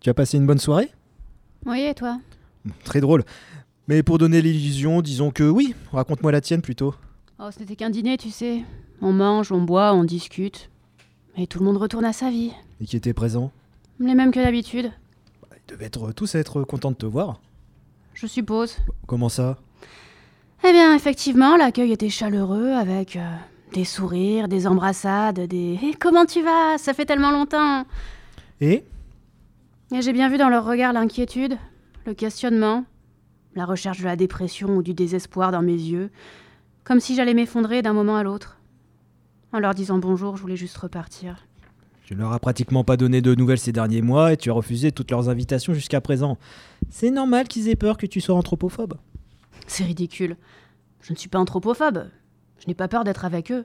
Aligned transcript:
Tu 0.00 0.10
as 0.10 0.14
passé 0.14 0.36
une 0.36 0.46
bonne 0.46 0.58
soirée? 0.58 0.90
Oui, 1.66 1.80
et 1.82 1.94
toi? 1.94 2.18
Très 2.84 3.00
drôle. 3.00 3.24
Mais 3.88 4.02
pour 4.02 4.18
donner 4.18 4.42
l'illusion, 4.42 5.00
disons 5.02 5.30
que 5.30 5.44
oui, 5.48 5.74
raconte-moi 5.92 6.30
la 6.32 6.40
tienne 6.40 6.62
plutôt. 6.62 6.94
Oh, 7.40 7.48
ce 7.50 7.58
n'était 7.60 7.76
qu'un 7.76 7.90
dîner, 7.90 8.16
tu 8.16 8.30
sais. 8.30 8.62
On 9.00 9.12
mange, 9.12 9.50
on 9.52 9.62
boit, 9.62 9.92
on 9.94 10.04
discute. 10.04 10.70
Et 11.36 11.46
tout 11.46 11.58
le 11.60 11.64
monde 11.64 11.76
retourne 11.76 12.04
à 12.04 12.12
sa 12.12 12.30
vie. 12.30 12.52
Et 12.80 12.84
qui 12.84 12.96
était 12.96 13.12
présent? 13.14 13.50
Les 14.00 14.14
mêmes 14.14 14.30
que 14.30 14.40
d'habitude, 14.40 14.90
Ils 15.52 15.72
devaient 15.72 15.86
être, 15.86 16.12
tous 16.12 16.34
être 16.34 16.62
contents 16.62 16.90
de 16.90 16.96
te 16.96 17.06
voir. 17.06 17.40
je 18.14 18.26
suppose. 18.26 18.76
Comment 19.06 19.28
ça? 19.28 19.58
Eh 20.64 20.72
bien, 20.72 20.94
effectivement, 20.94 21.56
l'accueil 21.56 21.92
était 21.92 22.08
chaleureux 22.08 22.72
avec 22.72 23.16
euh, 23.16 23.34
des 23.72 23.84
sourires, 23.84 24.48
des 24.48 24.66
embrassades, 24.66 25.40
des 25.40 25.78
Hé, 25.82 25.94
comment 25.98 26.26
tu 26.26 26.42
vas? 26.42 26.78
Ça 26.78 26.94
fait 26.94 27.06
tellement 27.06 27.30
longtemps 27.30 27.84
Et? 28.60 28.84
Et 29.90 30.02
j'ai 30.02 30.12
bien 30.12 30.28
vu 30.28 30.36
dans 30.36 30.50
leur 30.50 30.66
regard 30.66 30.92
l'inquiétude, 30.92 31.56
le 32.04 32.12
questionnement, 32.12 32.84
la 33.54 33.64
recherche 33.64 34.00
de 34.00 34.04
la 34.04 34.16
dépression 34.16 34.76
ou 34.76 34.82
du 34.82 34.92
désespoir 34.92 35.50
dans 35.50 35.62
mes 35.62 35.72
yeux, 35.72 36.10
comme 36.84 37.00
si 37.00 37.14
j'allais 37.14 37.32
m'effondrer 37.32 37.80
d'un 37.80 37.94
moment 37.94 38.16
à 38.16 38.22
l'autre. 38.22 38.58
En 39.52 39.60
leur 39.60 39.74
disant 39.74 39.96
bonjour, 39.96 40.36
je 40.36 40.42
voulais 40.42 40.56
juste 40.56 40.76
repartir. 40.76 41.46
Tu 42.04 42.14
leur 42.14 42.32
as 42.32 42.38
pratiquement 42.38 42.84
pas 42.84 42.98
donné 42.98 43.22
de 43.22 43.34
nouvelles 43.34 43.58
ces 43.58 43.72
derniers 43.72 44.02
mois 44.02 44.34
et 44.34 44.36
tu 44.36 44.50
as 44.50 44.52
refusé 44.52 44.92
toutes 44.92 45.10
leurs 45.10 45.30
invitations 45.30 45.72
jusqu'à 45.72 46.02
présent. 46.02 46.36
C'est 46.90 47.10
normal 47.10 47.48
qu'ils 47.48 47.68
aient 47.68 47.76
peur 47.76 47.96
que 47.96 48.06
tu 48.06 48.20
sois 48.20 48.34
anthropophobe. 48.34 48.94
C'est 49.66 49.84
ridicule. 49.84 50.36
Je 51.00 51.14
ne 51.14 51.18
suis 51.18 51.28
pas 51.30 51.38
anthropophobe. 51.38 52.08
Je 52.58 52.66
n'ai 52.66 52.74
pas 52.74 52.88
peur 52.88 53.04
d'être 53.04 53.24
avec 53.24 53.50
eux. 53.52 53.64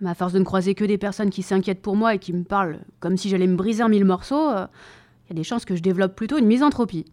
Mais 0.00 0.08
à 0.08 0.14
force 0.14 0.32
de 0.32 0.38
ne 0.38 0.44
croiser 0.44 0.74
que 0.74 0.84
des 0.84 0.96
personnes 0.96 1.28
qui 1.28 1.42
s'inquiètent 1.42 1.82
pour 1.82 1.96
moi 1.96 2.14
et 2.14 2.18
qui 2.18 2.32
me 2.32 2.44
parlent 2.44 2.80
comme 3.00 3.18
si 3.18 3.28
j'allais 3.28 3.46
me 3.46 3.56
briser 3.56 3.82
en 3.82 3.90
mille 3.90 4.06
morceaux, 4.06 4.50
il 5.30 5.34
y 5.34 5.36
a 5.36 5.40
des 5.40 5.44
chances 5.44 5.64
que 5.64 5.76
je 5.76 5.80
développe 5.80 6.16
plutôt 6.16 6.38
une 6.38 6.46
misanthropie. 6.46 7.04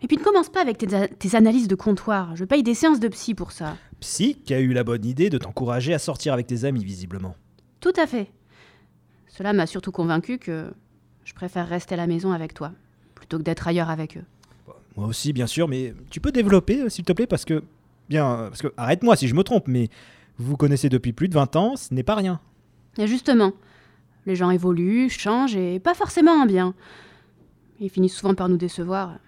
Et 0.00 0.06
puis 0.06 0.16
ne 0.16 0.22
commence 0.22 0.48
pas 0.48 0.60
avec 0.60 0.78
tes, 0.78 1.34
analyses 1.34 1.66
de 1.66 1.74
comptoir. 1.74 2.36
Je 2.36 2.44
paye 2.44 2.62
des 2.62 2.74
séances 2.74 3.00
de 3.00 3.08
psy 3.08 3.34
pour 3.34 3.50
ça. 3.50 3.76
Psy 3.98 4.36
qui 4.36 4.54
a 4.54 4.60
eu 4.60 4.72
la 4.72 4.84
bonne 4.84 5.04
idée 5.04 5.28
de 5.28 5.38
t'encourager 5.38 5.92
à 5.92 5.98
sortir 5.98 6.32
avec 6.32 6.46
tes 6.46 6.64
amis, 6.64 6.84
visiblement. 6.84 7.34
Tout 7.80 7.92
à 7.96 8.06
fait. 8.06 8.30
Cela 9.26 9.52
m'a 9.52 9.66
surtout 9.66 9.90
convaincu 9.90 10.38
que 10.38 10.70
je 11.24 11.34
préfère 11.34 11.68
rester 11.68 11.94
à 11.94 11.96
la 11.96 12.06
maison 12.06 12.30
avec 12.30 12.54
toi, 12.54 12.70
plutôt 13.16 13.38
que 13.38 13.42
d'être 13.42 13.66
ailleurs 13.66 13.90
avec 13.90 14.16
eux. 14.16 14.24
Moi 14.96 15.08
aussi, 15.08 15.32
bien 15.32 15.48
sûr, 15.48 15.66
mais 15.66 15.94
tu 16.10 16.20
peux 16.20 16.32
développer, 16.32 16.82
euh, 16.82 16.88
s'il 16.88 17.04
te 17.04 17.12
plaît, 17.12 17.26
parce 17.26 17.44
que. 17.44 17.64
Bien, 18.08 18.30
euh, 18.30 18.48
parce 18.48 18.62
que. 18.62 18.72
Arrête-moi 18.76 19.16
si 19.16 19.26
je 19.26 19.34
me 19.34 19.42
trompe, 19.42 19.66
mais 19.66 19.88
vous 20.38 20.50
vous 20.50 20.56
connaissez 20.56 20.88
depuis 20.88 21.12
plus 21.12 21.28
de 21.28 21.34
20 21.34 21.56
ans, 21.56 21.76
ce 21.76 21.92
n'est 21.92 22.04
pas 22.04 22.14
rien. 22.14 22.40
Et 22.98 23.06
justement, 23.08 23.52
les 24.28 24.36
gens 24.36 24.50
évoluent, 24.50 25.08
changent, 25.08 25.56
et 25.56 25.80
pas 25.80 25.94
forcément 25.94 26.32
en 26.32 26.46
bien. 26.46 26.74
Ils 27.80 27.90
finissent 27.90 28.16
souvent 28.16 28.34
par 28.34 28.48
nous 28.48 28.56
décevoir. 28.56 29.18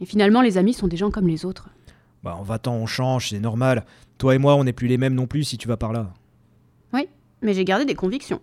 Et 0.00 0.06
finalement, 0.06 0.42
les 0.42 0.58
amis 0.58 0.74
sont 0.74 0.88
des 0.88 0.96
gens 0.96 1.10
comme 1.10 1.28
les 1.28 1.44
autres. 1.44 1.70
Bah, 2.22 2.36
en 2.36 2.42
20 2.42 2.68
ans, 2.68 2.74
on 2.74 2.86
change, 2.86 3.30
c'est 3.30 3.40
normal. 3.40 3.84
Toi 4.18 4.34
et 4.34 4.38
moi, 4.38 4.54
on 4.56 4.64
n'est 4.64 4.72
plus 4.72 4.88
les 4.88 4.98
mêmes 4.98 5.14
non 5.14 5.26
plus 5.26 5.44
si 5.44 5.58
tu 5.58 5.68
vas 5.68 5.76
par 5.76 5.92
là. 5.92 6.12
Oui, 6.92 7.08
mais 7.42 7.54
j'ai 7.54 7.64
gardé 7.64 7.84
des 7.84 7.94
convictions. 7.94 8.40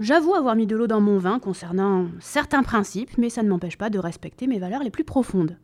J'avoue 0.00 0.34
avoir 0.34 0.56
mis 0.56 0.66
de 0.66 0.74
l'eau 0.74 0.86
dans 0.86 1.00
mon 1.00 1.18
vin 1.18 1.38
concernant 1.38 2.08
certains 2.18 2.62
principes, 2.62 3.16
mais 3.18 3.30
ça 3.30 3.42
ne 3.42 3.48
m'empêche 3.48 3.78
pas 3.78 3.90
de 3.90 3.98
respecter 3.98 4.46
mes 4.46 4.58
valeurs 4.58 4.82
les 4.82 4.90
plus 4.90 5.04
profondes. 5.04 5.56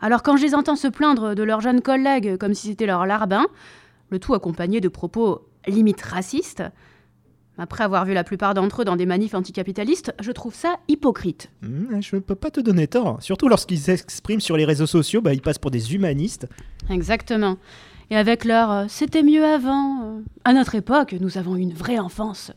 Alors 0.00 0.22
quand 0.22 0.36
je 0.36 0.44
les 0.44 0.54
entends 0.54 0.76
se 0.76 0.86
plaindre 0.86 1.34
de 1.34 1.42
leurs 1.42 1.60
jeunes 1.60 1.80
collègues 1.80 2.36
comme 2.36 2.54
si 2.54 2.68
c'était 2.68 2.86
leur 2.86 3.04
larbin, 3.04 3.46
le 4.10 4.20
tout 4.20 4.34
accompagné 4.34 4.80
de 4.80 4.88
propos 4.88 5.48
limite 5.66 6.00
racistes, 6.02 6.62
après 7.58 7.84
avoir 7.84 8.04
vu 8.04 8.14
la 8.14 8.24
plupart 8.24 8.54
d'entre 8.54 8.82
eux 8.82 8.84
dans 8.84 8.96
des 8.96 9.06
manifs 9.06 9.34
anticapitalistes, 9.34 10.14
je 10.20 10.32
trouve 10.32 10.54
ça 10.54 10.76
hypocrite. 10.88 11.50
Hmm, 11.62 12.00
je 12.00 12.16
ne 12.16 12.20
peux 12.20 12.34
pas 12.36 12.50
te 12.50 12.60
donner 12.60 12.86
tort. 12.86 13.20
Surtout 13.20 13.48
lorsqu'ils 13.48 13.78
s'expriment 13.80 14.40
sur 14.40 14.56
les 14.56 14.64
réseaux 14.64 14.86
sociaux, 14.86 15.20
bah, 15.20 15.34
ils 15.34 15.42
passent 15.42 15.58
pour 15.58 15.70
des 15.72 15.94
humanistes. 15.94 16.46
Exactement. 16.88 17.58
Et 18.10 18.16
avec 18.16 18.44
leur 18.44 18.70
euh, 18.70 18.84
c'était 18.88 19.22
mieux 19.22 19.44
avant. 19.44 20.02
euh, 20.04 20.20
à 20.44 20.52
notre 20.52 20.74
époque, 20.76 21.14
nous 21.20 21.36
avons 21.36 21.56
eu 21.56 21.60
une 21.60 21.74
vraie 21.74 21.98
enfance. 21.98 22.52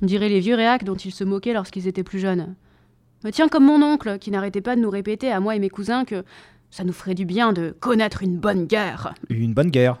On 0.00 0.06
dirait 0.06 0.28
les 0.28 0.40
vieux 0.40 0.54
réacs 0.54 0.84
dont 0.84 0.94
ils 0.94 1.12
se 1.12 1.24
moquaient 1.24 1.52
lorsqu'ils 1.52 1.88
étaient 1.88 2.04
plus 2.04 2.18
jeunes. 2.18 2.54
Me 3.24 3.30
tiens 3.30 3.48
comme 3.48 3.64
mon 3.64 3.82
oncle, 3.82 4.18
qui 4.18 4.30
n'arrêtait 4.30 4.60
pas 4.60 4.76
de 4.76 4.80
nous 4.80 4.90
répéter 4.90 5.32
à 5.32 5.40
moi 5.40 5.56
et 5.56 5.58
mes 5.58 5.70
cousins 5.70 6.04
que 6.04 6.22
ça 6.70 6.84
nous 6.84 6.92
ferait 6.92 7.14
du 7.14 7.24
bien 7.24 7.52
de 7.52 7.74
connaître 7.80 8.22
une 8.22 8.36
bonne 8.36 8.66
guerre. 8.66 9.14
Une 9.28 9.54
bonne 9.54 9.70
guerre. 9.70 9.98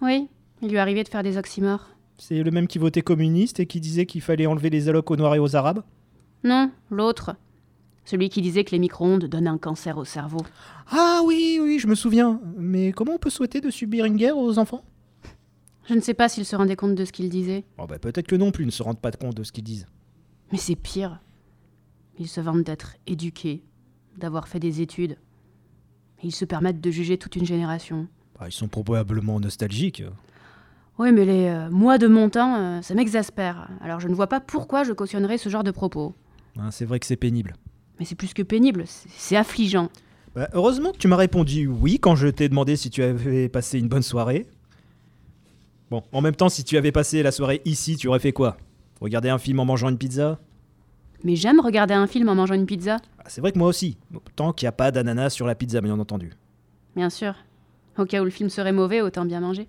Oui, 0.00 0.28
il 0.62 0.70
lui 0.70 0.78
arrivait 0.78 1.02
de 1.04 1.08
faire 1.08 1.22
des 1.22 1.36
oxymores. 1.36 1.88
C'est 2.18 2.42
le 2.42 2.50
même 2.50 2.66
qui 2.66 2.78
votait 2.78 3.02
communiste 3.02 3.60
et 3.60 3.66
qui 3.66 3.80
disait 3.80 4.06
qu'il 4.06 4.20
fallait 4.20 4.46
enlever 4.46 4.70
les 4.70 4.88
allocs 4.88 5.10
aux 5.10 5.16
Noirs 5.16 5.36
et 5.36 5.38
aux 5.38 5.54
Arabes 5.56 5.82
Non, 6.44 6.70
l'autre. 6.90 7.36
Celui 8.04 8.28
qui 8.28 8.42
disait 8.42 8.64
que 8.64 8.72
les 8.72 8.78
micro-ondes 8.78 9.26
donnent 9.26 9.46
un 9.48 9.58
cancer 9.58 9.98
au 9.98 10.04
cerveau. 10.04 10.40
Ah 10.90 11.20
oui, 11.24 11.58
oui, 11.62 11.78
je 11.78 11.86
me 11.86 11.94
souviens. 11.94 12.40
Mais 12.56 12.92
comment 12.92 13.14
on 13.14 13.18
peut 13.18 13.30
souhaiter 13.30 13.60
de 13.60 13.70
subir 13.70 14.04
une 14.04 14.16
guerre 14.16 14.36
aux 14.38 14.58
enfants? 14.58 14.82
Je 15.88 15.94
ne 15.94 16.00
sais 16.00 16.14
pas 16.14 16.28
s'il 16.28 16.44
se 16.44 16.56
rendait 16.56 16.76
compte 16.76 16.94
de 16.94 17.04
ce 17.04 17.12
qu'il 17.12 17.28
disait, 17.28 17.64
Bon, 17.78 17.86
bah, 17.86 17.98
Peut-être 17.98 18.26
que 18.26 18.36
non 18.36 18.50
plus, 18.50 18.64
ils 18.64 18.68
ne 18.68 18.72
se 18.72 18.82
rendent 18.82 19.00
pas 19.00 19.12
compte 19.12 19.34
de 19.36 19.42
ce 19.44 19.52
qu'ils 19.52 19.64
disent. 19.64 19.86
mais 20.52 20.58
c'est 20.58 20.76
pire. 20.76 21.20
Ils 22.18 22.28
se 22.28 22.40
vantent 22.40 22.64
d'être 22.64 22.96
éduqués, 23.06 23.62
d'avoir 24.16 24.48
fait 24.48 24.58
des 24.58 24.80
études. 24.80 25.12
Et 26.22 26.26
ils 26.26 26.34
se 26.34 26.44
permettent 26.44 26.80
de 26.80 26.90
juger 26.90 27.16
toute 27.16 27.36
une 27.36 27.46
génération. 27.46 28.08
Bah, 28.38 28.46
ils 28.48 28.52
sont 28.52 28.68
probablement 28.68 29.38
nostalgiques. 29.38 30.02
Oui, 30.98 31.12
mais 31.12 31.24
les 31.24 31.46
euh, 31.46 31.70
moi 31.70 31.98
de 31.98 32.06
mon 32.08 32.28
temps, 32.28 32.56
euh, 32.56 32.82
ça 32.82 32.94
m'exaspère. 32.94 33.68
Alors 33.80 34.00
je 34.00 34.08
ne 34.08 34.14
vois 34.14 34.26
pas 34.26 34.40
pourquoi 34.40 34.82
je 34.84 34.92
cautionnerais 34.92 35.38
ce 35.38 35.48
genre 35.48 35.62
de 35.64 35.70
propos. 35.70 36.14
Hein, 36.58 36.70
c'est 36.70 36.84
vrai 36.84 36.98
que 36.98 37.06
c'est 37.06 37.16
pénible. 37.16 37.54
Mais 37.98 38.04
c'est 38.04 38.14
plus 38.16 38.34
que 38.34 38.42
pénible, 38.42 38.84
c'est 38.86 39.08
c'est 39.10 39.36
affligeant. 39.36 39.90
Bah, 40.34 40.48
heureusement 40.52 40.92
que 40.92 40.98
tu 40.98 41.08
m'as 41.08 41.16
répondu 41.16 41.66
oui 41.66 41.98
quand 42.00 42.16
je 42.16 42.28
t'ai 42.28 42.48
demandé 42.48 42.76
si 42.76 42.90
tu 42.90 43.02
avais 43.02 43.48
passé 43.48 43.78
une 43.78 43.88
bonne 43.88 44.02
soirée. 44.02 44.46
Bon, 45.90 46.02
en 46.12 46.20
même 46.20 46.34
temps, 46.36 46.48
si 46.50 46.64
tu 46.64 46.76
avais 46.76 46.92
passé 46.92 47.22
la 47.22 47.32
soirée 47.32 47.62
ici, 47.64 47.96
tu 47.96 48.08
aurais 48.08 48.18
fait 48.18 48.32
quoi? 48.32 48.58
Regarder 49.00 49.30
un 49.30 49.38
film 49.38 49.58
en 49.60 49.64
mangeant 49.64 49.88
une 49.88 49.96
pizza? 49.96 50.38
Mais 51.24 51.34
j'aime 51.34 51.60
regarder 51.60 51.94
un 51.94 52.06
film 52.06 52.28
en 52.28 52.34
mangeant 52.34 52.54
une 52.54 52.66
pizza, 52.66 52.98
Ah, 53.18 53.24
C'est 53.28 53.40
vrai 53.40 53.52
que 53.52 53.58
moi 53.58 53.68
aussi. 53.68 53.96
Tant 54.36 54.52
qu'il 54.52 54.66
n'y 54.66 54.68
a 54.68 54.72
pas 54.72 54.90
d'ananas 54.90 55.30
sur 55.30 55.46
la 55.46 55.54
pizza, 55.54 55.80
bien 55.80 55.98
entendu. 55.98 56.32
bien 56.94 57.08
sûr. 57.10 57.34
Au 57.96 58.04
cas 58.04 58.20
où 58.20 58.24
le 58.24 58.30
film 58.30 58.50
serait 58.50 58.72
mauvais, 58.72 59.00
autant 59.00 59.24
bien 59.24 59.40
manger. 59.40 59.66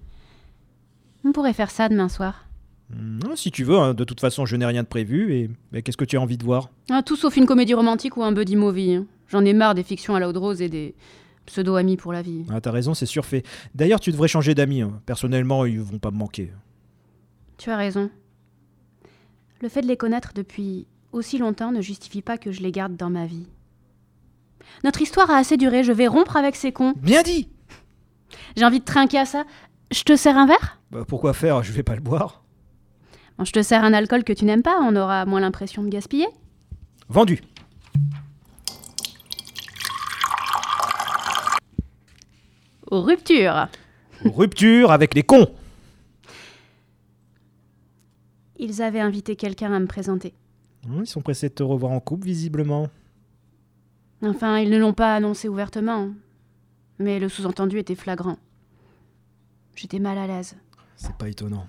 On 1.26 1.32
pourrait 1.32 1.54
faire 1.54 1.72
ça 1.72 1.90
demain 1.90 2.10
soir. 2.10 2.46
Hmm, 2.92 3.20
ah, 3.30 3.36
si 3.36 3.52
tu 3.52 3.64
veux, 3.64 3.78
hein, 3.78 3.94
de 3.94 4.04
toute 4.04 4.20
façon, 4.20 4.46
je 4.46 4.56
n'ai 4.56 4.66
rien 4.66 4.84
de 4.84 4.88
prévu. 4.88 5.34
Et 5.34 5.50
mais 5.72 5.82
qu'est-ce 5.82 5.98
que 5.98 6.06
tu 6.06 6.18
as 6.18 6.22
envie 6.22 6.38
de 6.38 6.44
voir? 6.44 6.70
Ah, 6.90 7.04
tout 7.04 7.16
sauf 7.16 7.38
une 7.38 7.46
comédie 7.46 7.74
romantique 7.74 8.18
ou 8.18 8.24
un 8.24 8.32
buddy 8.32 8.56
movie. 8.56 8.96
hein. 8.96 9.06
J'en 9.28 9.46
ai 9.46 9.54
marre 9.54 9.76
des 9.76 9.84
fictions 9.84 10.16
à 10.16 10.20
de 10.20 10.38
rose 10.40 10.62
et 10.62 10.70
des 10.70 10.96
pseudo-amis 11.46 11.98
pour 11.98 12.14
la 12.14 12.22
vie. 12.22 12.46
ah, 12.52 12.62
T'as 12.62 12.72
raison, 12.72 12.94
c'est 12.94 13.06
surfait. 13.06 13.44
D'ailleurs, 13.76 14.00
tu 14.00 14.12
devrais 14.12 14.28
changer 14.28 14.56
d'amis. 14.56 14.82
hein. 14.82 15.02
Personnellement, 15.06 15.66
ils 15.66 15.80
vont 15.80 16.00
pas 16.00 16.12
me 16.12 16.18
manquer. 16.18 16.52
Tu 17.58 17.70
as 17.70 17.78
raison. 17.78 18.10
Le 19.62 19.70
fait 19.70 19.82
de 19.82 19.88
les 19.88 19.98
connaître 19.98 20.32
depuis 20.34 20.88
aussi 21.12 21.38
longtemps 21.38 21.72
ne 21.72 21.82
justifie 21.82 22.22
pas 22.22 22.38
que 22.38 22.52
je 22.52 22.62
les 22.62 22.72
garde 22.72 22.96
dans 22.96 23.10
ma 23.10 23.26
vie. 23.26 23.46
Notre 24.84 25.02
histoire 25.02 25.30
a 25.32 25.38
assez 25.38 25.58
duré, 25.58 25.84
je 25.84 25.92
vais 25.92 26.08
rompre 26.08 26.38
avec 26.38 26.56
ces 26.56 26.72
cons. 26.72 26.94
Bien 26.98 27.22
dit 27.24 27.50
J'ai 28.56 28.64
envie 28.66 28.80
de 28.80 28.86
trinquer 28.86 29.18
à 29.20 29.26
ça. 29.26 29.44
Je 29.92 30.04
te 30.04 30.16
sers 30.16 30.38
un 30.38 30.46
verre? 30.46 30.80
Bah, 30.92 31.04
Pourquoi 31.08 31.34
faire? 31.34 31.64
Je 31.64 31.72
vais 31.72 31.84
pas 31.84 31.96
le 31.96 32.02
boire. 32.02 32.44
Bon, 33.38 33.46
Je 33.46 33.52
te 33.52 33.62
sers 33.62 33.84
un 33.84 33.94
alcool 33.94 34.24
que 34.24 34.34
tu 34.34 34.46
n'aimes 34.46 34.64
pas, 34.64 34.78
on 34.82 34.96
aura 34.96 35.26
moins 35.26 35.40
l'impression 35.40 35.84
de 35.84 35.90
gaspiller. 35.90 36.28
Vendu. 37.08 37.42
Rupture 42.92 43.68
Rupture 44.26 44.92
avec 44.92 45.14
les 45.14 45.24
cons 45.24 45.48
Ils 48.58 48.82
avaient 48.82 49.00
invité 49.00 49.36
quelqu'un 49.36 49.72
à 49.74 49.80
me 49.80 49.86
présenter. 49.88 50.34
Hum, 50.86 51.02
Ils 51.04 51.08
sont 51.08 51.22
pressés 51.22 51.50
de 51.50 51.54
te 51.54 51.64
revoir 51.64 51.92
en 51.92 52.00
couple, 52.00 52.26
visiblement. 52.26 52.90
Enfin, 54.22 54.58
ils 54.60 54.70
ne 54.70 54.78
l'ont 54.78 54.94
pas 54.94 55.16
annoncé 55.16 55.48
ouvertement. 55.48 56.10
Mais 56.98 57.20
le 57.20 57.30
sous-entendu 57.30 57.78
était 57.80 57.96
flagrant. 57.96 58.38
J'étais 59.80 60.00
mal 60.00 60.18
à 60.18 60.28
l'aise. 60.28 60.58
C'est 60.98 61.16
pas 61.16 61.30
étonnant. 61.30 61.66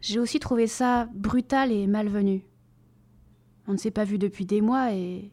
J'ai 0.00 0.18
aussi 0.18 0.38
trouvé 0.40 0.66
ça 0.66 1.06
brutal 1.12 1.70
et 1.70 1.86
malvenu. 1.86 2.46
On 3.68 3.72
ne 3.72 3.76
s'est 3.76 3.90
pas 3.90 4.04
vu 4.04 4.16
depuis 4.16 4.46
des 4.46 4.62
mois 4.62 4.94
et 4.94 5.30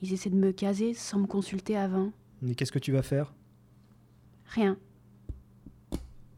ils 0.00 0.12
essaient 0.12 0.30
de 0.30 0.36
me 0.36 0.52
caser 0.52 0.94
sans 0.94 1.18
me 1.18 1.26
consulter 1.26 1.76
avant. 1.76 2.12
Mais 2.40 2.54
qu'est-ce 2.54 2.70
que 2.70 2.78
tu 2.78 2.92
vas 2.92 3.02
faire? 3.02 3.34
Rien. 4.46 4.76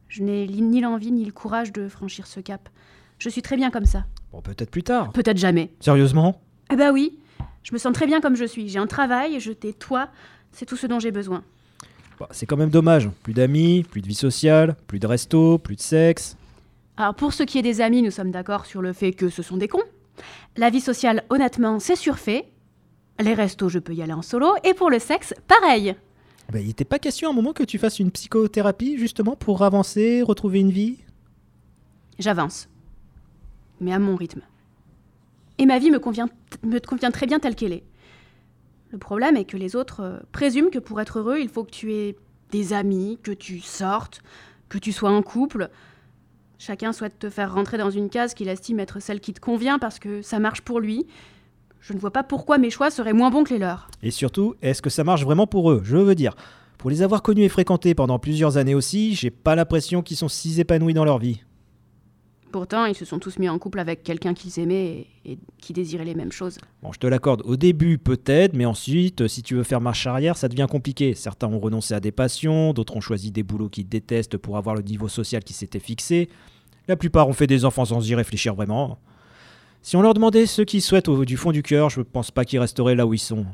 Je 0.08 0.22
n'ai 0.22 0.46
ni 0.46 0.80
l'envie 0.80 1.12
ni 1.12 1.26
le 1.26 1.32
courage 1.32 1.70
de 1.70 1.86
franchir 1.86 2.26
ce 2.26 2.40
cap. 2.40 2.70
Je 3.18 3.28
suis 3.28 3.42
très 3.42 3.56
bien 3.56 3.70
comme 3.70 3.84
ça. 3.84 4.06
Bon, 4.32 4.40
peut-être 4.40 4.70
plus 4.70 4.82
tard. 4.82 5.12
Peut-être 5.12 5.36
jamais. 5.36 5.74
Sérieusement? 5.80 6.40
Eh 6.72 6.76
bah 6.76 6.90
oui, 6.90 7.18
je 7.62 7.74
me 7.74 7.78
sens 7.78 7.92
très 7.92 8.06
bien 8.06 8.22
comme 8.22 8.34
je 8.34 8.46
suis. 8.46 8.70
J'ai 8.70 8.78
un 8.78 8.86
travail, 8.86 9.40
je 9.40 9.52
t'ai 9.52 9.74
toi, 9.74 10.08
c'est 10.52 10.64
tout 10.64 10.76
ce 10.76 10.86
dont 10.86 11.00
j'ai 11.00 11.10
besoin. 11.10 11.44
Bah, 12.18 12.28
C'est 12.30 12.46
quand 12.46 12.56
même 12.56 12.70
dommage. 12.70 13.08
Plus 13.22 13.34
d'amis, 13.34 13.84
plus 13.84 14.00
de 14.00 14.06
vie 14.06 14.14
sociale, 14.14 14.76
plus 14.86 14.98
de 14.98 15.06
resto, 15.06 15.58
plus 15.58 15.76
de 15.76 15.80
sexe. 15.80 16.36
Alors 16.96 17.14
pour 17.14 17.32
ce 17.32 17.42
qui 17.42 17.58
est 17.58 17.62
des 17.62 17.80
amis, 17.80 18.02
nous 18.02 18.10
sommes 18.10 18.30
d'accord 18.30 18.64
sur 18.66 18.80
le 18.80 18.92
fait 18.92 19.12
que 19.12 19.28
ce 19.28 19.42
sont 19.42 19.56
des 19.56 19.68
cons. 19.68 19.82
La 20.56 20.70
vie 20.70 20.80
sociale, 20.80 21.24
honnêtement, 21.28 21.78
c'est 21.78 21.96
surfait. 21.96 22.46
Les 23.20 23.34
restos, 23.34 23.68
je 23.68 23.78
peux 23.78 23.94
y 23.94 24.02
aller 24.02 24.12
en 24.12 24.22
solo. 24.22 24.54
Et 24.64 24.74
pour 24.74 24.90
le 24.90 24.98
sexe, 24.98 25.34
pareil. 25.46 25.94
Bah, 26.52 26.60
il 26.60 26.68
n'était 26.68 26.84
pas 26.84 26.98
question 26.98 27.28
à 27.28 27.32
un 27.32 27.34
moment 27.34 27.52
que 27.52 27.64
tu 27.64 27.78
fasses 27.78 27.98
une 27.98 28.10
psychothérapie, 28.10 28.98
justement, 28.98 29.36
pour 29.36 29.62
avancer, 29.62 30.22
retrouver 30.22 30.60
une 30.60 30.70
vie? 30.70 30.98
J'avance. 32.18 32.68
Mais 33.80 33.92
à 33.92 33.98
mon 33.98 34.16
rythme. 34.16 34.40
Et 35.58 35.66
ma 35.66 35.78
vie 35.78 35.90
me 35.90 35.98
convient, 35.98 36.28
me 36.62 36.78
convient 36.78 37.10
très 37.10 37.26
bien 37.26 37.38
telle 37.38 37.54
qu'elle 37.54 37.72
est. 37.72 37.82
Le 38.90 38.98
problème 38.98 39.36
est 39.36 39.44
que 39.44 39.56
les 39.56 39.76
autres 39.76 40.00
euh, 40.00 40.18
présument 40.32 40.70
que 40.70 40.78
pour 40.78 41.00
être 41.00 41.18
heureux, 41.18 41.38
il 41.40 41.48
faut 41.48 41.64
que 41.64 41.70
tu 41.70 41.92
aies 41.92 42.16
des 42.50 42.72
amis, 42.72 43.18
que 43.22 43.32
tu 43.32 43.60
sortes, 43.60 44.22
que 44.68 44.78
tu 44.78 44.92
sois 44.92 45.10
en 45.10 45.22
couple. 45.22 45.70
Chacun 46.58 46.92
souhaite 46.92 47.18
te 47.18 47.30
faire 47.30 47.52
rentrer 47.52 47.78
dans 47.78 47.90
une 47.90 48.08
case 48.08 48.34
qu'il 48.34 48.48
estime 48.48 48.80
être 48.80 49.00
celle 49.00 49.20
qui 49.20 49.34
te 49.34 49.40
convient 49.40 49.78
parce 49.78 49.98
que 49.98 50.22
ça 50.22 50.38
marche 50.38 50.62
pour 50.62 50.80
lui. 50.80 51.06
Je 51.80 51.92
ne 51.92 51.98
vois 51.98 52.12
pas 52.12 52.22
pourquoi 52.22 52.58
mes 52.58 52.70
choix 52.70 52.90
seraient 52.90 53.12
moins 53.12 53.30
bons 53.30 53.44
que 53.44 53.52
les 53.52 53.58
leurs. 53.58 53.88
Et 54.02 54.10
surtout, 54.10 54.54
est-ce 54.62 54.82
que 54.82 54.90
ça 54.90 55.04
marche 55.04 55.24
vraiment 55.24 55.46
pour 55.46 55.70
eux? 55.70 55.82
Je 55.84 55.96
veux 55.96 56.14
dire, 56.14 56.34
pour 56.78 56.90
les 56.90 57.02
avoir 57.02 57.22
connus 57.22 57.44
et 57.44 57.48
fréquentés 57.48 57.94
pendant 57.94 58.18
plusieurs 58.18 58.56
années 58.56 58.74
aussi, 58.74 59.14
j'ai 59.14 59.30
pas 59.30 59.54
l'impression 59.54 60.02
qu'ils 60.02 60.16
sont 60.16 60.28
si 60.28 60.60
épanouis 60.60 60.94
dans 60.94 61.04
leur 61.04 61.18
vie. 61.18 61.42
Pourtant, 62.56 62.86
ils 62.86 62.94
se 62.94 63.04
sont 63.04 63.18
tous 63.18 63.38
mis 63.38 63.50
en 63.50 63.58
couple 63.58 63.80
avec 63.80 64.02
quelqu'un 64.02 64.32
qu'ils 64.32 64.58
aimaient 64.58 65.06
et, 65.26 65.32
et 65.32 65.38
qui 65.58 65.74
désirait 65.74 66.06
les 66.06 66.14
mêmes 66.14 66.32
choses. 66.32 66.56
Bon, 66.82 66.90
je 66.90 66.98
te 66.98 67.06
l'accorde, 67.06 67.42
au 67.44 67.54
début 67.54 67.98
peut-être, 67.98 68.54
mais 68.54 68.64
ensuite, 68.64 69.28
si 69.28 69.42
tu 69.42 69.56
veux 69.56 69.62
faire 69.62 69.82
marche 69.82 70.06
arrière, 70.06 70.38
ça 70.38 70.48
devient 70.48 70.66
compliqué. 70.66 71.14
Certains 71.14 71.48
ont 71.48 71.58
renoncé 71.58 71.92
à 71.92 72.00
des 72.00 72.12
passions, 72.12 72.72
d'autres 72.72 72.96
ont 72.96 73.02
choisi 73.02 73.30
des 73.30 73.42
boulots 73.42 73.68
qu'ils 73.68 73.86
détestent 73.86 74.38
pour 74.38 74.56
avoir 74.56 74.74
le 74.74 74.80
niveau 74.80 75.06
social 75.06 75.44
qui 75.44 75.52
s'était 75.52 75.80
fixé. 75.80 76.30
La 76.88 76.96
plupart 76.96 77.28
ont 77.28 77.34
fait 77.34 77.46
des 77.46 77.66
enfants 77.66 77.84
sans 77.84 78.08
y 78.08 78.14
réfléchir 78.14 78.54
vraiment. 78.54 79.00
Si 79.82 79.94
on 79.96 80.00
leur 80.00 80.14
demandait 80.14 80.46
ce 80.46 80.62
qu'ils 80.62 80.80
souhaitent 80.80 81.08
au 81.08 81.26
du 81.26 81.36
fond 81.36 81.52
du 81.52 81.62
cœur, 81.62 81.90
je 81.90 82.00
pense 82.00 82.30
pas 82.30 82.46
qu'ils 82.46 82.60
resteraient 82.60 82.94
là 82.94 83.06
où 83.06 83.12
ils 83.12 83.18
sont. 83.18 83.44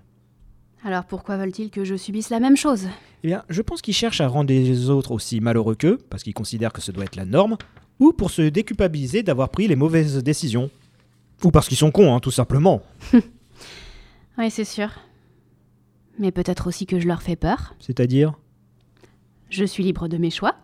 Alors 0.84 1.06
pourquoi 1.06 1.36
veulent-ils 1.38 1.70
que 1.70 1.84
je 1.84 1.96
subisse 1.96 2.30
la 2.30 2.38
même 2.38 2.56
chose? 2.56 2.86
Eh 3.24 3.26
bien, 3.26 3.42
je 3.48 3.62
pense 3.62 3.82
qu'ils 3.82 3.94
cherchent 3.94 4.20
à 4.20 4.28
rendre 4.28 4.52
les 4.52 4.90
autres 4.90 5.10
aussi 5.10 5.40
malheureux 5.40 5.74
qu'eux, 5.74 5.98
parce 6.08 6.22
qu'ils 6.22 6.34
considèrent 6.34 6.72
que 6.72 6.80
ce 6.80 6.92
doit 6.92 7.04
être 7.04 7.16
la 7.16 7.24
norme, 7.24 7.56
ou 8.02 8.12
pour 8.12 8.30
se 8.32 8.42
déculpabiliser 8.42 9.22
d'avoir 9.22 9.48
pris 9.50 9.68
les 9.68 9.76
mauvaises 9.76 10.22
décisions. 10.24 10.70
Ou 11.44 11.50
parce 11.52 11.68
qu'ils 11.68 11.76
sont 11.76 11.90
cons, 11.92 12.14
hein, 12.14 12.20
tout 12.20 12.30
simplement. 12.32 12.82
Oui, 14.38 14.50
c'est 14.50 14.64
sûr. 14.64 14.88
Mais 16.18 16.30
peut-être 16.32 16.66
aussi 16.66 16.86
que 16.86 16.98
je 16.98 17.06
leur 17.06 17.20
fais 17.22 17.36
peur. 17.36 17.74
C'est-à-dire? 17.78 18.32
Je 19.50 19.62
suis 19.64 19.84
libre 19.84 20.08
de 20.08 20.16
mes 20.16 20.30
choix, 20.30 20.56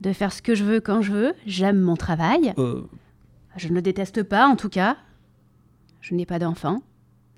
de 0.00 0.14
faire 0.14 0.32
ce 0.32 0.40
que 0.40 0.54
je 0.54 0.64
veux 0.64 0.80
quand 0.80 1.02
je 1.02 1.12
veux, 1.12 1.34
j'aime 1.46 1.78
mon 1.78 1.94
travail. 1.96 2.54
euh, 2.56 2.82
Je 3.58 3.68
ne 3.68 3.74
le 3.74 3.82
déteste 3.82 4.22
pas, 4.22 4.46
en 4.46 4.56
tout 4.56 4.70
cas. 4.70 4.96
Je 6.00 6.14
n'ai 6.14 6.24
pas 6.24 6.38
d'enfant, 6.38 6.80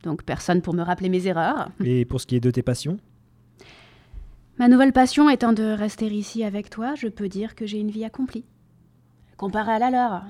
donc 0.04 0.22
personne 0.22 0.62
pour 0.62 0.74
me 0.74 0.82
rappeler 0.82 1.08
mes 1.08 1.26
erreurs. 1.26 1.70
Et 1.84 2.04
pour 2.04 2.20
ce 2.20 2.26
qui 2.26 2.36
est 2.36 2.40
de 2.40 2.52
tes 2.52 2.62
passions? 2.62 2.98
Ma 4.60 4.68
nouvelle 4.68 4.92
passion 4.92 5.28
étant 5.28 5.52
de 5.52 5.64
rester 5.64 6.06
ici 6.06 6.44
avec 6.44 6.70
toi, 6.70 6.94
je 6.94 7.08
peux 7.08 7.28
dire 7.28 7.56
que 7.56 7.66
j'ai 7.66 7.80
une 7.80 7.90
vie 7.90 8.04
accomplie. 8.04 8.44
Comparée 9.38 9.72
à 9.72 9.78
la 9.78 9.90
leur, 9.90 10.22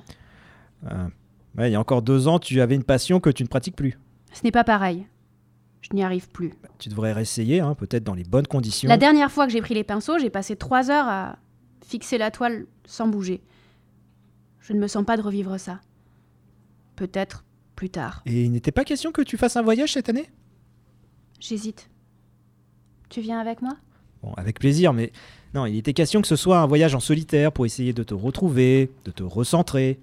Euh, 0.84 1.08
ouais, 1.56 1.70
Il 1.70 1.72
y 1.72 1.74
a 1.74 1.80
encore 1.80 2.02
deux 2.02 2.28
ans, 2.28 2.38
tu 2.38 2.60
avais 2.60 2.76
une 2.76 2.84
passion 2.84 3.18
que 3.18 3.30
tu 3.30 3.42
ne 3.42 3.48
pratiques 3.48 3.74
plus. 3.74 3.98
ce 4.32 4.44
n'est 4.44 4.52
pas 4.52 4.62
pareil. 4.64 5.06
Je 5.80 5.88
n'y 5.94 6.02
arrive 6.04 6.28
plus. 6.28 6.52
Tu 6.78 6.88
devrais 6.88 7.12
réessayer, 7.12 7.60
hein, 7.60 7.74
peut-être 7.74 8.04
dans 8.04 8.14
les 8.14 8.24
bonnes 8.24 8.46
conditions. 8.46 8.88
La 8.88 8.96
dernière 8.98 9.30
fois 9.32 9.46
que 9.46 9.52
j'ai 9.52 9.60
pris 9.62 9.74
les 9.74 9.84
pinceaux, 9.84 10.18
j'ai 10.18 10.28
passé 10.30 10.54
trois 10.56 10.90
heures 10.90 11.08
à 11.08 11.38
fixer 11.84 12.18
la 12.18 12.30
toile 12.30 12.66
sans 12.84 13.08
bouger. 13.08 13.40
Je 14.60 14.72
ne 14.74 14.78
me 14.80 14.86
sens 14.86 15.04
pas 15.04 15.16
de 15.16 15.22
revivre 15.22 15.58
ça. 15.58 15.80
Peut-être 16.96 17.44
plus 17.76 17.90
tard. 17.90 18.22
Et 18.26 18.44
il 18.44 18.50
n'était 18.52 18.72
pas 18.72 18.84
question 18.84 19.12
que 19.12 19.22
tu 19.22 19.36
fasses 19.36 19.56
un 19.56 19.62
voyage 19.62 19.92
cette 19.92 20.08
année? 20.08 20.28
J'hésite. 21.40 21.88
Tu 23.08 23.20
viens 23.20 23.38
avec 23.38 23.62
moi? 23.62 23.76
Bon, 24.22 24.34
avec 24.34 24.58
plaisir, 24.58 24.92
mais 24.92 25.12
non, 25.54 25.66
il 25.66 25.76
était 25.76 25.94
question 25.94 26.20
que 26.20 26.28
ce 26.28 26.36
soit 26.36 26.58
un 26.58 26.66
voyage 26.66 26.94
en 26.94 27.00
solitaire 27.00 27.52
pour 27.52 27.66
essayer 27.66 27.92
de 27.92 28.02
te 28.02 28.14
retrouver, 28.14 28.90
de 29.04 29.10
te 29.10 29.22
recentrer. 29.22 29.98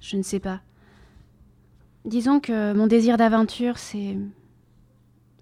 Je 0.00 0.16
ne 0.16 0.22
sais 0.22 0.40
pas. 0.40 0.60
Disons 2.04 2.40
que 2.40 2.72
mon 2.72 2.86
désir 2.86 3.16
d'aventure 3.16 3.78
s'est 3.78 4.16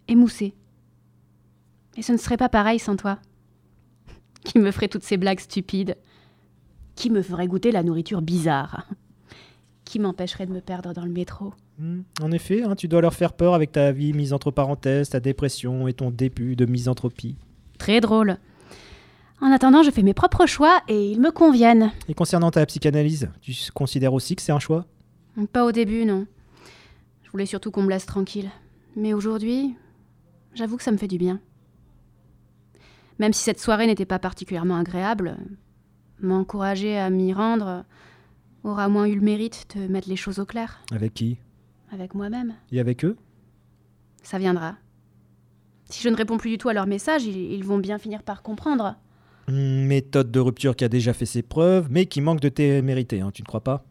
émoussé. 0.09 0.55
Et 1.97 2.03
ce 2.03 2.13
ne 2.13 2.17
serait 2.19 2.37
pas 2.37 2.49
pareil 2.49 2.79
sans 2.79 2.97
toi. 2.97 3.19
Qui 4.45 4.59
me 4.59 4.71
ferait 4.71 4.89
toutes 4.89 5.05
ces 5.05 5.17
blagues 5.17 5.41
stupides 5.41 5.97
Qui 6.95 7.11
me 7.11 7.23
ferait 7.23 7.47
goûter 7.49 7.73
la 7.73 7.83
nourriture 7.83 8.23
bizarre 8.23 8.87
Qui 9.85 9.99
m'empêcherait 9.99 10.47
de 10.47 10.53
me 10.53 10.61
perdre 10.61 10.93
dans 10.93 11.05
le 11.05 11.13
métro 11.13 11.53
Hmm, 11.79 12.01
En 12.23 12.33
effet, 12.33 12.63
hein, 12.63 12.75
tu 12.75 12.89
dois 12.89 13.03
leur 13.03 13.13
faire 13.13 13.35
peur 13.35 13.53
avec 13.53 13.71
ta 13.71 13.93
vie 13.93 14.15
mise 14.15 14.33
entre 14.33 14.51
parenthèses, 14.51 15.11
ta 15.11 15.21
dépression 15.21 15.87
et 15.89 15.93
ton 15.93 16.11
début 16.11 16.57
de 16.57 16.65
misanthropie. 16.65 17.37
Très 17.77 18.01
drôle. 18.01 18.39
En 19.41 19.51
attendant, 19.53 19.83
je 19.83 19.91
fais 19.91 20.03
mes 20.03 20.15
propres 20.15 20.47
choix 20.47 20.81
et 20.89 21.11
ils 21.11 21.21
me 21.21 21.31
conviennent. 21.31 21.93
Et 22.09 22.15
concernant 22.15 22.51
ta 22.51 22.65
psychanalyse, 22.67 23.29
tu 23.43 23.53
considères 23.75 24.15
aussi 24.15 24.35
que 24.35 24.43
c'est 24.43 24.53
un 24.53 24.59
choix? 24.59 24.87
Pas 25.53 25.65
au 25.65 25.73
début, 25.73 26.05
non. 26.07 26.27
Je 27.23 27.31
voulais 27.31 27.47
surtout 27.47 27.71
qu'on 27.71 27.83
me 27.83 27.91
laisse 27.91 28.07
tranquille. 28.07 28.51
Mais 28.97 29.13
aujourd'hui, 29.13 29.75
j'avoue 30.55 30.79
que 30.79 30.83
ça 30.83 30.91
me 30.93 30.97
fait 30.97 31.09
du 31.09 31.19
bien. 31.19 31.41
Même 33.19 33.35
si 33.35 33.43
cette 33.43 33.61
soirée 33.61 33.87
n'était 33.87 34.07
pas 34.07 34.19
particulièrement 34.19 34.77
agréable, 34.77 35.37
m'encourager 36.21 36.97
à 36.99 37.11
m'y 37.11 37.35
rendre 37.35 37.85
aura 38.65 38.89
moins 38.89 39.07
eu 39.07 39.15
le 39.15 39.21
mérite 39.21 39.77
de 39.77 39.87
mettre 39.87 40.09
les 40.09 40.17
choses 40.17 40.39
au 40.39 40.47
clair 40.47 40.81
Avec 40.93 41.13
qui? 41.13 41.37
Avec 41.93 42.15
moi-même. 42.15 42.55
Et 42.73 42.81
avec 42.81 43.05
eux? 43.05 43.17
Ça 44.23 44.39
viendra. 44.39 44.77
Si 45.85 46.03
je 46.03 46.09
ne 46.09 46.17
réponds 46.17 46.39
plus 46.39 46.51
du 46.51 46.59
tout 46.59 46.69
à 46.69 46.73
leurs 46.73 46.87
messages, 46.87 47.25
ils, 47.25 47.53
ils 47.53 47.65
vont 47.65 47.79
bien 47.79 47.99
finir 47.99 48.23
par 48.23 48.43
comprendre. 48.43 48.97
Méthode 49.49 50.31
de 50.31 50.41
rupture 50.41 50.75
qui 50.75 50.85
a 50.85 50.89
déjà 50.89 51.13
fait 51.13 51.27
ses 51.27 51.43
preuves, 51.43 51.87
mais 51.91 52.07
qui 52.07 52.21
manque 52.21 52.41
de 52.41 52.49
témérité, 52.49 53.21
hein, 53.21 53.31
tu 53.33 53.43
ne 53.43 53.47
crois 53.47 53.63
pas? 53.63 53.85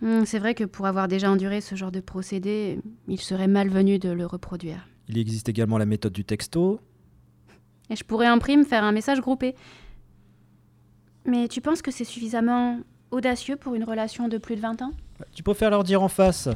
Hmm, 0.00 0.24
C'est 0.24 0.38
vrai 0.38 0.54
que 0.54 0.64
pour 0.64 0.86
avoir 0.86 1.08
déjà 1.08 1.30
enduré 1.30 1.60
ce 1.60 1.74
genre 1.74 1.92
de 1.92 2.00
procédé, 2.00 2.78
il 3.08 3.20
serait 3.20 3.48
malvenu 3.48 3.98
de 3.98 4.10
le 4.10 4.26
reproduire. 4.26 4.86
Il 5.08 5.18
existe 5.18 5.48
également 5.48 5.76
la 5.78 5.86
méthode 5.86 6.12
du 6.12 6.24
texto. 6.24 6.80
Et 7.90 7.96
je 7.96 8.04
pourrais 8.04 8.30
en 8.30 8.38
prime 8.38 8.64
faire 8.64 8.84
un 8.84 8.92
message 8.92 9.20
groupé. 9.20 9.54
Mais 11.26 11.48
tu 11.48 11.60
penses 11.60 11.82
que 11.82 11.90
c'est 11.90 12.04
suffisamment 12.04 12.80
audacieux 13.10 13.56
pour 13.56 13.74
une 13.74 13.84
relation 13.84 14.28
de 14.28 14.38
plus 14.38 14.56
de 14.56 14.60
20 14.60 14.82
ans? 14.82 14.92
Tu 15.34 15.42
préfères 15.42 15.70
leur 15.70 15.84
dire 15.84 16.02
en 16.02 16.08
face 16.08 16.48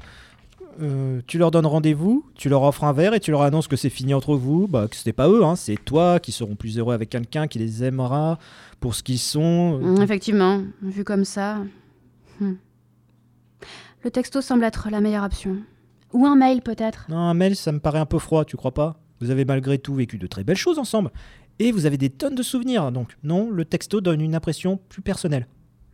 euh, 0.80 1.20
tu 1.26 1.38
leur 1.38 1.50
donnes 1.50 1.66
rendez-vous, 1.66 2.24
tu 2.34 2.48
leur 2.48 2.62
offres 2.62 2.84
un 2.84 2.92
verre 2.92 3.14
et 3.14 3.20
tu 3.20 3.30
leur 3.30 3.42
annonces 3.42 3.68
que 3.68 3.76
c'est 3.76 3.90
fini 3.90 4.14
entre 4.14 4.36
vous, 4.36 4.66
bah, 4.68 4.86
que 4.88 4.96
c'était 4.96 5.12
pas 5.12 5.28
eux, 5.28 5.44
hein, 5.44 5.56
c'est 5.56 5.76
toi 5.84 6.20
qui 6.20 6.32
seront 6.32 6.54
plus 6.56 6.78
heureux 6.78 6.94
avec 6.94 7.10
quelqu'un 7.10 7.46
qui 7.46 7.58
les 7.58 7.84
aimera 7.84 8.38
pour 8.80 8.94
ce 8.94 9.02
qu'ils 9.02 9.18
sont. 9.18 9.78
Hmm, 9.80 10.00
Effectivement, 10.02 10.62
vu 10.82 11.04
comme 11.04 11.24
ça. 11.24 11.58
hmm. 12.40 12.52
Le 14.04 14.10
texto 14.10 14.40
semble 14.40 14.64
être 14.64 14.88
la 14.90 15.00
meilleure 15.00 15.24
option. 15.24 15.56
Ou 16.12 16.24
un 16.26 16.36
mail 16.36 16.62
peut-être. 16.62 17.06
Non, 17.08 17.18
un 17.18 17.34
mail, 17.34 17.56
ça 17.56 17.72
me 17.72 17.80
paraît 17.80 17.98
un 17.98 18.06
peu 18.06 18.18
froid, 18.18 18.44
tu 18.44 18.56
crois 18.56 18.72
pas? 18.72 19.00
Vous 19.20 19.30
avez 19.30 19.44
malgré 19.44 19.78
tout 19.78 19.94
vécu 19.94 20.16
de 20.18 20.26
très 20.26 20.44
belles 20.44 20.56
choses 20.56 20.78
ensemble. 20.78 21.10
Et 21.58 21.72
vous 21.72 21.86
avez 21.86 21.98
des 21.98 22.08
tonnes 22.08 22.36
de 22.36 22.42
souvenirs, 22.42 22.92
donc 22.92 23.16
non, 23.24 23.50
le 23.50 23.64
texto 23.64 24.00
donne 24.00 24.20
une 24.20 24.36
impression 24.36 24.78
plus 24.88 25.02
personnelle. 25.02 25.48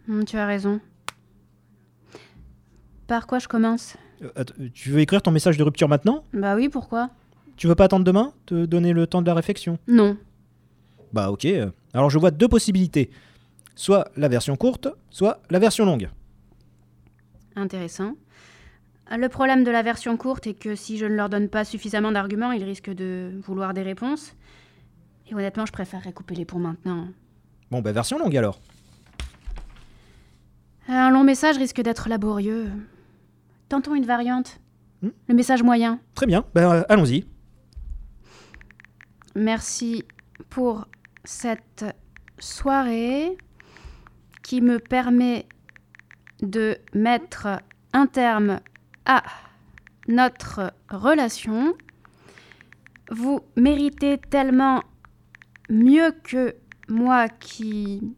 Hmm, 0.06 0.24
tu 0.24 0.36
as 0.36 0.46
raison. 0.46 0.78
Par 3.06 3.26
quoi 3.26 3.38
je 3.38 3.48
commence? 3.48 3.96
Tu 4.74 4.90
veux 4.90 5.00
écrire 5.00 5.22
ton 5.22 5.30
message 5.30 5.56
de 5.56 5.62
rupture 5.62 5.88
maintenant? 5.88 6.24
Bah 6.32 6.54
oui, 6.56 6.68
pourquoi? 6.68 7.10
Tu 7.56 7.66
veux 7.66 7.74
pas 7.74 7.84
attendre 7.84 8.04
demain? 8.04 8.32
Te 8.46 8.64
donner 8.66 8.92
le 8.92 9.06
temps 9.06 9.22
de 9.22 9.26
la 9.26 9.34
réflexion? 9.34 9.78
Non. 9.86 10.16
Bah 11.12 11.30
ok. 11.30 11.44
euh, 11.44 11.70
Alors 11.92 12.10
je 12.10 12.18
vois 12.18 12.30
deux 12.32 12.48
possibilités. 12.48 13.10
Soit 13.76 14.08
la 14.16 14.28
version 14.28 14.56
courte, 14.56 14.88
soit 15.10 15.40
la 15.50 15.58
version 15.58 15.84
longue. 15.84 16.08
Intéressant. 17.56 18.14
Le 19.10 19.28
problème 19.28 19.64
de 19.64 19.70
la 19.70 19.82
version 19.82 20.16
courte 20.16 20.46
est 20.46 20.54
que 20.54 20.74
si 20.74 20.96
je 20.98 21.04
ne 21.06 21.14
leur 21.14 21.28
donne 21.28 21.48
pas 21.48 21.64
suffisamment 21.64 22.10
d'arguments, 22.10 22.52
ils 22.52 22.64
risquent 22.64 22.94
de 22.94 23.32
vouloir 23.46 23.74
des 23.74 23.82
réponses. 23.82 24.34
Et 25.30 25.34
honnêtement, 25.34 25.66
je 25.66 25.72
préférerais 25.72 26.12
couper 26.12 26.34
les 26.34 26.44
ponts 26.44 26.58
maintenant. 26.58 27.08
Bon 27.70 27.80
bah 27.80 27.92
version 27.92 28.18
longue 28.18 28.36
alors. 28.36 28.60
Un 30.88 31.10
long 31.10 31.24
message 31.24 31.56
risque 31.56 31.80
d'être 31.80 32.08
laborieux. 32.08 32.66
Tentons 33.68 33.94
une 33.94 34.06
variante. 34.06 34.60
Hmm? 35.02 35.10
Le 35.28 35.34
message 35.34 35.62
moyen. 35.62 36.00
Très 36.14 36.26
bien, 36.26 36.44
bah 36.54 36.72
euh, 36.72 36.84
allons-y. 36.88 37.26
Merci 39.34 40.04
pour 40.50 40.86
cette 41.24 41.84
soirée 42.38 43.36
qui 44.42 44.60
me 44.60 44.78
permet 44.78 45.46
de 46.42 46.76
mettre 46.92 47.48
un 47.92 48.06
terme 48.06 48.60
à 49.06 49.22
notre 50.08 50.72
relation. 50.90 51.74
Vous 53.10 53.40
méritez 53.56 54.18
tellement 54.18 54.82
mieux 55.68 56.12
que 56.22 56.54
moi 56.88 57.28
qui 57.28 58.14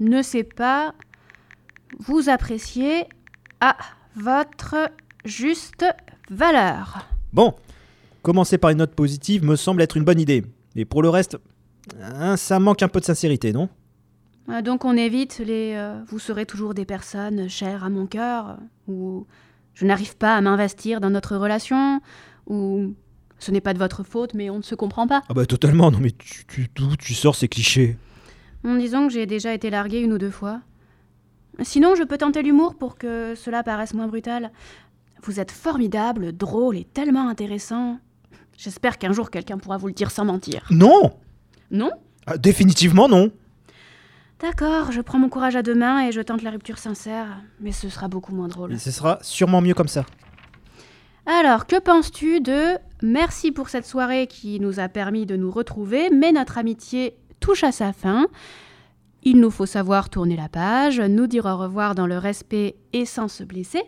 ne 0.00 0.22
sais 0.22 0.44
pas 0.44 0.94
vous 1.98 2.28
apprécier 2.28 3.06
à 3.60 3.76
votre 4.20 4.76
juste 5.24 5.84
valeur. 6.30 7.06
Bon, 7.32 7.54
commencer 8.22 8.58
par 8.58 8.70
une 8.70 8.78
note 8.78 8.94
positive 8.94 9.44
me 9.44 9.56
semble 9.56 9.82
être 9.82 9.96
une 9.96 10.04
bonne 10.04 10.20
idée. 10.20 10.44
Et 10.76 10.84
pour 10.84 11.02
le 11.02 11.08
reste, 11.08 11.38
hein, 12.00 12.36
ça 12.36 12.58
manque 12.58 12.82
un 12.82 12.88
peu 12.88 13.00
de 13.00 13.04
sincérité, 13.04 13.52
non? 13.52 13.68
Euh, 14.48 14.62
Donc 14.62 14.84
on 14.84 14.96
évite 14.96 15.38
les 15.38 15.74
euh, 15.76 16.02
vous 16.06 16.18
serez 16.18 16.46
toujours 16.46 16.74
des 16.74 16.84
personnes 16.84 17.48
chères 17.48 17.84
à 17.84 17.90
mon 17.90 18.06
cœur, 18.06 18.58
ou 18.86 19.26
je 19.74 19.84
n'arrive 19.84 20.16
pas 20.16 20.34
à 20.36 20.40
m'investir 20.40 21.00
dans 21.00 21.10
notre 21.10 21.36
relation, 21.36 22.00
ou 22.46 22.94
ce 23.38 23.50
n'est 23.50 23.60
pas 23.60 23.74
de 23.74 23.78
votre 23.78 24.02
faute 24.02 24.34
mais 24.34 24.50
on 24.50 24.58
ne 24.58 24.62
se 24.62 24.74
comprend 24.74 25.06
pas. 25.06 25.22
Ah 25.28 25.34
bah 25.34 25.46
totalement, 25.46 25.90
non 25.90 25.98
mais 26.00 26.12
tu, 26.12 26.44
tu, 26.46 26.68
tu 26.98 27.14
sors 27.14 27.34
ces 27.36 27.48
clichés? 27.48 27.96
En 28.64 28.74
disant 28.76 29.06
que 29.06 29.12
j'ai 29.12 29.26
déjà 29.26 29.54
été 29.54 29.70
larguée 29.70 30.00
une 30.00 30.12
ou 30.12 30.18
deux 30.18 30.30
fois. 30.32 30.60
Sinon, 31.62 31.94
je 31.94 32.02
peux 32.04 32.18
tenter 32.18 32.42
l'humour 32.42 32.76
pour 32.76 32.96
que 32.96 33.34
cela 33.34 33.62
paraisse 33.62 33.94
moins 33.94 34.06
brutal. 34.06 34.50
Vous 35.24 35.40
êtes 35.40 35.50
formidable, 35.50 36.32
drôle 36.32 36.76
et 36.76 36.84
tellement 36.84 37.28
intéressant. 37.28 37.98
J'espère 38.56 38.98
qu'un 38.98 39.12
jour 39.12 39.30
quelqu'un 39.30 39.58
pourra 39.58 39.76
vous 39.76 39.88
le 39.88 39.92
dire 39.92 40.10
sans 40.10 40.24
mentir. 40.24 40.66
Non 40.70 41.16
Non? 41.70 41.90
Ah, 42.26 42.38
Définitivement 42.38 43.08
non 43.08 43.30
D'accord, 44.40 44.92
je 44.92 45.00
prends 45.00 45.18
mon 45.18 45.28
courage 45.28 45.56
à 45.56 45.62
deux 45.62 45.74
mains 45.74 46.06
et 46.06 46.12
je 46.12 46.20
tente 46.20 46.42
la 46.42 46.50
rupture 46.50 46.78
sincère, 46.78 47.26
mais 47.60 47.72
ce 47.72 47.88
sera 47.88 48.06
beaucoup 48.06 48.32
moins 48.32 48.46
drôle. 48.46 48.72
Et 48.72 48.78
ce 48.78 48.92
sera 48.92 49.18
sûrement 49.20 49.60
mieux 49.60 49.74
comme 49.74 49.88
ça. 49.88 50.06
Alors, 51.26 51.66
que 51.66 51.78
penses-tu 51.80 52.40
de 52.40 52.78
merci 53.02 53.50
pour 53.50 53.68
cette 53.68 53.84
soirée 53.84 54.28
qui 54.28 54.60
nous 54.60 54.78
a 54.78 54.88
permis 54.88 55.26
de 55.26 55.36
nous 55.36 55.50
retrouver, 55.50 56.08
mais 56.10 56.30
notre 56.30 56.56
amitié 56.56 57.16
touche 57.40 57.64
à 57.64 57.72
sa 57.72 57.92
fin. 57.92 58.26
Il 59.30 59.40
nous 59.40 59.50
faut 59.50 59.66
savoir 59.66 60.08
tourner 60.08 60.36
la 60.36 60.48
page, 60.48 61.02
nous 61.02 61.26
dire 61.26 61.44
au 61.44 61.58
revoir 61.58 61.94
dans 61.94 62.06
le 62.06 62.16
respect 62.16 62.76
et 62.94 63.04
sans 63.04 63.28
se 63.28 63.44
blesser. 63.44 63.82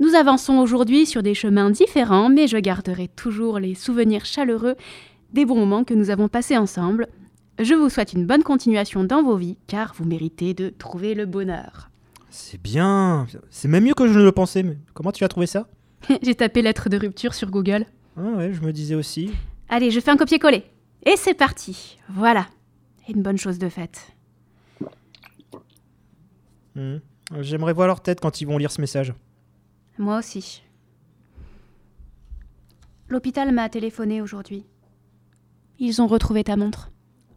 Nous 0.00 0.16
avançons 0.16 0.54
aujourd'hui 0.54 1.06
sur 1.06 1.22
des 1.22 1.32
chemins 1.32 1.70
différents, 1.70 2.28
mais 2.28 2.48
je 2.48 2.56
garderai 2.56 3.06
toujours 3.06 3.60
les 3.60 3.76
souvenirs 3.76 4.24
chaleureux 4.24 4.74
des 5.32 5.44
bons 5.44 5.54
moments 5.54 5.84
que 5.84 5.94
nous 5.94 6.10
avons 6.10 6.26
passés 6.26 6.56
ensemble. 6.56 7.06
Je 7.60 7.72
vous 7.74 7.88
souhaite 7.88 8.14
une 8.14 8.26
bonne 8.26 8.42
continuation 8.42 9.04
dans 9.04 9.22
vos 9.22 9.36
vies, 9.36 9.58
car 9.68 9.94
vous 9.96 10.04
méritez 10.04 10.54
de 10.54 10.70
trouver 10.70 11.14
le 11.14 11.24
bonheur. 11.24 11.88
C'est 12.28 12.60
bien. 12.60 13.28
C'est 13.48 13.68
même 13.68 13.84
mieux 13.84 13.94
que 13.94 14.08
je 14.08 14.18
ne 14.18 14.24
le 14.24 14.32
pensais. 14.32 14.64
Mais 14.64 14.76
comment 14.92 15.12
tu 15.12 15.22
as 15.22 15.28
trouvé 15.28 15.46
ça? 15.46 15.68
J'ai 16.22 16.34
tapé 16.34 16.62
lettre 16.62 16.88
de 16.88 16.96
rupture 16.96 17.34
sur 17.34 17.52
Google. 17.52 17.86
Ah 18.16 18.22
ouais, 18.22 18.52
je 18.52 18.60
me 18.60 18.72
disais 18.72 18.96
aussi. 18.96 19.30
Allez, 19.68 19.92
je 19.92 20.00
fais 20.00 20.10
un 20.10 20.16
copier-coller. 20.16 20.64
Et 21.06 21.14
c'est 21.16 21.34
parti. 21.34 21.96
Voilà. 22.08 22.48
Et 23.06 23.12
une 23.12 23.22
bonne 23.22 23.38
chose 23.38 23.60
de 23.60 23.68
faite. 23.68 24.16
Hmm. 26.74 26.96
J'aimerais 27.40 27.72
voir 27.72 27.86
leur 27.86 28.00
tête 28.00 28.20
quand 28.20 28.40
ils 28.40 28.44
vont 28.46 28.58
lire 28.58 28.70
ce 28.72 28.80
message. 28.80 29.14
Moi 29.98 30.18
aussi. 30.18 30.62
L'hôpital 33.08 33.52
m'a 33.52 33.68
téléphoné 33.68 34.22
aujourd'hui. 34.22 34.64
Ils 35.78 36.00
ont 36.02 36.06
retrouvé 36.06 36.44
ta 36.44 36.56
montre. 36.56 36.90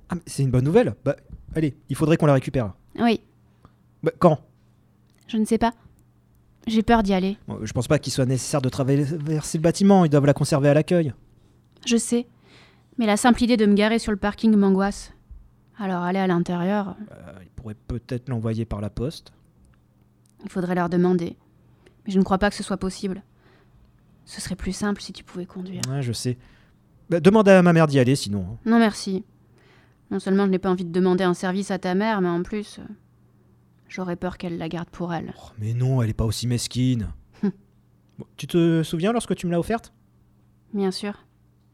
Ah, 0.09 0.15
mais 0.15 0.21
c'est 0.25 0.43
une 0.43 0.51
bonne 0.51 0.65
nouvelle. 0.65 0.95
Bah, 1.03 1.15
allez, 1.55 1.75
il 1.89 1.95
faudrait 1.95 2.17
qu'on 2.17 2.25
la 2.25 2.33
récupère. 2.33 2.73
Oui, 2.99 3.21
Bah, 4.03 4.11
quand? 4.19 4.39
Je 5.27 5.37
ne 5.37 5.45
sais 5.45 5.57
pas. 5.57 5.73
J'ai 6.67 6.83
peur 6.83 7.03
d'y 7.03 7.13
aller. 7.13 7.37
Bon, 7.47 7.59
Je 7.63 7.73
pense 7.73 7.87
pas 7.87 7.99
qu'il 7.99 8.13
soit 8.13 8.25
nécessaire 8.25 8.61
de 8.61 8.69
traverser 8.69 9.57
le 9.57 9.61
bâtiment. 9.61 10.05
Ils 10.05 10.09
doivent 10.09 10.25
la 10.25 10.33
conserver 10.33 10.69
à 10.69 10.73
l'accueil. 10.73 11.13
Je 11.85 11.97
sais. 11.97 12.27
Mais 12.97 13.05
la 13.05 13.17
simple 13.17 13.41
idée 13.43 13.57
de 13.57 13.65
me 13.65 13.73
garer 13.73 13.99
sur 13.99 14.11
le 14.11 14.17
parking 14.17 14.55
m'angoisse. 14.55 15.13
Alors 15.79 16.03
aller 16.03 16.19
à 16.19 16.27
l'intérieur, 16.27 16.95
Euh, 17.11 17.33
ils 17.43 17.49
pourraient 17.49 17.73
peut-être 17.75 18.29
l'envoyer 18.29 18.65
par 18.65 18.81
la 18.81 18.89
poste. 18.89 19.33
il 20.43 20.49
faudrait 20.49 20.75
leur 20.75 20.89
demander. 20.89 21.35
Mais 22.05 22.11
je 22.11 22.19
ne 22.19 22.23
crois 22.23 22.37
pas 22.37 22.49
que 22.49 22.55
ce 22.55 22.63
soit 22.63 22.77
possible. 22.77 23.23
Ce 24.25 24.39
serait 24.41 24.55
plus 24.55 24.73
simple 24.73 25.01
si 25.01 25.13
tu 25.13 25.23
pouvais 25.23 25.45
conduire. 25.45 25.81
Ouais, 25.89 26.01
je 26.01 26.11
sais. 26.13 26.37
Bah, 27.09 27.19
demande 27.19 27.47
à 27.49 27.61
ma 27.61 27.73
mère 27.73 27.87
d'y 27.87 27.99
aller 27.99 28.15
sinon. 28.15 28.45
hein. 28.53 28.57
Non 28.65 28.79
merci. 28.79 29.23
Non 30.11 30.19
seulement 30.19 30.45
je 30.45 30.51
n'ai 30.51 30.59
pas 30.59 30.69
envie 30.69 30.85
de 30.85 30.91
demander 30.91 31.23
un 31.23 31.33
service 31.33 31.71
à 31.71 31.79
ta 31.79 31.95
mère, 31.95 32.21
mais 32.21 32.29
en 32.29 32.43
plus, 32.43 32.79
euh, 32.79 32.83
j'aurais 33.87 34.15
peur 34.15 34.37
qu'elle 34.37 34.57
la 34.57 34.69
garde 34.69 34.89
pour 34.89 35.13
elle. 35.13 35.33
Oh, 35.37 35.49
mais 35.59 35.73
non, 35.73 36.01
elle 36.01 36.09
est 36.09 36.13
pas 36.13 36.25
aussi 36.25 36.45
mesquine. 36.47 37.07
Bon, 38.19 38.27
tu 38.37 38.45
te 38.45 38.83
souviens 38.83 39.11
lorsque 39.11 39.33
tu 39.35 39.47
me 39.47 39.51
l'as 39.51 39.59
offerte? 39.59 39.91
Bien 40.71 40.91
sûr. 40.91 41.25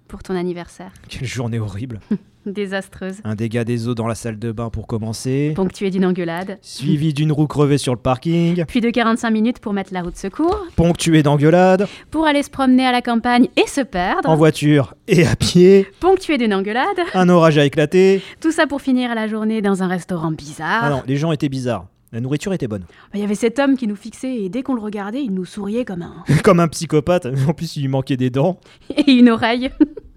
Pour 0.07 0.23
ton 0.23 0.35
anniversaire. 0.35 0.93
Quelle 1.09 1.27
journée 1.27 1.59
horrible. 1.59 1.99
Désastreuse. 2.45 3.17
Un 3.23 3.35
dégât 3.35 3.63
des 3.63 3.87
eaux 3.87 3.95
dans 3.95 4.07
la 4.07 4.15
salle 4.15 4.39
de 4.39 4.51
bain 4.51 4.69
pour 4.69 4.87
commencer. 4.87 5.53
Ponctuée 5.55 5.89
d'une 5.89 6.05
engueulade. 6.05 6.57
Suivi 6.61 7.13
d'une 7.13 7.31
roue 7.31 7.47
crevée 7.47 7.77
sur 7.77 7.93
le 7.93 7.99
parking. 7.99 8.65
Puis 8.65 8.81
de 8.81 8.89
45 8.89 9.29
minutes 9.29 9.59
pour 9.59 9.73
mettre 9.73 9.93
la 9.93 10.01
route 10.01 10.15
secours. 10.15 10.65
Ponctué 10.75 11.21
d'engueulades. 11.23 11.87
Pour 12.11 12.25
aller 12.25 12.43
se 12.43 12.49
promener 12.49 12.85
à 12.85 12.91
la 12.91 13.01
campagne 13.01 13.47
et 13.57 13.67
se 13.67 13.81
perdre. 13.81 14.29
En 14.29 14.35
voiture 14.35 14.95
et 15.07 15.25
à 15.25 15.35
pied. 15.35 15.87
Ponctuée 15.99 16.37
d'une 16.37 16.53
engueulade. 16.53 16.87
Un 17.13 17.29
orage 17.29 17.57
a 17.57 17.65
éclaté. 17.65 18.21
Tout 18.39 18.51
ça 18.51 18.67
pour 18.67 18.81
finir 18.81 19.13
la 19.15 19.27
journée 19.27 19.61
dans 19.61 19.83
un 19.83 19.87
restaurant 19.87 20.31
bizarre. 20.31 20.81
Ah 20.83 20.89
non, 20.89 21.03
les 21.07 21.17
gens 21.17 21.31
étaient 21.31 21.49
bizarres. 21.49 21.87
La 22.11 22.21
nourriture 22.21 22.53
était 22.53 22.67
bonne. 22.67 22.85
Il 23.13 23.19
y 23.19 23.23
avait 23.23 23.35
cet 23.35 23.59
homme 23.59 23.77
qui 23.77 23.85
nous 23.85 23.95
fixait 23.95 24.35
et 24.35 24.49
dès 24.49 24.63
qu'on 24.63 24.73
le 24.73 24.81
regardait, 24.81 25.21
il 25.21 25.31
nous 25.31 25.45
souriait 25.45 25.85
comme 25.85 26.01
un. 26.01 26.23
Comme 26.43 26.59
un 26.59 26.67
psychopathe. 26.67 27.27
En 27.47 27.53
plus, 27.53 27.75
il 27.75 27.81
lui 27.81 27.87
manquait 27.87 28.17
des 28.17 28.31
dents. 28.31 28.59
et 28.97 29.11
une 29.11 29.29
oreille. 29.29 29.69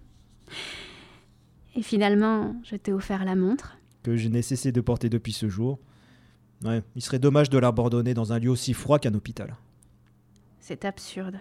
et 1.74 1.82
finalement, 1.82 2.56
je 2.64 2.76
t'ai 2.76 2.92
offert 2.92 3.24
la 3.24 3.34
montre. 3.34 3.78
Que 4.02 4.16
je 4.16 4.28
n'ai 4.28 4.42
cessé 4.42 4.72
de 4.72 4.80
porter 4.80 5.08
depuis 5.08 5.32
ce 5.32 5.48
jour. 5.48 5.78
Ouais, 6.64 6.82
il 6.94 7.02
serait 7.02 7.18
dommage 7.18 7.50
de 7.50 7.58
l'abandonner 7.58 8.14
dans 8.14 8.32
un 8.32 8.38
lieu 8.38 8.50
aussi 8.50 8.74
froid 8.74 8.98
qu'un 8.98 9.14
hôpital. 9.14 9.56
C'est 10.60 10.84
absurde. 10.84 11.38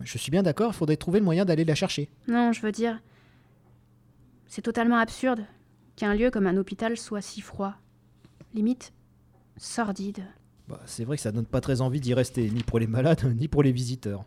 Je 0.00 0.18
suis 0.18 0.30
bien 0.30 0.42
d'accord, 0.42 0.72
il 0.72 0.76
faudrait 0.76 0.96
trouver 0.96 1.18
le 1.18 1.24
moyen 1.24 1.44
d'aller 1.44 1.64
la 1.64 1.74
chercher. 1.74 2.08
Non, 2.28 2.52
je 2.52 2.60
veux 2.60 2.72
dire. 2.72 3.00
C'est 4.46 4.62
totalement 4.62 4.96
absurde 4.96 5.44
qu'un 5.96 6.14
lieu 6.14 6.30
comme 6.30 6.46
un 6.46 6.56
hôpital 6.56 6.96
soit 6.96 7.20
si 7.20 7.40
froid. 7.40 7.74
Limite, 8.54 8.92
sordide. 9.56 10.24
Bah, 10.68 10.80
c'est 10.86 11.04
vrai 11.04 11.16
que 11.16 11.22
ça 11.22 11.32
donne 11.32 11.46
pas 11.46 11.60
très 11.60 11.80
envie 11.80 12.00
d'y 12.00 12.14
rester, 12.14 12.50
ni 12.50 12.62
pour 12.62 12.78
les 12.78 12.86
malades, 12.86 13.34
ni 13.38 13.48
pour 13.48 13.62
les 13.62 13.72
visiteurs. 13.72 14.24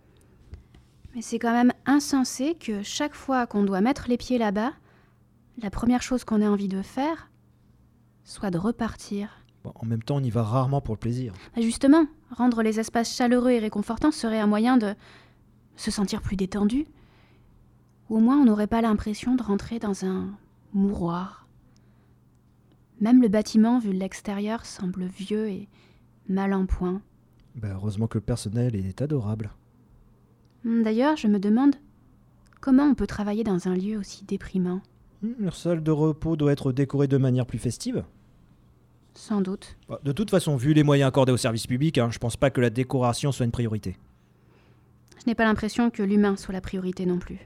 Mais 1.16 1.22
c'est 1.22 1.40
quand 1.40 1.54
même 1.54 1.74
insensé 1.86 2.56
que 2.56 2.84
chaque 2.84 3.16
fois 3.16 3.48
qu'on 3.48 3.64
doit 3.64 3.82
mettre 3.82 4.06
les 4.08 4.18
pieds 4.18 4.38
là-bas, 4.38 4.74
la 5.62 5.70
première 5.70 6.01
chose 6.01 6.24
qu'on 6.24 6.41
ait 6.41 6.48
envie 6.48 6.68
de 6.68 6.82
faire 6.82 7.30
soit 8.24 8.51
de 8.51 8.58
repartir. 8.58 9.30
Bon, 9.63 9.74
en 9.75 9.86
même 9.86 10.01
temps, 10.01 10.18
on 10.18 10.24
y 10.24 10.30
va 10.30 10.44
rarement 10.44 10.82
pour 10.82 10.96
le 10.96 11.00
plaisir. 11.00 11.34
Ah, 11.56 11.62
Justement, 11.62 12.06
rendre 12.32 12.63
les 12.63 12.80
espaces 12.80 13.13
chaleureux 13.15 13.51
et 13.51 13.60
réconfortants 13.60 14.12
serait 14.12 14.39
un 14.39 14.48
moyen 14.48 14.77
de 14.77 14.96
se 15.75 15.91
sentir 15.91 16.22
plus 16.22 16.36
détendu. 16.36 16.88
Ou 18.10 18.18
au 18.18 18.20
moins 18.20 18.38
on 18.38 18.46
n'aurait 18.46 18.68
pas 18.68 18.82
l'impression 18.82 19.36
de 19.36 19.44
rentrer 19.44 19.80
dans 19.80 20.06
un 20.06 20.30
mouroir. 20.74 21.48
Même 23.00 23.22
le 23.22 23.27
bâtiment, 23.27 23.80
vu 23.80 23.89
de 23.89 24.00
l'extérieur, 24.00 24.65
semble 24.65 25.06
vieux 25.06 25.50
et 25.50 25.68
mal 26.30 26.53
en 26.53 26.65
point. 26.65 27.01
Bah, 27.56 27.70
heureusement 27.74 28.08
que 28.08 28.18
le 28.18 28.24
personnel 28.24 28.75
est 28.75 29.01
adorable. 29.01 29.51
D'ailleurs, 30.63 31.18
je 31.18 31.27
me 31.27 31.39
demande 31.39 31.75
comment 32.62 32.84
on 32.84 32.94
peut 32.94 33.08
travailler 33.08 33.44
dans 33.44 33.68
un 33.68 33.74
lieu 33.74 33.98
aussi 33.98 34.24
déprimant. 34.25 34.82
Leur 35.40 35.56
salle 35.56 35.84
de 35.84 35.92
repos 35.92 36.36
doit 36.36 36.51
être 36.51 36.72
décorée 36.72 37.08
de 37.08 37.18
manière 37.18 37.46
plus 37.46 37.60
festive. 37.60 38.04
Sans 39.13 39.42
doute. 39.42 39.75
Bah, 39.88 40.00
de 40.04 40.12
toute 40.12 40.30
façon, 40.32 40.56
vu 40.56 40.74
les 40.74 40.84
moyens 40.84 41.08
accordés 41.08 41.32
au 41.32 41.38
service 41.38 41.68
public, 41.68 41.98
hein, 41.98 42.10
je 42.12 42.18
pense 42.18 42.38
pas 42.38 42.50
que 42.50 42.62
la 42.62 42.70
décoration 42.70 43.32
soit 43.32 43.46
une 43.46 43.51
priorité. 43.51 43.98
Je 45.20 45.30
n'ai 45.30 45.36
pas 45.36 45.44
l'impression 45.44 45.92
que 45.92 46.01
l'humain 46.01 46.36
soit 46.38 46.54
la 46.54 46.62
priorité 46.62 47.06
non 47.06 47.20
plus. 47.20 47.38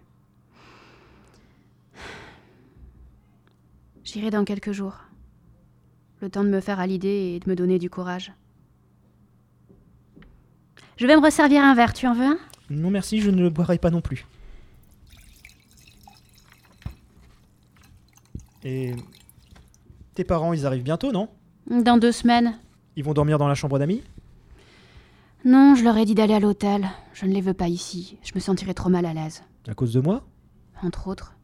J'irai 4.05 4.29
dans 4.29 4.45
quelques 4.45 4.71
jours. 4.71 4.95
Le 6.21 6.29
temps 6.29 6.43
de 6.43 6.49
me 6.49 6.61
faire 6.61 6.79
à 6.79 6.87
l'idée 6.87 7.33
et 7.35 7.39
de 7.39 7.49
me 7.49 7.55
donner 7.55 7.79
du 7.79 7.89
courage. 7.89 8.31
Je 10.95 11.07
vais 11.07 11.17
me 11.17 11.21
resservir 11.21 11.61
un 11.63 11.75
verre, 11.75 11.91
tu 11.91 12.07
en 12.07 12.13
veux 12.13 12.23
un? 12.23 12.37
Non 12.69 12.89
merci, 12.89 13.19
je 13.19 13.29
ne 13.29 13.41
le 13.41 13.49
boirai 13.49 13.77
pas 13.79 13.89
non 13.89 13.99
plus. 13.99 14.25
Et 18.65 18.93
tes 20.15 20.23
parents, 20.23 20.51
ils 20.51 20.65
arrivent 20.65 20.83
bientôt, 20.83 21.11
non? 21.11 21.29
Dans 21.69 21.97
deux 21.97 22.11
semaines. 22.11 22.57
Ils 22.95 23.03
vont 23.03 23.13
dormir 23.13 23.37
dans 23.37 23.47
la 23.47 23.53
chambre 23.53 23.77
d'amis? 23.77 24.01
Non, 25.45 25.75
je 25.75 25.83
leur 25.83 25.95
ai 25.97 26.05
dit 26.05 26.15
d'aller 26.15 26.33
à 26.33 26.39
l'hôtel. 26.39 26.87
Je 27.13 27.27
ne 27.27 27.31
les 27.31 27.41
veux 27.41 27.53
pas 27.53 27.67
ici. 27.67 28.17
Je 28.23 28.31
me 28.33 28.39
sentirais 28.39 28.73
trop 28.73 28.89
mal 28.89 29.05
à 29.05 29.13
l'aise. 29.13 29.43
À 29.67 29.75
cause 29.75 29.93
de 29.93 30.01
moi? 30.01 30.25
Entre 30.81 31.07
autres. 31.07 31.35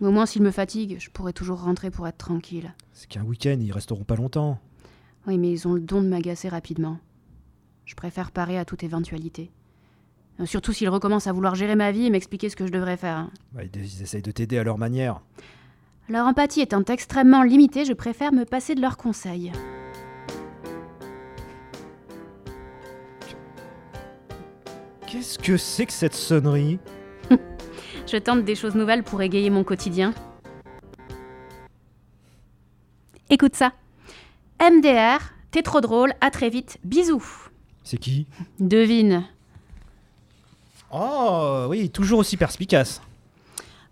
Mais 0.00 0.08
au 0.08 0.12
moins, 0.12 0.24
s'ils 0.24 0.42
me 0.42 0.50
fatiguent, 0.50 0.96
je 0.98 1.10
pourrais 1.10 1.34
toujours 1.34 1.62
rentrer 1.62 1.90
pour 1.90 2.08
être 2.08 2.16
tranquille. 2.16 2.72
C'est 2.94 3.06
qu'un 3.06 3.22
week-end, 3.22 3.58
ils 3.60 3.70
resteront 3.72 4.04
pas 4.04 4.16
longtemps. 4.16 4.58
Oui, 5.26 5.36
mais 5.36 5.52
ils 5.52 5.68
ont 5.68 5.74
le 5.74 5.80
don 5.80 6.00
de 6.02 6.08
m'agacer 6.08 6.48
rapidement. 6.48 6.98
Je 7.84 7.94
préfère 7.94 8.30
parer 8.30 8.58
à 8.58 8.64
toute 8.64 8.82
éventualité. 8.82 9.50
Euh, 10.40 10.46
Surtout 10.46 10.72
s'ils 10.72 10.88
recommencent 10.88 11.26
à 11.26 11.32
vouloir 11.32 11.54
gérer 11.54 11.76
ma 11.76 11.92
vie 11.92 12.06
et 12.06 12.10
m'expliquer 12.10 12.48
ce 12.48 12.56
que 12.56 12.66
je 12.66 12.72
devrais 12.72 12.96
faire. 12.96 13.28
Bah, 13.52 13.60
ils 13.62 14.02
essayent 14.02 14.22
de 14.22 14.30
t'aider 14.30 14.56
à 14.56 14.64
leur 14.64 14.78
manière. 14.78 15.20
Leur 16.08 16.26
empathie 16.26 16.60
étant 16.60 16.84
extrêmement 16.84 17.42
limitée, 17.42 17.86
je 17.86 17.94
préfère 17.94 18.32
me 18.32 18.44
passer 18.44 18.74
de 18.74 18.82
leurs 18.82 18.98
conseils. 18.98 19.52
Qu'est-ce 25.06 25.38
que 25.38 25.56
c'est 25.56 25.86
que 25.86 25.92
cette 25.92 26.14
sonnerie 26.14 26.78
Je 28.06 28.18
tente 28.18 28.44
des 28.44 28.54
choses 28.54 28.74
nouvelles 28.74 29.02
pour 29.02 29.22
égayer 29.22 29.48
mon 29.48 29.64
quotidien. 29.64 30.12
Écoute 33.30 33.56
ça. 33.56 33.72
MDR, 34.60 35.20
t'es 35.52 35.62
trop 35.62 35.80
drôle, 35.80 36.12
à 36.20 36.30
très 36.30 36.50
vite, 36.50 36.78
bisous. 36.84 37.48
C'est 37.82 37.96
qui? 37.96 38.26
Devine. 38.60 39.24
Oh, 40.92 41.66
oui, 41.70 41.88
toujours 41.88 42.18
aussi 42.18 42.36
perspicace. 42.36 43.00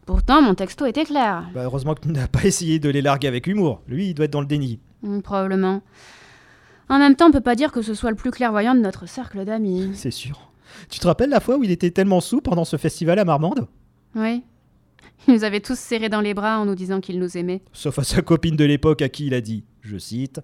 Pourtant, 0.06 0.42
mon 0.42 0.54
texto 0.54 0.84
était 0.86 1.04
clair. 1.04 1.44
Bah, 1.54 1.62
heureusement 1.64 1.94
que 1.94 2.00
tu 2.00 2.08
n'as 2.08 2.26
pas 2.26 2.44
essayé 2.44 2.78
de 2.78 2.88
les 2.88 3.02
larguer 3.02 3.28
avec 3.28 3.46
humour. 3.46 3.82
Lui, 3.86 4.08
il 4.08 4.14
doit 4.14 4.24
être 4.24 4.32
dans 4.32 4.40
le 4.40 4.46
déni. 4.46 4.80
Hmm, 5.02 5.20
probablement. 5.20 5.82
En 6.88 6.98
même 6.98 7.14
temps, 7.14 7.28
on 7.28 7.30
peut 7.30 7.40
pas 7.40 7.54
dire 7.54 7.72
que 7.72 7.82
ce 7.82 7.94
soit 7.94 8.10
le 8.10 8.16
plus 8.16 8.30
clairvoyant 8.30 8.74
de 8.74 8.80
notre 8.80 9.06
cercle 9.06 9.44
d'amis. 9.44 9.90
C'est 9.94 10.10
sûr. 10.10 10.50
Tu 10.88 10.98
te 10.98 11.06
rappelles 11.06 11.30
la 11.30 11.40
fois 11.40 11.56
où 11.56 11.64
il 11.64 11.70
était 11.70 11.90
tellement 11.90 12.20
sous 12.20 12.40
pendant 12.40 12.64
ce 12.64 12.76
festival 12.76 13.18
à 13.18 13.24
Marmande? 13.24 13.68
Oui. 14.14 14.42
Il 15.28 15.34
nous 15.34 15.44
avait 15.44 15.60
tous 15.60 15.78
serrés 15.78 16.08
dans 16.08 16.20
les 16.20 16.34
bras 16.34 16.58
en 16.58 16.66
nous 16.66 16.74
disant 16.74 17.00
qu'il 17.00 17.20
nous 17.20 17.36
aimait. 17.36 17.62
Sauf 17.72 17.98
à 17.98 18.04
sa 18.04 18.22
copine 18.22 18.56
de 18.56 18.64
l'époque 18.64 19.02
à 19.02 19.08
qui 19.08 19.26
il 19.26 19.34
a 19.34 19.40
dit, 19.40 19.64
je 19.82 19.96
cite, 19.96 20.40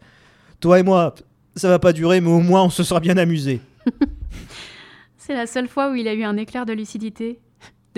Toi 0.60 0.78
et 0.78 0.82
moi, 0.84 1.14
ça 1.56 1.68
va 1.68 1.80
pas 1.80 1.92
durer, 1.92 2.20
mais 2.20 2.30
au 2.30 2.38
moins 2.38 2.62
on 2.62 2.70
se 2.70 2.84
sera 2.84 3.00
bien 3.00 3.16
amusé. 3.16 3.60
C'est 5.16 5.34
la 5.34 5.46
seule 5.46 5.68
fois 5.68 5.90
où 5.90 5.94
il 5.96 6.06
a 6.06 6.14
eu 6.14 6.22
un 6.22 6.36
éclair 6.36 6.64
de 6.64 6.72
lucidité. 6.72 7.40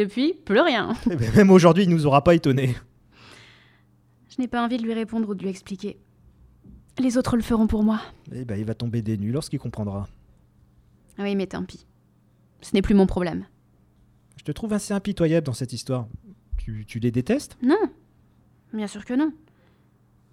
Depuis, 0.01 0.33
plus 0.33 0.61
rien. 0.61 0.95
Eh 1.11 1.17
ben, 1.17 1.31
même 1.35 1.51
aujourd'hui, 1.51 1.85
il 1.85 1.91
nous 1.91 2.07
aura 2.07 2.25
pas 2.25 2.35
étonnés. 2.35 2.75
Je 4.31 4.41
n'ai 4.41 4.49
pas 4.49 4.65
envie 4.65 4.79
de 4.79 4.83
lui 4.83 4.95
répondre 4.95 5.29
ou 5.29 5.35
de 5.35 5.43
lui 5.43 5.51
expliquer. 5.51 5.99
Les 6.99 7.19
autres 7.19 7.37
le 7.37 7.43
feront 7.43 7.67
pour 7.67 7.83
moi. 7.83 8.01
Eh 8.33 8.47
ben, 8.47 8.59
il 8.59 8.65
va 8.65 8.73
tomber 8.73 9.03
des 9.03 9.19
nues 9.19 9.31
lorsqu'il 9.31 9.59
comprendra. 9.59 10.09
Oui, 11.19 11.37
mais 11.37 11.47
tant 11.47 11.65
pis. 11.65 11.87
Ce 12.63 12.71
n'est 12.73 12.81
plus 12.81 12.95
mon 12.95 13.07
problème. 13.07 13.45
Je 14.39 14.45
te 14.45 14.53
trouve 14.53 14.73
assez 14.73 14.95
impitoyable 14.95 15.47
dans 15.47 15.53
cette 15.53 15.75
histoire. 15.75 16.09
Tu, 16.57 16.87
tu 16.87 16.99
les 16.99 17.11
détestes? 17.11 17.59
Non. 17.63 17.91
Bien 18.73 18.87
sûr 18.87 19.05
que 19.05 19.13
non. 19.13 19.35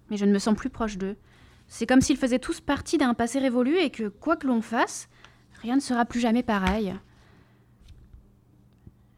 Mais 0.08 0.16
je 0.16 0.24
ne 0.24 0.32
me 0.32 0.38
sens 0.38 0.56
plus 0.56 0.70
proche 0.70 0.96
d'eux. 0.96 1.16
C'est 1.66 1.86
comme 1.86 2.00
s'ils 2.00 2.16
faisaient 2.16 2.38
tous 2.38 2.62
partie 2.62 2.96
d'un 2.96 3.12
passé 3.12 3.38
révolu 3.38 3.76
et 3.76 3.90
que, 3.90 4.08
quoi 4.08 4.36
que 4.36 4.46
l'on 4.46 4.62
fasse, 4.62 5.10
rien 5.60 5.76
ne 5.76 5.82
sera 5.82 6.06
plus 6.06 6.20
jamais 6.20 6.42
pareil. 6.42 6.94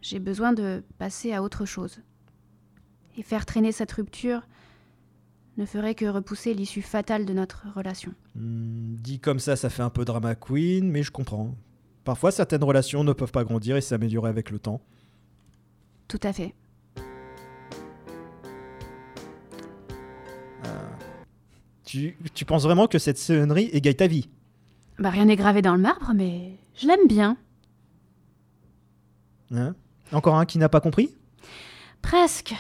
J'ai 0.03 0.19
besoin 0.19 0.53
de 0.53 0.83
passer 0.99 1.33
à 1.33 1.43
autre 1.43 1.65
chose. 1.67 2.01
Et 3.17 3.23
faire 3.23 3.45
traîner 3.45 3.73
cette 3.73 3.93
rupture 3.93 4.43
ne 5.59 5.67
ferait 5.67 5.95
que 5.95 6.07
repousser 6.07 6.55
l'issue 6.55 6.81
fatale 6.83 7.27
de 7.27 7.33
notre 7.35 7.67
relation. 7.75 8.15
Hmm, 8.35 8.95
Dit 8.97 9.19
comme 9.21 9.39
ça, 9.41 9.57
ça 9.57 9.69
fait 9.69 9.83
un 9.83 9.91
peu 9.91 10.05
drama 10.05 10.35
queen, 10.35 10.91
mais 10.91 11.03
je 11.03 11.11
comprends. 11.11 11.55
Parfois, 12.05 12.31
certaines 12.31 12.65
relations 12.65 13.05
ne 13.05 13.13
peuvent 13.13 13.33
pas 13.33 13.45
grandir 13.45 13.77
et 13.77 13.81
s'améliorer 13.83 14.31
avec 14.31 14.51
le 14.51 14.59
temps. 14.59 14.81
Tout 16.09 16.21
à 16.23 16.33
fait. 16.33 16.55
Tu, 21.85 22.17
tu 22.35 22.45
penses 22.45 22.63
vraiment 22.63 22.87
que 22.87 22.99
cette 22.99 23.19
sonnerie 23.19 23.69
égaye 23.73 23.97
ta 23.97 24.07
vie? 24.07 24.29
Bah 24.99 25.11
rien 25.11 25.25
n'est 25.25 25.37
gravé 25.37 25.61
dans 25.63 25.75
le 25.75 25.81
marbre, 25.81 26.13
mais 26.15 26.53
je 26.77 26.87
l'aime 26.87 27.09
bien. 27.09 27.37
hein? 29.51 29.75
Encore 30.13 30.37
un 30.37 30.47
qui 30.47 30.59
n'a 30.59 30.69
pas 30.69 30.81
compris? 30.81 31.11
Presque. 32.03 32.55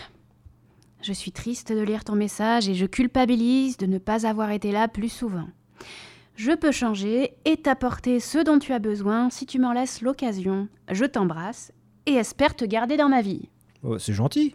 Je 1.03 1.13
suis 1.13 1.33
triste 1.33 1.73
de 1.73 1.81
lire 1.81 2.05
ton 2.05 2.15
message 2.15 2.69
et 2.69 2.75
je 2.75 2.87
culpabilise 2.87 3.77
de 3.79 3.87
ne 3.87 3.99
pas 3.99 4.27
avoir 4.27 4.51
été 4.51 4.71
là 4.71 4.87
plus 4.87 5.09
souvent. 5.09 5.49
Je 6.37 6.53
peux 6.53 6.73
changer 6.73 7.35
et 7.45 7.57
t'apporter 7.57 8.21
ce 8.21 8.39
dont 8.39 8.59
tu 8.59 8.73
as 8.73 8.79
besoin 8.79 9.31
si 9.31 9.47
tu 9.47 9.59
m'en 9.59 9.73
laisses 9.73 10.03
l'occasion. 10.03 10.69
Je 10.91 11.05
t'embrasse 11.05 11.73
et 12.07 12.15
espère 12.15 12.55
te 12.55 12.65
garder 12.65 12.97
dans 12.97 13.09
ma 13.09 13.23
vie. 13.23 13.49
Oh, 13.83 13.99
C'est 13.99 14.13
gentil. 14.13 14.55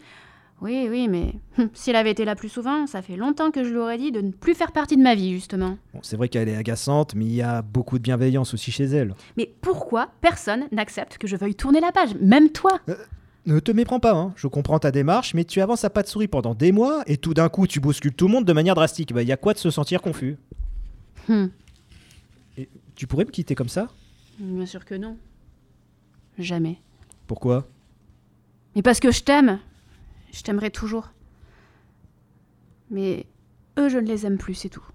Oui, 0.62 0.88
oui, 0.90 1.08
mais 1.10 1.34
hum, 1.58 1.70
s'il 1.74 1.96
avait 1.96 2.12
été 2.12 2.24
là 2.26 2.36
plus 2.36 2.50
souvent, 2.50 2.88
ça 2.88 3.02
fait 3.02 3.18
longtemps 3.18 3.52
que 3.52 3.64
je 3.64 3.70
lui 3.70 3.78
aurais 3.78 3.98
dit 3.98 4.12
de 4.12 4.22
ne 4.22 4.32
plus 4.32 4.56
faire 4.56 4.72
partie 4.72 4.96
de 4.98 5.02
ma 5.04 5.14
vie, 5.14 5.34
justement. 5.34 5.78
Bon, 5.94 6.00
c'est 6.02 6.16
vrai 6.16 6.30
qu'elle 6.30 6.48
est 6.50 6.56
agaçante, 6.56 7.14
mais 7.14 7.26
il 7.26 7.34
y 7.36 7.42
a 7.42 7.62
beaucoup 7.62 7.98
de 7.98 8.04
bienveillance 8.04 8.54
aussi 8.54 8.72
chez 8.72 8.86
elle. 8.86 9.14
Mais 9.38 9.52
pourquoi 9.62 10.10
personne 10.22 10.66
n'accepte 10.72 11.18
que 11.18 11.28
je 11.28 11.36
veuille 11.36 11.56
tourner 11.56 11.82
la 11.82 11.92
page 11.92 12.16
Même 12.22 12.50
toi? 12.52 12.80
Ne 13.46 13.60
te 13.60 13.72
méprends 13.72 14.00
pas, 14.00 14.14
hein. 14.14 14.34
je 14.38 14.48
comprends 14.48 14.80
ta 14.80 14.92
démarche, 14.92 15.34
mais 15.36 15.44
tu 15.44 15.62
avances 15.62 15.84
à 15.84 15.90
pas 15.92 16.02
de 16.02 16.08
souris 16.08 16.28
pendant 16.28 16.56
des 16.56 16.72
mois 16.72 17.04
et 17.06 17.18
tout 17.18 17.36
d'un 17.36 17.48
coup 17.50 17.68
tu 17.68 17.80
bouscules 17.80 18.14
tout 18.14 18.26
le 18.28 18.34
monde 18.34 18.46
de 18.46 18.54
manière 18.54 18.74
drastique. 18.74 19.14
Bah, 19.14 19.22
y 19.22 19.32
a 19.32 19.38
quoi 19.38 19.54
de 19.54 19.60
se 19.60 19.70
sentir 19.70 20.02
confus? 20.02 20.38
Hum, 21.30 21.52
Tu 22.96 23.06
pourrais 23.06 23.26
me 23.26 23.30
quitter 23.30 23.54
comme 23.54 23.70
ça? 23.70 23.90
Bien 24.40 24.66
sûr 24.66 24.84
que 24.86 24.96
non. 24.96 25.18
Jamais. 26.40 26.78
Pourquoi? 27.28 27.68
Mais 28.76 28.82
parce 28.82 29.00
que 29.00 29.12
je 29.12 29.22
t'aime. 29.22 29.60
Je 30.36 30.42
t'aimerai 30.42 30.70
toujours. 30.70 31.14
Mais 32.90 33.26
eux, 33.80 33.88
je 33.88 33.98
ne 33.98 34.06
les 34.06 34.26
aime 34.26 34.38
plus, 34.38 34.54
c'est 34.54 34.70
tout. 34.70 34.86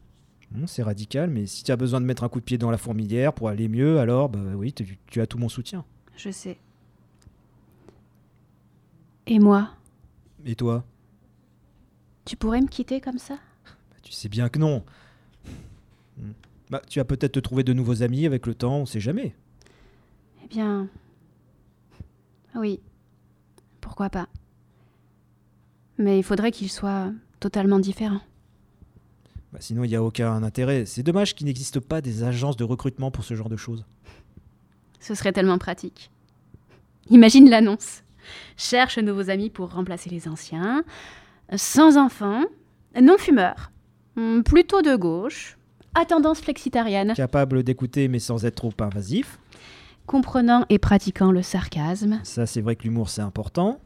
Bon, 0.51 0.67
C'est 0.67 0.83
radical, 0.83 1.31
mais 1.31 1.47
si 1.47 1.65
tu 1.65 1.73
as 1.73 1.77
besoin 1.77 1.99
de 2.03 2.05
mettre 2.05 2.25
un 2.25 2.29
coup 2.29 2.41
de 2.41 2.45
pied 2.45 2.59
dans 2.59 2.71
la 2.71 2.77
fourmilière 2.77 3.33
pour 3.33 3.49
aller 3.49 3.67
mieux, 3.67 4.01
alors 4.01 4.29
bah 4.29 4.39
oui, 4.55 4.75
tu, 4.75 5.21
as 5.21 5.27
tout 5.27 5.39
mon 5.39 5.49
soutien. 5.49 5.87
Je 6.15 6.31
sais. 6.31 6.59
Et 9.27 9.39
moi, 9.39 9.71
Et 10.45 10.55
toi? 10.55 10.85
Tu 12.27 12.37
pourrais 12.37 12.61
me 12.61 12.69
quitter 12.69 13.01
comme 13.01 13.19
ça? 13.19 13.35
Bah, 13.65 13.97
Tu 14.03 14.13
sais 14.13 14.29
bien 14.29 14.51
que 14.51 14.59
non. 14.59 14.85
Hmm. 16.19 16.33
Bah, 16.69 16.83
tu 16.87 16.99
vas 16.99 17.07
peut-être 17.07 17.33
te 17.33 17.41
trouver 17.41 17.63
de 17.65 17.73
nouveaux 17.73 18.03
amis 18.03 18.27
avec 18.27 18.47
le 18.47 18.55
temps, 18.55 18.77
on 18.81 18.87
sait 18.87 19.01
jamais. 19.01 19.35
Eh 20.45 20.49
bien. 20.49 20.87
Oui. 22.55 22.81
Pourquoi 23.81 24.11
pas? 24.11 24.29
Mais 26.01 26.19
il 26.19 26.23
faudrait 26.23 26.51
qu'ils 26.51 26.71
soient 26.71 27.13
totalement 27.41 27.79
différents. 27.79 28.23
Bah, 29.53 29.59
sinon, 29.61 29.85
il 29.85 29.89
n'y 29.89 29.97
a 29.97 30.03
aucun 30.03 30.43
intérêt. 30.43 30.87
C'est 30.87 31.03
dommage 31.03 31.35
qu'il 31.35 31.47
n'existe 31.47 31.79
pas 31.79 32.01
des 32.01 32.23
agences 32.23 32.57
de 32.57 32.65
recrutement 32.65 33.11
pour 33.11 33.23
ce 33.23 33.35
genre 33.35 33.51
de 33.51 33.57
choses. 33.57 33.85
Ce 34.99 35.15
serait 35.15 35.33
tellement 35.33 35.59
pratique. 35.59 36.11
Imagine 37.11 37.51
l'annonce. 37.51 38.03
Cherche 38.57 38.99
nouveaux 38.99 39.29
amis 39.29 39.51
pour 39.51 39.73
remplacer 39.73 40.09
les 40.09 40.27
anciens. 40.27 40.85
Sans 41.55 41.99
enfants. 41.99 42.45
Non 43.01 43.19
fumeur. 43.19 43.71
Hmm, 44.17 44.41
Plutôt 44.41 44.81
de 44.81 44.97
gauche. 44.97 45.59
À 45.95 46.07
tendance 46.07 46.41
flexitarienne. 46.41 47.13
Capable 47.15 47.63
d'écouter 47.63 48.09
mais 48.09 48.21
sans 48.21 48.47
être 48.47 48.55
trop 48.55 48.73
invasif. 48.79 49.39
Comprenant 50.07 50.65
et 50.71 50.79
pratiquant 50.79 51.31
le 51.31 51.43
sarcasme. 51.43 52.21
Ça, 52.23 52.47
c'est 52.47 52.63
vrai 52.63 52.75
que 52.77 52.85
l'humour, 52.85 53.11
c'est 53.11 53.21
important. 53.21 53.81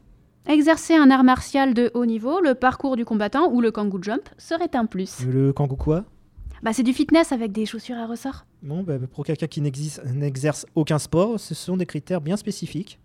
Exercer 0.47 0.95
un 0.95 1.09
art 1.09 1.23
martial 1.23 1.73
de 1.73 1.89
haut 1.95 2.05
niveau, 2.05 2.39
le 2.39 2.53
parcours 2.53 2.95
du 2.95 3.03
combattant 3.03 3.51
ou 3.51 3.61
le 3.61 3.71
kangoo 3.71 3.99
jump 4.01 4.29
serait 4.37 4.75
un 4.75 4.85
plus. 4.85 5.25
Le 5.25 5.51
kangou 5.53 5.75
quoi? 5.75 6.05
Bah 6.61 6.71
c'est 6.71 6.83
du 6.83 6.93
fitness 6.93 7.31
avec 7.31 7.51
des 7.51 7.65
chaussures 7.65 7.97
à 7.97 8.05
ressort. 8.05 8.45
Bon, 8.61 8.83
bah, 8.83 8.95
pour 9.11 9.25
quelqu'un 9.25 9.47
qui 9.47 9.61
n'exerce 9.61 10.65
aucun 10.75 10.99
sport, 10.99 11.39
ce 11.39 11.53
sont 11.55 11.77
des 11.77 11.85
critères 11.85 12.21
bien 12.21 12.37
spécifiques. 12.37 12.99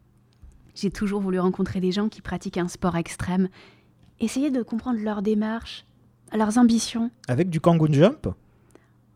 J'ai 0.74 0.90
toujours 0.90 1.20
voulu 1.20 1.38
rencontrer 1.40 1.80
des 1.80 1.92
gens 1.92 2.08
qui 2.08 2.20
pratiquent 2.20 2.58
un 2.58 2.68
sport 2.68 2.96
extrême. 2.96 3.48
Essayer 4.20 4.50
de 4.50 4.62
comprendre 4.62 5.00
leur 5.02 5.22
démarche, 5.22 5.86
leurs 6.34 6.58
ambitions. 6.58 7.10
Avec 7.26 7.48
du 7.48 7.60
kangoo 7.60 7.90
jump? 7.90 8.28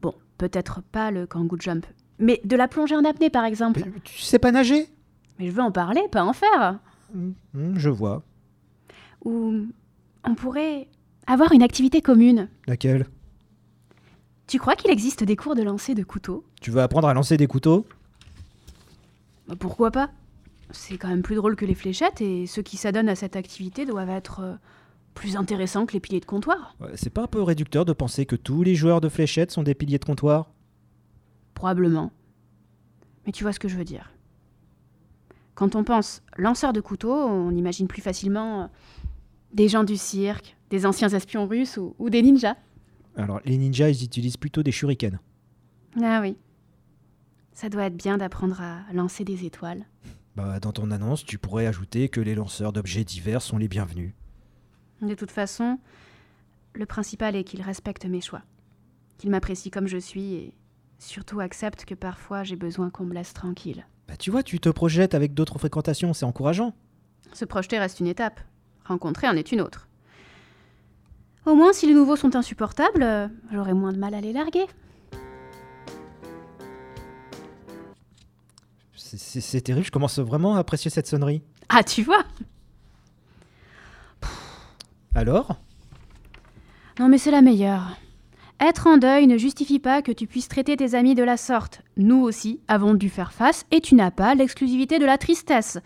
Bon, 0.00 0.14
peut-être 0.38 0.82
pas 0.82 1.10
le 1.10 1.26
kangoo 1.26 1.56
jump, 1.60 1.86
mais 2.18 2.40
de 2.44 2.56
la 2.56 2.68
plongée 2.68 2.96
en 2.96 3.04
apnée 3.04 3.30
par 3.30 3.44
exemple. 3.44 3.82
Mais 3.84 4.00
Tu 4.02 4.20
sais 4.22 4.38
pas 4.38 4.50
nager? 4.50 4.88
Mais 5.38 5.46
je 5.46 5.52
veux 5.52 5.62
en 5.62 5.72
parler, 5.72 6.02
pas 6.10 6.24
en 6.24 6.32
faire. 6.32 6.78
Hmm, 7.14 7.32
hmm, 7.54 7.76
Je 7.78 7.88
vois. 7.88 8.22
Ou 9.24 9.66
on 10.24 10.34
pourrait 10.34 10.88
avoir 11.26 11.52
une 11.52 11.62
activité 11.62 12.02
commune. 12.02 12.48
Laquelle? 12.66 13.06
Tu 14.46 14.58
crois 14.58 14.76
qu'il 14.76 14.90
existe 14.90 15.24
des 15.24 15.36
cours 15.36 15.54
de 15.54 15.62
lancer 15.62 15.94
de 15.94 16.02
couteaux? 16.02 16.44
Tu 16.60 16.70
veux 16.70 16.82
apprendre 16.82 17.08
à 17.08 17.14
lancer 17.14 17.36
des 17.36 17.46
couteaux? 17.46 17.86
Bah, 19.48 19.54
Pourquoi 19.58 19.90
pas? 19.90 20.10
C'est 20.70 20.98
quand 20.98 21.08
même 21.08 21.22
plus 21.22 21.36
drôle 21.36 21.56
que 21.56 21.64
les 21.64 21.74
fléchettes 21.74 22.20
et 22.20 22.46
ceux 22.46 22.62
qui 22.62 22.76
s'adonnent 22.76 23.08
à 23.08 23.14
cette 23.14 23.36
activité 23.36 23.86
doivent 23.86 24.10
être 24.10 24.40
euh, 24.40 24.54
plus 25.14 25.36
intéressants 25.36 25.86
que 25.86 25.92
les 25.92 26.00
piliers 26.00 26.20
de 26.20 26.24
comptoir. 26.26 26.74
Ouais, 26.80 26.90
C'est 26.96 27.10
pas 27.10 27.22
un 27.22 27.26
peu 27.26 27.40
réducteur 27.42 27.84
de 27.84 27.92
penser 27.92 28.26
que 28.26 28.36
tous 28.36 28.62
les 28.62 28.74
joueurs 28.74 29.00
de 29.00 29.08
fléchettes 29.08 29.50
sont 29.52 29.62
des 29.62 29.74
piliers 29.74 29.98
de 29.98 30.04
comptoir? 30.04 30.50
Probablement. 31.54 32.10
Mais 33.24 33.32
tu 33.32 33.44
vois 33.44 33.52
ce 33.52 33.60
que 33.60 33.68
je 33.68 33.76
veux 33.76 33.84
dire. 33.84 34.10
Quand 35.54 35.76
on 35.76 35.84
pense 35.84 36.22
lanceur 36.36 36.72
de 36.72 36.80
couteaux, 36.80 37.14
on 37.14 37.50
imagine 37.50 37.86
plus 37.86 38.02
facilement 38.02 38.62
euh, 38.62 38.66
des 39.52 39.68
gens 39.68 39.84
du 39.84 39.96
cirque, 39.96 40.56
des 40.70 40.86
anciens 40.86 41.08
espions 41.08 41.46
russes 41.46 41.76
ou, 41.76 41.94
ou 41.98 42.10
des 42.10 42.22
ninjas. 42.22 42.56
Alors, 43.16 43.40
les 43.44 43.56
ninjas, 43.56 43.90
ils 43.90 44.04
utilisent 44.04 44.36
plutôt 44.36 44.62
des 44.62 44.72
shurikens. 44.72 45.18
Ah 46.02 46.20
oui. 46.20 46.36
Ça 47.52 47.68
doit 47.68 47.84
être 47.84 47.96
bien 47.96 48.18
d'apprendre 48.18 48.60
à 48.60 48.92
lancer 48.92 49.24
des 49.24 49.44
étoiles. 49.44 49.86
Bah, 50.34 50.58
dans 50.58 50.72
ton 50.72 50.90
annonce, 50.90 51.24
tu 51.24 51.38
pourrais 51.38 51.66
ajouter 51.68 52.08
que 52.08 52.20
les 52.20 52.34
lanceurs 52.34 52.72
d'objets 52.72 53.04
divers 53.04 53.40
sont 53.40 53.56
les 53.56 53.68
bienvenus. 53.68 54.12
De 55.00 55.14
toute 55.14 55.30
façon, 55.30 55.78
le 56.72 56.86
principal 56.86 57.36
est 57.36 57.44
qu'il 57.44 57.62
respecte 57.62 58.04
mes 58.06 58.20
choix, 58.20 58.42
qu'il 59.18 59.30
m'apprécie 59.30 59.70
comme 59.70 59.86
je 59.86 59.98
suis 59.98 60.34
et 60.34 60.54
surtout 60.98 61.38
accepte 61.38 61.84
que 61.84 61.94
parfois 61.94 62.42
j'ai 62.42 62.56
besoin 62.56 62.90
qu'on 62.90 63.04
me 63.04 63.14
laisse 63.14 63.32
tranquille. 63.32 63.86
Bah 64.08 64.16
tu 64.18 64.30
vois, 64.30 64.42
tu 64.42 64.60
te 64.60 64.68
projettes 64.68 65.14
avec 65.14 65.34
d'autres 65.34 65.58
fréquentations, 65.58 66.12
c'est 66.12 66.24
encourageant. 66.26 66.74
Se 67.32 67.44
projeter 67.44 67.78
reste 67.78 68.00
une 68.00 68.06
étape. 68.06 68.40
Rencontrer 68.84 69.28
en 69.28 69.36
est 69.36 69.50
une 69.52 69.60
autre. 69.60 69.88
Au 71.46 71.54
moins, 71.54 71.72
si 71.72 71.86
les 71.86 71.94
nouveaux 71.94 72.16
sont 72.16 72.36
insupportables, 72.36 73.02
euh, 73.02 73.28
j'aurai 73.52 73.72
moins 73.74 73.92
de 73.92 73.98
mal 73.98 74.14
à 74.14 74.20
les 74.20 74.32
larguer. 74.32 74.66
C'est- 78.94 79.60
terrible, 79.60 79.86
je 79.86 79.90
commence 79.92 80.18
vraiment 80.18 80.56
à 80.56 80.58
apprécier 80.58 80.90
cette 80.90 81.06
sonnerie. 81.06 81.42
Ah, 81.68 81.84
tu 81.84 82.02
vois 82.02 82.24
Alors? 85.14 85.56
Non, 86.98 87.08
mais 87.08 87.18
c'est 87.18 87.30
la 87.30 87.42
meilleure. 87.42 87.96
Être 88.60 88.86
en 88.86 88.96
deuil 88.98 89.26
ne 89.26 89.36
justifie 89.36 89.78
pas 89.80 90.00
que 90.00 90.12
tu 90.12 90.26
puisses 90.26 90.48
traiter 90.48 90.76
tes 90.76 90.94
amis 90.94 91.14
de 91.14 91.24
la 91.24 91.36
sorte. 91.36 91.82
Nous 91.96 92.20
aussi 92.22 92.60
avons 92.68 92.94
dû 92.94 93.08
faire 93.10 93.32
face 93.32 93.64
et 93.70 93.80
tu 93.80 93.94
n'as 93.94 94.10
pas 94.12 94.34
l'exclusivité 94.34 94.98
de 94.98 95.04
la 95.04 95.18
tristesse. 95.18 95.78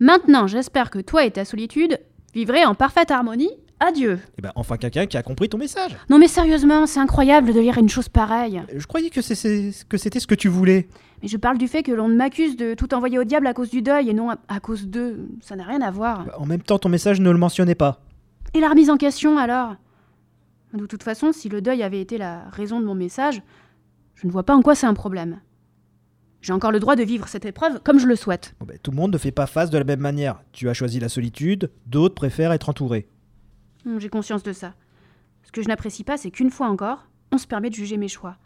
Maintenant, 0.00 0.46
j'espère 0.46 0.90
que 0.90 0.98
toi 0.98 1.24
et 1.24 1.30
ta 1.30 1.44
solitude 1.44 1.98
vivrez 2.34 2.64
en 2.66 2.74
parfaite 2.74 3.10
harmonie. 3.10 3.50
Adieu. 3.78 4.18
Eh 4.38 4.42
ben 4.42 4.52
enfin 4.56 4.76
quelqu'un 4.78 5.06
qui 5.06 5.16
a 5.18 5.22
compris 5.22 5.48
ton 5.50 5.58
message. 5.58 5.96
Non, 6.10 6.18
mais 6.18 6.28
sérieusement, 6.28 6.86
c'est 6.86 6.98
incroyable 7.00 7.52
de 7.52 7.60
lire 7.60 7.78
une 7.78 7.88
chose 7.90 8.08
pareille. 8.08 8.62
Je 8.74 8.86
croyais 8.86 9.10
que 9.10 9.20
c'était 9.20 9.70
ce 10.20 10.26
que 10.26 10.34
tu 10.34 10.48
voulais. 10.48 10.88
Mais 11.22 11.28
je 11.28 11.36
parle 11.36 11.58
du 11.58 11.68
fait 11.68 11.82
que 11.82 11.92
l'on 11.92 12.08
m'accuse 12.08 12.56
de 12.56 12.74
tout 12.74 12.92
envoyer 12.94 13.18
au 13.18 13.24
diable 13.24 13.46
à 13.46 13.54
cause 13.54 13.70
du 13.70 13.82
deuil 13.82 14.08
et 14.10 14.14
non 14.14 14.30
à, 14.30 14.36
à 14.48 14.60
cause 14.60 14.86
d'eux. 14.86 15.28
Ça 15.42 15.56
n'a 15.56 15.64
rien 15.64 15.80
à 15.82 15.90
voir. 15.90 16.24
Bah, 16.24 16.34
En 16.38 16.46
même 16.46 16.62
temps, 16.62 16.78
ton 16.78 16.88
message 16.88 17.20
ne 17.20 17.30
le 17.30 17.38
mentionnait 17.38 17.74
pas. 17.74 18.00
Et 18.54 18.60
la 18.60 18.68
remise 18.68 18.90
en 18.90 18.96
question 18.96 19.36
alors? 19.38 19.76
De 20.76 20.86
toute 20.86 21.02
façon, 21.02 21.32
si 21.32 21.48
le 21.48 21.60
deuil 21.62 21.82
avait 21.82 22.00
été 22.00 22.18
la 22.18 22.48
raison 22.50 22.80
de 22.80 22.84
mon 22.84 22.94
message, 22.94 23.42
je 24.14 24.26
ne 24.26 24.32
vois 24.32 24.44
pas 24.44 24.54
en 24.54 24.62
quoi 24.62 24.74
c'est 24.74 24.86
un 24.86 24.94
problème. 24.94 25.40
J'ai 26.42 26.52
encore 26.52 26.70
le 26.70 26.78
droit 26.80 26.96
de 26.96 27.02
vivre 27.02 27.28
cette 27.28 27.44
épreuve 27.44 27.80
comme 27.82 27.98
je 27.98 28.06
le 28.06 28.14
souhaite. 28.14 28.54
Bon, 28.60 28.66
ben, 28.66 28.78
tout 28.82 28.90
le 28.90 28.96
monde 28.96 29.12
ne 29.12 29.18
fait 29.18 29.32
pas 29.32 29.46
face 29.46 29.70
de 29.70 29.78
la 29.78 29.84
même 29.84 30.00
manière. 30.00 30.42
Tu 30.52 30.68
as 30.68 30.74
choisi 30.74 31.00
la 31.00 31.08
solitude, 31.08 31.70
d'autres 31.86 32.14
préfèrent 32.14 32.52
être 32.52 32.68
entourés. 32.68 33.08
Hum, 33.86 33.98
J'ai 33.98 34.08
conscience 34.08 34.42
de 34.42 34.52
ça. 34.52 34.74
Ce 35.42 35.50
que 35.52 35.62
je 35.62 35.68
n'apprécie 35.68 36.04
pas, 36.04 36.16
c'est 36.16 36.30
qu'une 36.30 36.50
fois 36.50 36.68
encore, 36.68 37.08
on 37.32 37.38
se 37.38 37.46
permet 37.46 37.70
de 37.70 37.74
juger 37.74 37.96
mes 37.96 38.08
choix. 38.08 38.36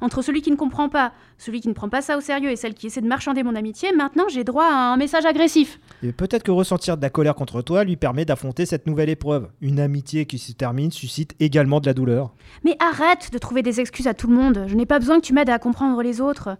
Entre 0.00 0.22
celui 0.22 0.42
qui 0.42 0.50
ne 0.50 0.56
comprend 0.56 0.88
pas, 0.88 1.12
celui 1.38 1.60
qui 1.60 1.68
ne 1.68 1.72
prend 1.72 1.88
pas 1.88 2.02
ça 2.02 2.16
au 2.16 2.20
sérieux 2.20 2.50
et 2.50 2.56
celle 2.56 2.74
qui 2.74 2.86
essaie 2.86 3.00
de 3.00 3.06
marchander 3.06 3.42
mon 3.42 3.54
amitié, 3.54 3.92
maintenant 3.94 4.28
j'ai 4.28 4.44
droit 4.44 4.64
à 4.64 4.92
un 4.92 4.96
message 4.96 5.24
agressif. 5.26 5.78
Et 6.02 6.12
peut-être 6.12 6.42
que 6.42 6.50
ressentir 6.50 6.96
de 6.96 7.02
la 7.02 7.10
colère 7.10 7.34
contre 7.34 7.62
toi 7.62 7.84
lui 7.84 7.96
permet 7.96 8.24
d'affronter 8.24 8.66
cette 8.66 8.86
nouvelle 8.86 9.08
épreuve. 9.08 9.48
Une 9.60 9.80
amitié 9.80 10.26
qui 10.26 10.38
se 10.38 10.52
termine 10.52 10.90
suscite 10.90 11.34
également 11.40 11.80
de 11.80 11.86
la 11.86 11.94
douleur. 11.94 12.32
Mais 12.64 12.76
arrête 12.80 13.30
de 13.32 13.38
trouver 13.38 13.62
des 13.62 13.80
excuses 13.80 14.06
à 14.06 14.14
tout 14.14 14.28
le 14.28 14.34
monde. 14.34 14.64
Je 14.66 14.74
n'ai 14.74 14.86
pas 14.86 14.98
besoin 14.98 15.20
que 15.20 15.26
tu 15.26 15.32
m'aides 15.32 15.50
à 15.50 15.58
comprendre 15.58 16.02
les 16.02 16.20
autres. 16.20 16.56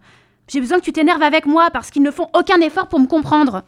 J'ai 0.49 0.61
besoin 0.61 0.79
que 0.79 0.85
tu 0.85 0.93
t'énerves 0.93 1.23
avec 1.23 1.47
moi 1.47 1.71
parce 1.73 1.91
qu'ils 1.91 2.03
ne 2.03 2.11
font 2.11 2.29
aucun 2.35 2.61
effort 2.61 2.89
pour 2.89 3.01
me 3.01 3.07
comprendre. 3.07 3.63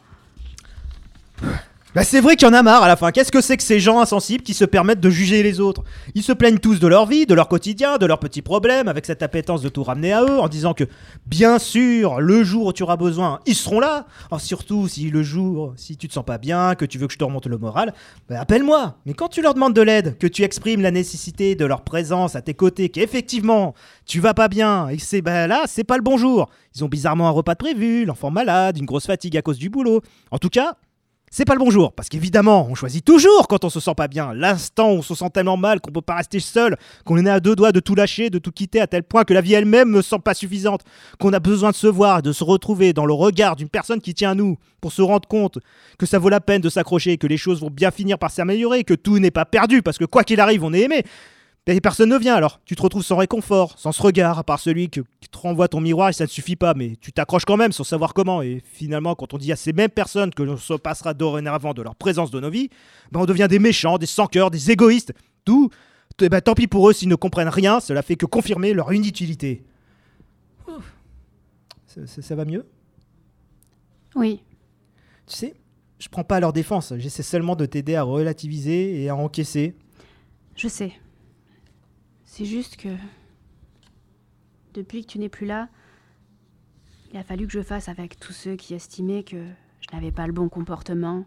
Bah 1.97 2.05
c'est 2.05 2.21
vrai 2.21 2.37
qu'il 2.37 2.47
y 2.47 2.51
en 2.51 2.53
a 2.53 2.63
marre 2.63 2.83
à 2.83 2.89
la 2.89 2.97
fin. 2.97 3.11
Qu'est-ce 3.11 3.33
que 3.33 3.41
c'est 3.41 3.57
que 3.57 3.63
ces 3.63 3.81
gens 3.81 4.01
insensibles 4.01 4.45
qui 4.45 4.53
se 4.53 4.67
permettent 4.67 5.01
de 5.01 5.09
juger 5.09 5.43
les 5.43 5.61
autres? 5.61 5.83
Ils 6.15 6.23
se 6.23 6.33
plaignent 6.33 6.59
tous 6.59 6.79
de 6.79 6.87
leur 6.87 7.07
vie, 7.07 7.25
de 7.25 7.33
leur 7.33 7.49
quotidien, 7.49 7.97
de 7.97 8.05
leurs 8.05 8.19
petits 8.19 8.43
problèmes, 8.43 8.87
avec 8.87 9.07
cette 9.07 9.23
appétence 9.23 9.63
de 9.63 9.71
tout 9.71 9.83
ramener 9.83 10.13
à 10.13 10.23
eux, 10.23 10.39
en 10.39 10.49
disant 10.49 10.75
que 10.75 10.85
bien 11.25 11.59
sûr, 11.59 12.21
le 12.21 12.45
jour 12.45 12.67
où 12.67 12.73
tu 12.75 12.83
auras 12.83 12.99
besoin, 12.99 13.41
ils 13.47 13.55
seront 13.55 13.81
là. 13.81 14.05
Alors 14.31 14.43
surtout 14.43 14.89
si 14.89 15.09
le 15.09 15.23
jour, 15.23 15.73
si 15.79 15.97
tu 15.97 16.07
te 16.07 16.13
sens 16.13 16.27
pas 16.27 16.37
bien, 16.37 16.75
que 16.75 16.85
tu 16.85 16.99
veux 16.99 17.07
que 17.07 17.15
je 17.15 17.19
te 17.19 17.25
remonte 17.25 17.47
le 17.47 17.57
moral, 17.57 17.95
bah 18.29 18.43
appelle-moi. 18.43 18.97
Mais 19.07 19.15
quand 19.15 19.29
tu 19.29 19.41
leur 19.41 19.55
demandes 19.55 19.73
de 19.73 19.81
l'aide, 19.81 20.19
que 20.19 20.27
tu 20.27 20.43
exprimes 20.43 20.83
la 20.83 20.91
nécessité 20.91 21.55
de 21.55 21.65
leur 21.65 21.81
présence 21.81 22.37
à 22.37 22.43
tes 22.43 22.53
côtés, 22.53 22.91
qu'effectivement 22.91 23.75
tu 24.05 24.21
vas 24.21 24.35
pas 24.35 24.49
bien, 24.49 24.91
et 24.91 24.99
c'est 24.99 25.23
bah 25.23 25.47
là, 25.47 25.63
c'est 25.65 25.83
pas 25.83 25.97
le 25.97 26.03
bon 26.03 26.19
jour. 26.19 26.51
Ils 26.75 26.85
ont 26.85 26.89
bizarrement 26.89 27.27
un 27.29 27.31
repas 27.31 27.55
de 27.55 27.59
prévu, 27.59 28.05
l'enfant 28.05 28.31
malade, 28.31 28.77
une 28.77 28.85
grosse 28.85 29.07
fatigue 29.07 29.39
à 29.39 29.41
cause 29.41 29.57
du 29.57 29.71
boulot. 29.71 30.03
En 30.31 30.37
tout 30.37 30.51
cas, 30.51 30.77
c'est 31.37 31.45
pas 31.45 31.53
le 31.53 31.59
bon 31.59 31.69
jour, 31.69 31.93
parce 31.93 32.09
qu'évidemment, 32.09 32.67
on 32.71 32.75
choisit 32.75 33.05
toujours 33.05 33.47
quand 33.47 33.63
on 33.63 33.69
se 33.69 33.79
sent 33.79 33.95
pas 33.95 34.09
bien. 34.09 34.33
L'instant 34.33 34.93
où 34.93 34.95
on 34.95 35.03
se 35.03 35.15
sent 35.15 35.29
tellement 35.35 35.59
mal 35.59 35.83
qu'on 35.83 35.91
peut 35.91 36.01
pas 36.01 36.15
rester 36.15 36.41
seul, 36.41 36.79
qu'on 37.05 37.23
est 37.23 37.29
à 37.29 37.41
deux 37.41 37.55
doigts 37.55 37.73
de 37.73 37.81
tout 37.81 37.95
lâcher, 37.95 38.31
de 38.31 38.39
tout 38.39 38.53
quitter, 38.53 38.81
à 38.81 38.87
tel 38.87 39.03
point 39.03 39.25
que 39.25 39.35
la 39.35 39.43
vie 39.43 39.53
elle-même 39.53 39.91
ne 39.91 40.01
semble 40.01 40.23
pas 40.23 40.33
suffisante, 40.33 40.81
qu'on 41.21 41.35
a 41.35 41.39
besoin 41.39 41.73
de 41.73 41.75
se 41.75 41.89
voir, 41.89 42.23
de 42.23 42.33
se 42.33 42.43
retrouver 42.43 42.95
dans 42.95 43.05
le 43.05 43.13
regard 43.13 43.55
d'une 43.55 43.69
personne 43.69 44.01
qui 44.01 44.15
tient 44.15 44.31
à 44.31 44.35
nous, 44.35 44.57
pour 44.81 44.93
se 44.93 45.03
rendre 45.03 45.29
compte 45.29 45.59
que 45.99 46.07
ça 46.07 46.19
vaut 46.19 46.31
la 46.31 46.41
peine 46.41 46.63
de 46.63 46.71
s'accrocher, 46.71 47.19
que 47.19 47.27
les 47.27 47.37
choses 47.37 47.61
vont 47.61 47.69
bien 47.69 47.91
finir 47.91 48.19
par 48.19 48.31
s'améliorer, 48.31 48.83
que 48.85 48.95
tout 48.95 49.19
n'est 49.19 49.31
pas 49.31 49.45
perdu, 49.45 49.83
parce 49.83 49.99
que 49.99 50.07
quoi 50.07 50.25
qu'il 50.25 50.41
arrive, 50.41 50.65
on 50.65 50.73
est 50.73 50.81
aimé. 50.81 51.05
Et 51.69 51.81
personne 51.81 52.09
ne 52.11 52.17
vient 52.17 52.35
alors. 52.37 52.61
Tu 52.65 52.77
te 52.77 52.83
retrouves 52.83 53.03
sans 53.03 53.17
réconfort, 53.17 53.77
sans 53.77 53.91
ce 53.91 54.01
regard, 54.01 54.39
à 54.39 54.45
part 54.45 54.61
celui 54.61 54.89
que- 54.89 55.01
qui 55.21 55.29
te 55.29 55.37
renvoie 55.37 55.67
ton 55.67 55.81
miroir 55.81 56.09
et 56.11 56.13
ça 56.13 56.25
ne 56.25 56.29
suffit 56.29 56.55
pas, 56.55 56.75
mais 56.75 56.95
tu 57.01 57.13
t'accroches 57.13 57.45
quand 57.45 57.57
même 57.57 57.73
sans 57.73 57.83
savoir 57.83 58.15
comment. 58.15 58.41
Et 58.41 58.63
finalement, 58.65 59.17
quand 59.17 59.35
on 59.35 59.39
dit 59.39 59.51
à 59.51 59.57
ces 59.57 59.73
mêmes 59.73 59.91
personnes 59.91 60.33
que 60.33 60.45
l'on 60.45 60.57
se 60.57 60.75
passera 60.75 61.13
dorénavant 61.13 61.75
de 61.75 61.83
leur 61.83 61.97
présence 61.97 62.31
dans 62.31 62.41
nos 62.41 62.51
vies, 62.51 62.71
ben 63.11 63.21
on 63.21 63.27
devient 63.27 63.49
des 63.51 63.59
méchants, 63.59 63.99
des 63.99 64.07
sans-cœurs, 64.07 64.53
des 64.53 64.71
égoïstes. 64.71 65.13
Tout, 65.45 65.71
eh 66.21 66.29
ben, 66.29 66.41
tant 66.41 66.55
pis 66.55 66.69
pour 66.69 66.89
eux 66.89 66.93
s'ils 66.93 67.09
ne 67.09 67.17
comprennent 67.17 67.49
rien, 67.49 67.81
cela 67.81 68.03
fait 68.03 68.15
que 68.17 68.27
confirmer 68.27 68.73
leur 68.73 68.93
inutilité. 68.93 69.65
Ça, 71.89 72.07
ça- 72.07 72.23
ça 72.23 72.35
va 72.37 72.45
mieux? 72.45 72.65
Oui, 74.15 74.41
Tu 75.29 75.35
sais, 75.35 75.55
je 75.99 76.09
prends 76.09 76.23
pas 76.23 76.37
à 76.37 76.41
leur 76.41 76.53
défense, 76.53 76.93
j'essaie 76.99 77.25
seulement 77.25 77.57
de 77.57 77.67
t'aider 77.67 77.97
à 77.97 78.05
relativiser 78.05 79.03
et 79.03 79.09
à 79.09 79.17
encaisser. 79.17 79.75
je 80.55 80.69
sais. 80.69 80.93
C'est 82.37 82.45
juste 82.45 82.77
que. 82.77 82.91
Depuis 84.75 85.01
que 85.01 85.07
tu 85.11 85.19
n'es 85.19 85.31
plus 85.31 85.47
là, 85.47 85.71
il 87.11 87.17
a 87.17 87.23
fallu 87.23 87.47
que 87.47 87.53
je 87.55 87.63
fasse 87.63 87.89
avec 87.89 88.21
tous 88.21 88.35
ceux 88.35 88.57
qui 88.57 88.75
estimaient 88.75 89.23
que 89.23 89.43
je 89.81 89.97
n'avais 89.97 90.13
pas 90.13 90.27
le 90.27 90.35
bon 90.35 90.51
comportement, 90.51 91.25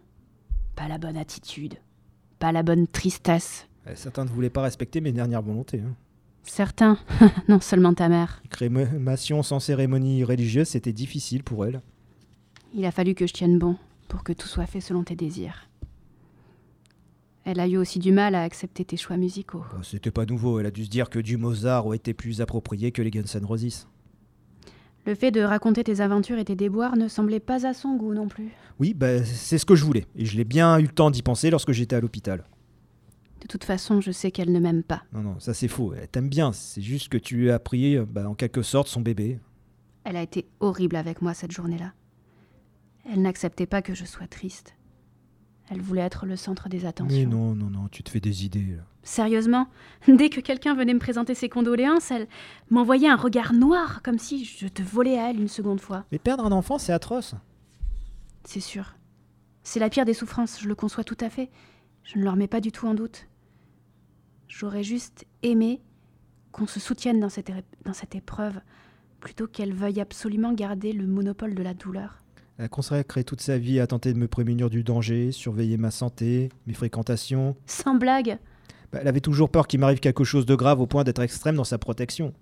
pas 0.76 0.86
la 0.86 0.98
bonne 0.98 1.16
attitude, 1.16 1.74
pas 2.38 2.52
la 2.52 2.62
bonne 2.62 2.86
tristesse. 2.86 3.66
Euh, 3.88 3.94
Certains 3.96 4.24
ne 4.24 4.30
voulaient 4.30 4.50
pas 4.50 4.62
respecter 4.62 5.00
mes 5.00 5.10
dernières 5.10 5.42
volontés. 5.42 5.80
hein. 5.80 5.96
Certains, 6.44 6.96
non 7.48 7.58
seulement 7.58 7.92
ta 7.92 8.08
mère. 8.08 8.40
Crémation 8.48 9.42
sans 9.42 9.58
cérémonie 9.58 10.22
religieuse, 10.22 10.68
c'était 10.68 10.92
difficile 10.92 11.42
pour 11.42 11.66
elle. 11.66 11.82
Il 12.72 12.84
a 12.84 12.92
fallu 12.92 13.16
que 13.16 13.26
je 13.26 13.32
tienne 13.32 13.58
bon 13.58 13.76
pour 14.06 14.22
que 14.22 14.32
tout 14.32 14.46
soit 14.46 14.66
fait 14.66 14.80
selon 14.80 15.02
tes 15.02 15.16
désirs. 15.16 15.69
Elle 17.50 17.58
a 17.58 17.66
eu 17.66 17.78
aussi 17.78 17.98
du 17.98 18.12
mal 18.12 18.36
à 18.36 18.44
accepter 18.44 18.84
tes 18.84 18.96
choix 18.96 19.16
musicaux. 19.16 19.64
Bah, 19.72 19.80
c'était 19.82 20.12
pas 20.12 20.24
nouveau, 20.24 20.60
elle 20.60 20.66
a 20.66 20.70
dû 20.70 20.84
se 20.84 20.88
dire 20.88 21.10
que 21.10 21.18
du 21.18 21.36
Mozart 21.36 21.84
aurait 21.84 21.96
été 21.96 22.14
plus 22.14 22.40
approprié 22.40 22.92
que 22.92 23.02
les 23.02 23.10
Guns 23.10 23.24
N' 23.34 23.44
Roses. 23.44 23.88
Le 25.04 25.16
fait 25.16 25.32
de 25.32 25.40
raconter 25.40 25.82
tes 25.82 26.00
aventures 26.00 26.38
et 26.38 26.44
tes 26.44 26.54
déboires 26.54 26.94
ne 26.96 27.08
semblait 27.08 27.40
pas 27.40 27.66
à 27.66 27.74
son 27.74 27.96
goût 27.96 28.14
non 28.14 28.28
plus. 28.28 28.50
Oui, 28.78 28.94
bah, 28.94 29.24
c'est 29.24 29.58
ce 29.58 29.66
que 29.66 29.74
je 29.74 29.84
voulais, 29.84 30.06
et 30.14 30.26
je 30.26 30.36
l'ai 30.36 30.44
bien 30.44 30.78
eu 30.78 30.82
le 30.82 30.90
temps 30.90 31.10
d'y 31.10 31.22
penser 31.22 31.50
lorsque 31.50 31.72
j'étais 31.72 31.96
à 31.96 32.00
l'hôpital. 32.00 32.44
De 33.40 33.48
toute 33.48 33.64
façon, 33.64 34.00
je 34.00 34.12
sais 34.12 34.30
qu'elle 34.30 34.52
ne 34.52 34.60
m'aime 34.60 34.84
pas. 34.84 35.02
Non, 35.12 35.22
non, 35.22 35.40
ça 35.40 35.52
c'est 35.52 35.66
faux, 35.66 35.92
elle 35.92 36.06
t'aime 36.06 36.28
bien, 36.28 36.52
c'est 36.52 36.82
juste 36.82 37.08
que 37.08 37.18
tu 37.18 37.36
lui 37.36 37.50
as 37.50 37.58
pris, 37.58 37.98
bah, 37.98 38.28
en 38.28 38.36
quelque 38.36 38.62
sorte, 38.62 38.86
son 38.86 39.00
bébé. 39.00 39.40
Elle 40.04 40.14
a 40.14 40.22
été 40.22 40.46
horrible 40.60 40.94
avec 40.94 41.20
moi 41.20 41.34
cette 41.34 41.50
journée-là. 41.50 41.94
Elle 43.12 43.22
n'acceptait 43.22 43.66
pas 43.66 43.82
que 43.82 43.92
je 43.92 44.04
sois 44.04 44.28
triste. 44.28 44.76
Elle 45.70 45.80
voulait 45.80 46.02
être 46.02 46.26
le 46.26 46.34
centre 46.36 46.68
des 46.68 46.84
attentions. 46.84 47.16
Mais 47.16 47.26
non, 47.26 47.54
non, 47.54 47.70
non, 47.70 47.88
tu 47.88 48.02
te 48.02 48.10
fais 48.10 48.20
des 48.20 48.44
idées. 48.44 48.74
là. 48.76 48.82
Sérieusement, 49.02 49.68
dès 50.08 50.28
que 50.28 50.40
quelqu'un 50.40 50.74
venait 50.74 50.94
me 50.94 50.98
présenter 50.98 51.34
ses 51.34 51.48
condoléances, 51.48 52.10
elle 52.10 52.26
m'envoyait 52.70 53.08
un 53.08 53.16
regard 53.16 53.52
noir, 53.52 54.02
comme 54.02 54.18
si 54.18 54.44
je 54.44 54.66
te 54.66 54.82
volais 54.82 55.18
à 55.18 55.30
elle 55.30 55.40
une 55.40 55.48
seconde 55.48 55.80
fois. 55.80 56.04
Mais 56.10 56.18
perdre 56.18 56.44
un 56.44 56.52
enfant, 56.52 56.76
c'est 56.78 56.92
atroce. 56.92 57.34
C'est 58.44 58.60
sûr. 58.60 58.96
C'est 59.62 59.78
la 59.80 59.90
pire 59.90 60.04
des 60.04 60.14
souffrances, 60.14 60.60
je 60.60 60.68
le 60.68 60.74
conçois 60.74 61.04
tout 61.04 61.16
à 61.20 61.30
fait. 61.30 61.50
Je 62.02 62.18
ne 62.18 62.24
le 62.24 62.30
remets 62.30 62.48
pas 62.48 62.60
du 62.60 62.72
tout 62.72 62.86
en 62.88 62.94
doute. 62.94 63.28
J'aurais 64.48 64.82
juste 64.82 65.24
aimé 65.42 65.80
qu'on 66.50 66.66
se 66.66 66.80
soutienne 66.80 67.20
dans 67.20 67.28
cette, 67.28 67.52
dans 67.84 67.92
cette 67.92 68.16
épreuve, 68.16 68.60
plutôt 69.20 69.46
qu'elle 69.46 69.72
veuille 69.72 70.00
absolument 70.00 70.52
garder 70.52 70.92
le 70.92 71.06
monopole 71.06 71.54
de 71.54 71.62
la 71.62 71.74
douleur. 71.74 72.22
Elle 72.60 72.66
a 72.66 72.68
consacré 72.68 73.24
toute 73.24 73.40
sa 73.40 73.56
vie 73.56 73.80
à 73.80 73.86
tenter 73.86 74.12
de 74.12 74.18
me 74.18 74.28
prémunir 74.28 74.68
du 74.68 74.82
danger, 74.84 75.32
surveiller 75.32 75.78
ma 75.78 75.90
santé, 75.90 76.50
mes 76.66 76.74
fréquentations. 76.74 77.56
Sans 77.64 77.94
blague, 77.94 78.36
Bah, 78.92 78.98
elle 79.00 79.08
avait 79.08 79.22
toujours 79.22 79.48
peur 79.48 79.66
qu'il 79.66 79.80
m'arrive 79.80 79.98
quelque 80.00 80.24
chose 80.24 80.44
de 80.44 80.54
grave 80.54 80.78
au 80.78 80.86
point 80.86 81.02
d'être 81.02 81.22
extrême 81.22 81.56
dans 81.56 81.64
sa 81.64 81.78
protection. 81.78 82.34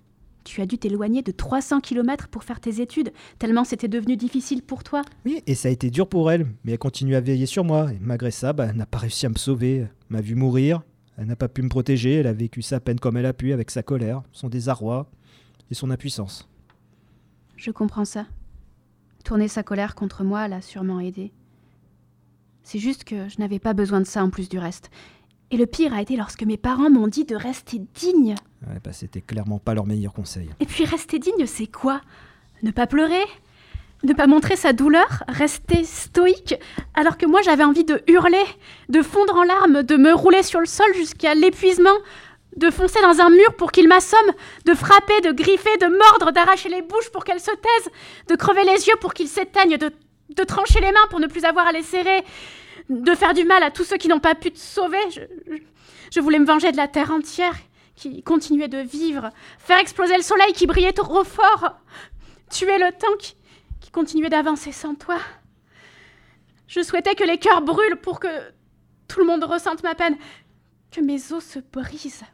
tu 0.42 0.60
as 0.60 0.66
dû 0.66 0.76
t'éloigner 0.76 1.22
de 1.22 1.30
300 1.30 1.80
km 1.80 2.26
pour 2.26 2.42
faire 2.42 2.58
tes 2.58 2.80
études, 2.80 3.12
tellement 3.38 3.62
c'était 3.62 3.86
devenu 3.86 4.16
difficile 4.16 4.62
pour 4.62 4.82
toi. 4.82 5.02
Oui, 5.24 5.40
et 5.46 5.54
ça 5.54 5.68
a 5.68 5.70
été 5.70 5.88
dur 5.88 6.08
pour 6.08 6.32
elle, 6.32 6.48
mais 6.64 6.72
elle 6.72 6.78
continue 6.78 7.14
à 7.14 7.20
veiller 7.20 7.46
sur 7.46 7.62
moi, 7.62 7.92
et 7.92 7.98
malgré 8.00 8.32
ça, 8.32 8.52
bah, 8.52 8.66
elle 8.68 8.76
n'a 8.76 8.86
pas 8.86 8.98
réussi 8.98 9.24
à 9.24 9.28
me 9.28 9.36
sauver. 9.36 9.86
M'a 10.08 10.20
vu 10.20 10.34
mourir, 10.34 10.82
elle 11.16 11.26
n'a 11.26 11.36
pas 11.36 11.46
pu 11.46 11.62
me 11.62 11.68
protéger, 11.68 12.14
elle 12.14 12.26
a 12.26 12.32
vécu 12.32 12.60
sa 12.60 12.80
peine 12.80 12.98
comme 12.98 13.16
elle 13.18 13.26
a 13.26 13.34
pu, 13.34 13.52
avec 13.52 13.70
sa 13.70 13.84
colère, 13.84 14.22
son 14.32 14.48
désarroi 14.48 15.08
et 15.70 15.74
son 15.74 15.90
impuissance. 15.92 16.48
Je 17.56 17.70
comprends 17.70 18.04
ça. 18.04 18.26
Tourner 19.24 19.48
sa 19.48 19.62
colère 19.62 19.94
contre 19.94 20.24
moi 20.24 20.48
l'a 20.48 20.60
sûrement 20.60 21.00
aidé. 21.00 21.32
C'est 22.62 22.78
juste 22.78 23.04
que 23.04 23.28
je 23.28 23.38
n'avais 23.38 23.58
pas 23.58 23.72
besoin 23.74 24.00
de 24.00 24.06
ça 24.06 24.22
en 24.22 24.30
plus 24.30 24.48
du 24.48 24.58
reste. 24.58 24.90
Et 25.50 25.56
le 25.56 25.66
pire 25.66 25.94
a 25.94 26.02
été 26.02 26.16
lorsque 26.16 26.42
mes 26.42 26.58
parents 26.58 26.90
m'ont 26.90 27.08
dit 27.08 27.24
de 27.24 27.34
rester 27.34 27.80
digne. 27.94 28.34
Ouais, 28.66 28.80
bah, 28.84 28.92
c'était 28.92 29.22
clairement 29.22 29.58
pas 29.58 29.74
leur 29.74 29.86
meilleur 29.86 30.12
conseil. 30.12 30.50
Et 30.60 30.66
puis 30.66 30.84
rester 30.84 31.18
digne, 31.18 31.46
c'est 31.46 31.66
quoi? 31.66 32.02
Ne 32.62 32.70
pas 32.70 32.86
pleurer? 32.86 33.24
Ne 34.04 34.12
pas 34.12 34.26
montrer 34.26 34.54
sa 34.54 34.72
douleur, 34.72 35.24
rester 35.26 35.82
stoïque, 35.82 36.54
alors 36.94 37.16
que 37.16 37.26
moi 37.26 37.42
j'avais 37.42 37.64
envie 37.64 37.84
de 37.84 38.00
hurler, 38.06 38.44
de 38.88 39.02
fondre 39.02 39.34
en 39.34 39.42
larmes, 39.42 39.82
de 39.82 39.96
me 39.96 40.14
rouler 40.14 40.44
sur 40.44 40.60
le 40.60 40.66
sol 40.66 40.86
jusqu'à 40.94 41.34
l'épuisement, 41.34 41.96
de 42.56 42.70
foncer 42.70 43.00
dans 43.02 43.20
un 43.20 43.30
mur 43.30 43.54
pour 43.56 43.72
qu'il 43.72 43.88
m'assomme, 43.88 44.32
de 44.64 44.74
frapper, 44.74 45.20
de 45.20 45.32
griffer, 45.32 45.76
de 45.78 45.86
mordre, 45.86 46.32
d'arracher 46.32 46.68
les 46.68 46.82
bouches 46.82 47.10
pour 47.10 47.24
qu'elles 47.24 47.40
se 47.40 47.50
taisent, 47.50 47.92
de 48.28 48.34
crever 48.36 48.64
les 48.64 48.88
yeux 48.88 48.96
pour 49.00 49.14
qu'ils 49.14 49.28
s'éteignent, 49.28 49.76
de, 49.76 50.44
trancher 50.44 50.80
les 50.80 50.92
mains 50.92 51.06
pour 51.10 51.20
ne 51.20 51.26
plus 51.26 51.44
avoir 51.44 51.66
à 51.66 51.72
les 51.72 51.82
serrer, 51.82 52.24
de 52.88 53.14
faire 53.14 53.34
du 53.34 53.44
mal 53.44 53.62
à 53.62 53.70
tous 53.70 53.84
ceux 53.84 53.96
qui 53.96 54.08
n'ont 54.08 54.20
pas 54.20 54.34
pu 54.34 54.50
te 54.50 54.58
sauver. 54.58 54.98
Je, 56.10 56.20
voulais 56.20 56.38
me 56.38 56.46
venger 56.46 56.72
de 56.72 56.76
la 56.76 56.88
terre 56.88 57.10
entière 57.10 57.54
qui 57.96 58.22
continuait 58.22 58.68
de 58.68 58.78
vivre, 58.78 59.30
faire 59.58 59.78
exploser 59.78 60.16
le 60.16 60.22
soleil 60.22 60.52
qui 60.52 60.66
brillait 60.66 60.92
trop 60.92 61.24
fort, 61.24 61.76
tuer 62.50 62.78
le 62.78 62.92
temps 62.92 63.16
qui 63.80 63.90
continuait 63.90 64.30
d'avancer 64.30 64.72
sans 64.72 64.94
toi. 64.94 65.18
Je 66.68 66.82
souhaitais 66.82 67.14
que 67.14 67.24
les 67.24 67.38
cœurs 67.38 67.62
brûlent 67.62 67.96
pour 67.96 68.20
que 68.20 68.28
tout 69.08 69.20
le 69.20 69.26
monde 69.26 69.42
ressente 69.42 69.82
ma 69.82 69.94
peine, 69.94 70.16
que 70.90 71.00
mes 71.00 71.32
os 71.32 71.44
se 71.44 71.58
brisent 71.58 72.24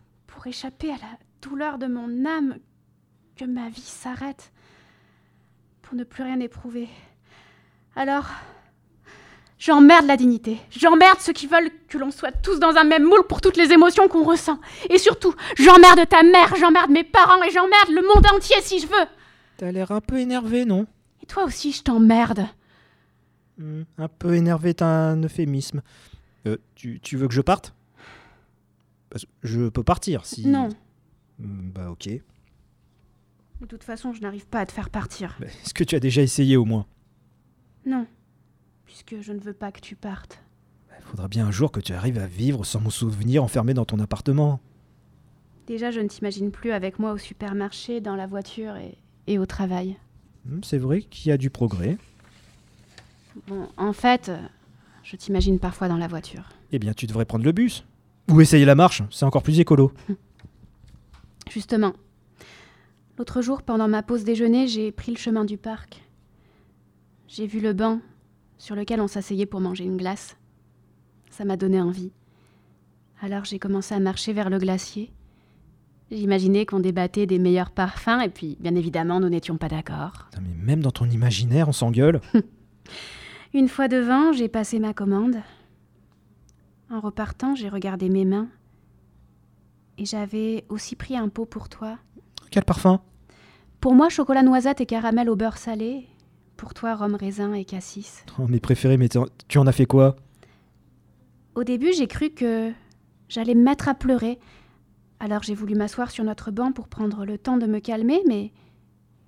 pour 0.44 0.50
échapper 0.50 0.90
à 0.90 0.96
la 0.96 1.18
douleur 1.40 1.78
de 1.78 1.86
mon 1.86 2.26
âme, 2.26 2.58
que 3.34 3.46
ma 3.46 3.70
vie 3.70 3.80
s'arrête 3.80 4.52
pour 5.80 5.94
ne 5.94 6.04
plus 6.04 6.22
rien 6.22 6.38
éprouver. 6.38 6.86
Alors, 7.96 8.26
j'emmerde 9.58 10.04
la 10.06 10.18
dignité, 10.18 10.58
j'emmerde 10.70 11.18
ceux 11.20 11.32
qui 11.32 11.46
veulent 11.46 11.70
que 11.88 11.96
l'on 11.96 12.10
soit 12.10 12.30
tous 12.30 12.58
dans 12.60 12.76
un 12.76 12.84
même 12.84 13.04
moule 13.04 13.26
pour 13.26 13.40
toutes 13.40 13.56
les 13.56 13.72
émotions 13.72 14.06
qu'on 14.06 14.22
ressent. 14.22 14.60
Et 14.90 14.98
surtout, 14.98 15.34
j'emmerde 15.56 16.06
ta 16.10 16.22
mère, 16.22 16.54
j'emmerde 16.56 16.90
mes 16.90 17.04
parents 17.04 17.42
et 17.42 17.50
j'emmerde 17.50 17.88
le 17.88 18.02
monde 18.02 18.26
entier 18.34 18.56
si 18.60 18.80
je 18.80 18.86
veux. 18.86 19.06
T'as 19.56 19.72
l'air 19.72 19.92
un 19.92 20.02
peu 20.02 20.18
énervé, 20.18 20.66
non? 20.66 20.86
Et 21.22 21.26
toi 21.26 21.44
aussi, 21.44 21.72
je 21.72 21.82
t'emmerde. 21.82 22.46
Hmm, 23.56 23.84
Un 23.96 24.08
peu 24.08 24.34
énervé 24.34 24.70
est 24.70 24.82
un 24.82 25.22
euphémisme. 25.22 25.80
Euh, 26.46 26.58
tu, 26.74 27.00
tu 27.00 27.16
veux 27.16 27.28
que 27.28 27.34
je 27.34 27.40
parte? 27.40 27.72
Parce 29.14 29.24
que 29.26 29.30
Je 29.44 29.68
peux 29.68 29.84
partir 29.84 30.26
si. 30.26 30.44
Non, 30.48 30.70
Hmm, 31.38 31.70
Bah 31.70 31.88
ok. 31.92 32.08
de 33.60 33.66
toute 33.66 33.84
façon, 33.84 34.12
je 34.12 34.20
n'arrive 34.20 34.46
pas 34.48 34.58
à 34.60 34.66
te 34.66 34.72
faire 34.72 34.90
partir. 34.90 35.36
Bah, 35.38 35.46
Est-ce 35.46 35.72
que 35.72 35.84
tu 35.84 35.94
as 35.94 36.00
déjà 36.00 36.20
essayé 36.20 36.56
au 36.56 36.64
moins? 36.64 36.84
Non, 37.86 38.06
puisque 38.86 39.20
je 39.20 39.32
ne 39.32 39.38
veux 39.38 39.52
pas 39.52 39.70
que 39.70 39.80
tu 39.80 39.94
partes. 39.94 40.40
Il 40.98 41.04
faudra 41.04 41.28
bien 41.28 41.46
un 41.46 41.50
jour 41.52 41.70
que 41.70 41.78
tu 41.80 41.92
arrives 41.92 42.18
à 42.18 42.26
vivre 42.26 42.64
sans 42.64 42.80
mon 42.80 42.90
souvenir 42.90 43.44
enfermé 43.44 43.72
dans 43.72 43.84
ton 43.84 44.00
appartement. 44.00 44.58
Déjà, 45.68 45.92
je 45.92 46.00
ne 46.00 46.08
t'imagine 46.08 46.50
plus 46.50 46.72
avec 46.72 46.98
moi 46.98 47.12
au 47.12 47.18
supermarché, 47.18 48.00
dans 48.00 48.16
la 48.16 48.26
voiture 48.26 48.74
et, 48.76 48.98
et 49.28 49.38
au 49.38 49.46
travail. 49.46 49.96
Hmm, 50.44 50.58
C'est 50.64 50.78
vrai 50.78 51.02
qu'il 51.02 51.28
y 51.28 51.32
a 51.32 51.36
du 51.36 51.50
progrès. 51.50 51.98
Bon, 53.46 53.68
en 53.76 53.92
fait, 53.92 54.28
euh, 54.28 54.38
je 55.04 55.14
t'imagine 55.16 55.58
parfois 55.60 55.86
dans 55.88 55.96
la 55.98 56.08
voiture. 56.08 56.48
Eh 56.72 56.78
bien, 56.80 56.92
tu 56.94 57.06
devrais 57.06 57.24
prendre 57.24 57.44
le 57.44 57.52
bus. 57.52 57.84
Ou 58.30 58.40
essayer 58.40 58.64
la 58.64 58.74
marche, 58.74 59.02
c'est 59.10 59.24
encore 59.24 59.42
plus 59.42 59.60
écolo. 59.60 59.92
Justement, 61.50 61.92
l'autre 63.18 63.42
jour, 63.42 63.62
pendant 63.62 63.88
ma 63.88 64.02
pause 64.02 64.24
déjeuner, 64.24 64.66
j'ai 64.66 64.92
pris 64.92 65.12
le 65.12 65.18
chemin 65.18 65.44
du 65.44 65.58
parc. 65.58 66.02
J'ai 67.28 67.46
vu 67.46 67.60
le 67.60 67.72
banc 67.72 68.00
sur 68.58 68.74
lequel 68.74 69.00
on 69.00 69.08
s'asseyait 69.08 69.46
pour 69.46 69.60
manger 69.60 69.84
une 69.84 69.96
glace. 69.96 70.36
Ça 71.30 71.44
m'a 71.44 71.56
donné 71.56 71.80
envie. 71.80 72.12
Alors 73.20 73.44
j'ai 73.44 73.58
commencé 73.58 73.94
à 73.94 74.00
marcher 74.00 74.32
vers 74.32 74.50
le 74.50 74.58
glacier. 74.58 75.10
J'imaginais 76.10 76.66
qu'on 76.66 76.80
débattait 76.80 77.26
des 77.26 77.38
meilleurs 77.38 77.70
parfums 77.70 78.20
et 78.24 78.28
puis, 78.28 78.56
bien 78.60 78.74
évidemment, 78.74 79.20
nous 79.20 79.28
n'étions 79.28 79.56
pas 79.56 79.68
d'accord. 79.68 80.28
Mais 80.40 80.54
même 80.62 80.80
dans 80.80 80.90
ton 80.90 81.06
imaginaire, 81.06 81.68
on 81.68 81.72
s'engueule. 81.72 82.20
Une 83.54 83.68
fois 83.68 83.88
devant, 83.88 84.32
j'ai 84.32 84.48
passé 84.48 84.78
ma 84.78 84.92
commande. 84.92 85.36
En 86.90 87.00
repartant, 87.00 87.54
j'ai 87.54 87.68
regardé 87.68 88.08
mes 88.08 88.24
mains. 88.24 88.48
Et 89.98 90.04
j'avais 90.04 90.64
aussi 90.68 90.96
pris 90.96 91.16
un 91.16 91.28
pot 91.28 91.46
pour 91.46 91.68
toi. 91.68 91.98
Quel 92.50 92.64
parfum? 92.64 93.00
Pour 93.80 93.94
moi, 93.94 94.08
chocolat 94.08 94.42
noisette 94.42 94.80
et 94.80 94.86
caramel 94.86 95.28
au 95.30 95.36
beurre 95.36 95.58
salé. 95.58 96.06
Pour 96.56 96.74
toi, 96.74 96.94
rhum 96.94 97.14
raisin 97.14 97.52
et 97.52 97.64
cassis. 97.64 98.24
oh, 98.38 98.46
Mes 98.46 98.60
préférés, 98.60 98.96
mais 98.96 99.08
tu 99.48 99.58
en 99.58 99.66
as 99.66 99.72
fait 99.72 99.86
quoi? 99.86 100.16
Au 101.54 101.64
début, 101.64 101.92
j'ai 101.92 102.06
cru 102.06 102.30
que 102.30 102.72
j'allais 103.28 103.54
me 103.54 103.62
mettre 103.62 103.88
à 103.88 103.94
pleurer. 103.94 104.38
Alors 105.20 105.42
j'ai 105.42 105.54
voulu 105.54 105.74
m'asseoir 105.74 106.10
sur 106.10 106.24
notre 106.24 106.50
banc 106.50 106.72
pour 106.72 106.88
prendre 106.88 107.24
le 107.24 107.38
temps 107.38 107.56
de 107.56 107.66
me 107.66 107.78
calmer, 107.78 108.20
mais 108.26 108.52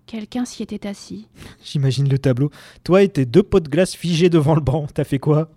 quelqu'un 0.06 0.44
s'y 0.44 0.62
était 0.62 0.86
assis. 0.86 1.28
J'imagine 1.64 2.08
le 2.08 2.18
tableau. 2.18 2.50
Toi 2.84 3.02
et 3.02 3.08
tes 3.08 3.24
deux 3.26 3.42
pots 3.42 3.60
de 3.60 3.68
glace 3.68 3.94
figés 3.94 4.28
devant 4.30 4.54
le 4.54 4.60
banc, 4.60 4.86
t'as 4.92 5.04
fait 5.04 5.18
quoi? 5.20 5.50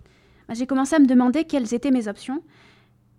J'ai 0.52 0.66
commencé 0.66 0.94
à 0.96 0.98
me 0.98 1.06
demander 1.06 1.44
quelles 1.44 1.72
étaient 1.74 1.90
mes 1.90 2.08
options. 2.08 2.42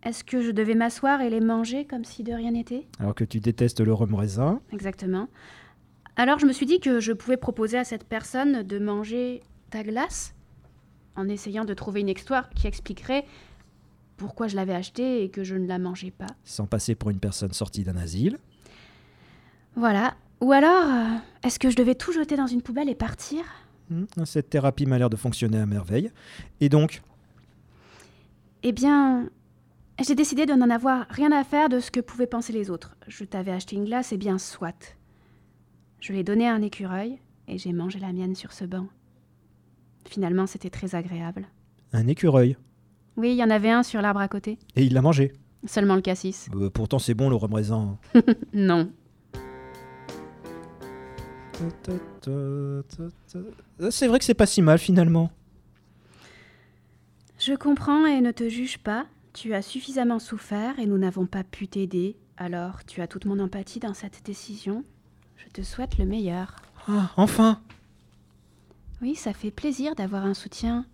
Est-ce 0.03 0.23
que 0.23 0.41
je 0.41 0.51
devais 0.51 0.73
m'asseoir 0.75 1.21
et 1.21 1.29
les 1.29 1.39
manger 1.41 1.85
comme 1.85 2.03
si 2.03 2.23
de 2.23 2.33
rien 2.33 2.51
n'était? 2.51 2.87
Alors 2.99 3.13
que 3.15 3.23
tu 3.23 3.39
détestes 3.39 3.81
le 3.81 3.93
rhum 3.93 4.15
raisin. 4.15 4.59
Exactement. 4.73 5.27
Alors 6.15 6.39
je 6.39 6.45
me 6.45 6.51
suis 6.53 6.65
dit 6.65 6.79
que 6.79 6.99
je 6.99 7.13
pouvais 7.13 7.37
proposer 7.37 7.77
à 7.77 7.83
cette 7.83 8.03
personne 8.03 8.63
de 8.63 8.79
manger 8.79 9.41
ta 9.69 9.83
glace 9.83 10.33
en 11.15 11.29
essayant 11.29 11.65
de 11.65 11.73
trouver 11.73 12.01
une 12.01 12.09
histoire 12.09 12.49
qui 12.49 12.67
expliquerait 12.67 13.25
pourquoi 14.17 14.47
je 14.47 14.55
l'avais 14.55 14.73
achetée 14.73 15.23
et 15.23 15.29
que 15.29 15.43
je 15.43 15.55
ne 15.55 15.67
la 15.67 15.79
mangeais 15.79 16.11
pas. 16.11 16.27
Sans 16.43 16.65
passer 16.65 16.95
pour 16.95 17.09
une 17.09 17.19
personne 17.19 17.53
sortie 17.53 17.83
d'un 17.83 17.97
asile. 17.97 18.37
Voilà. 19.75 20.15
Ou 20.41 20.51
alors, 20.51 20.83
euh, 20.87 21.17
est-ce 21.43 21.59
que 21.59 21.69
je 21.69 21.75
devais 21.75 21.95
tout 21.95 22.11
jeter 22.11 22.35
dans 22.35 22.47
une 22.47 22.61
poubelle 22.61 22.89
et 22.89 22.95
partir? 22.95 23.43
Hmm, 23.89 24.05
Cette 24.25 24.49
thérapie 24.49 24.85
m'a 24.85 24.97
l'air 24.97 25.09
de 25.09 25.15
fonctionner 25.15 25.59
à 25.59 25.65
merveille. 25.65 26.11
Et 26.59 26.69
donc, 26.69 27.01
Eh 28.63 28.71
bien, 28.71 29.29
j'ai 30.05 30.15
décidé 30.15 30.45
de 30.45 30.53
n'en 30.53 30.69
avoir 30.69 31.05
rien 31.09 31.31
à 31.31 31.43
faire 31.43 31.69
de 31.69 31.79
ce 31.79 31.89
que 31.91 31.99
pouvaient 31.99 32.27
penser 32.27 32.53
les 32.53 32.69
autres. 32.69 32.95
Je 33.07 33.23
t'avais 33.23 33.51
acheté 33.51 33.75
une 33.75 33.85
glace, 33.85 34.11
et 34.13 34.17
bien 34.17 34.37
soit. 34.37 34.95
Je 35.99 36.13
l'ai 36.13 36.23
donnée 36.23 36.47
à 36.47 36.53
un 36.53 36.61
écureuil 36.61 37.19
et 37.47 37.57
j'ai 37.57 37.73
mangé 37.73 37.99
la 37.99 38.13
mienne 38.13 38.35
sur 38.35 38.53
ce 38.53 38.65
banc. 38.65 38.87
Finalement, 40.07 40.47
c'était 40.47 40.69
très 40.69 40.95
agréable. 40.95 41.47
un 41.93 42.07
écureuil? 42.07 42.57
Oui, 43.17 43.31
il 43.31 43.37
y 43.37 43.43
en 43.43 43.49
avait 43.49 43.69
un 43.69 43.83
sur 43.83 44.01
l'arbre 44.01 44.19
à 44.19 44.27
côté. 44.27 44.57
Et 44.75 44.83
il 44.83 44.93
l'a 44.93 45.01
mangé? 45.01 45.33
Seulement 45.65 45.95
le 45.95 46.01
cassis. 46.01 46.49
Euh, 46.55 46.69
pourtant, 46.69 46.97
c'est 46.97 47.13
bon 47.13 47.29
le 47.29 47.35
raisin. 47.35 47.97
Non. 48.53 48.91
C'est 53.91 54.07
vrai 54.07 54.17
que 54.17 54.25
c'est 54.25 54.33
pas 54.33 54.47
si 54.47 54.63
mal 54.63 54.79
finalement. 54.79 55.29
Je 57.43 57.55
comprends 57.55 58.05
et 58.05 58.21
ne 58.21 58.31
te 58.31 58.47
juge 58.49 58.77
pas. 58.77 59.07
Tu 59.33 59.55
as 59.55 59.63
suffisamment 59.63 60.19
souffert 60.19 60.77
et 60.77 60.85
nous 60.85 60.99
n'avons 60.99 61.25
pas 61.25 61.43
pu 61.43 61.67
t'aider. 61.67 62.15
Alors, 62.37 62.85
tu 62.85 63.01
as 63.01 63.07
toute 63.07 63.25
mon 63.25 63.39
empathie 63.39 63.79
dans 63.79 63.95
cette 63.95 64.23
décision. 64.23 64.83
Je 65.37 65.47
te 65.49 65.63
souhaite 65.63 65.97
le 65.97 66.05
meilleur. 66.05 66.57
Ah, 66.87 67.09
enfin 67.17 67.59
Oui, 69.01 69.15
ça 69.15 69.33
fait 69.33 69.49
plaisir 69.49 69.95
d'avoir 69.95 70.23
un 70.23 70.35
soutien 70.35 70.85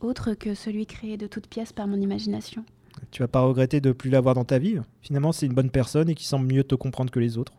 autre 0.00 0.34
que 0.34 0.54
celui 0.54 0.84
créé 0.84 1.16
de 1.16 1.26
toutes 1.26 1.46
pièces 1.46 1.72
par 1.72 1.86
mon 1.86 1.98
imagination. 1.98 2.66
Tu 3.10 3.22
vas 3.22 3.28
pas 3.28 3.40
regretter 3.40 3.80
de 3.80 3.92
plus 3.92 4.10
l'avoir 4.10 4.34
dans 4.34 4.44
ta 4.44 4.58
vie? 4.58 4.76
Finalement, 5.00 5.32
c'est 5.32 5.46
une 5.46 5.54
bonne 5.54 5.70
personne 5.70 6.10
et 6.10 6.14
qui 6.14 6.26
semble 6.26 6.52
mieux 6.52 6.64
te 6.64 6.74
comprendre 6.74 7.10
que 7.10 7.18
les 7.18 7.38
autres. 7.38 7.54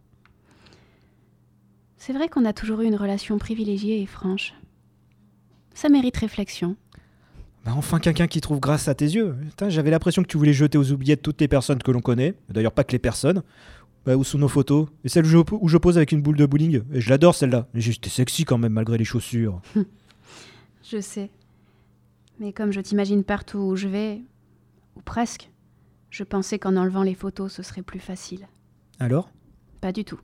C'est 1.98 2.14
vrai 2.14 2.30
qu'on 2.30 2.46
a 2.46 2.54
toujours 2.54 2.82
eu 2.82 2.86
une 2.86 2.96
relation 2.96 3.40
privilégiée 3.40 4.04
et 4.04 4.06
franche. 4.06 4.54
Ça 5.74 5.90
mérite 5.90 6.18
réflexion. 6.18 6.76
Bah 7.66 7.74
enfin 7.76 8.00
quelqu'un 8.00 8.28
qui 8.28 8.42
trouve 8.42 8.60
grâce 8.60 8.88
à 8.88 8.94
tes 8.94 9.06
yeux. 9.06 9.36
J'avais 9.68 9.90
l'impression 9.90 10.22
que 10.22 10.28
tu 10.28 10.38
voulais 10.38 10.54
jeter 10.54 10.78
aux 10.78 10.92
oubliettes 10.92 11.24
toutes 11.24 11.42
les 11.42 11.48
personnes 11.48 11.82
que 11.82 11.90
l'on 11.92 12.00
connaît. 12.02 12.36
D'ailleurs 12.48 12.72
pas 12.72 12.84
que 12.84 12.92
les 12.92 13.00
personnes. 13.00 13.42
Bah, 14.06 14.16
où 14.16 14.24
sont 14.24 14.38
nos 14.38 14.48
photos 14.48 14.88
Et 15.04 15.10
celle 15.10 15.26
où 15.26 15.30
je, 15.30 15.38
où 15.52 15.68
je 15.68 15.78
pose 15.78 15.98
avec 15.98 16.12
une 16.12 16.22
boule 16.22 16.38
de 16.38 16.46
bowling. 16.46 16.84
Et 16.94 17.02
je 17.02 17.10
l'adore 17.10 17.34
celle-là. 17.34 17.68
J'étais 17.74 18.12
sexy 18.12 18.46
quand 18.46 18.60
même 18.60 18.74
malgré 18.74 19.00
les 19.00 19.04
chaussures. 19.06 19.62
Je 20.84 21.02
sais. 21.02 21.32
Mais 22.40 22.54
comme 22.54 22.72
je 22.72 22.80
t'imagine 22.80 23.24
partout 23.24 23.58
où 23.58 23.76
je 23.76 23.88
vais, 23.88 24.22
ou 24.96 25.02
presque, 25.02 25.50
je 26.12 26.24
pensais 26.24 26.60
qu'en 26.60 26.76
enlevant 26.76 27.02
les 27.02 27.16
photos, 27.16 27.52
ce 27.52 27.64
serait 27.64 27.82
plus 27.82 28.00
facile. 28.00 28.48
Alors? 29.00 29.32
Pas 29.82 29.92
du 29.92 30.06
tout. 30.06 30.20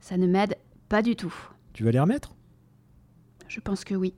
Ça 0.00 0.16
ne 0.16 0.26
m'aide 0.26 0.56
pas 0.88 1.02
du 1.02 1.14
tout. 1.14 1.32
Tu 1.74 1.84
vas 1.84 1.92
les 1.92 2.00
remettre? 2.00 2.34
Je 3.46 3.60
pense 3.60 3.84
que 3.84 3.94
oui. 3.94 4.14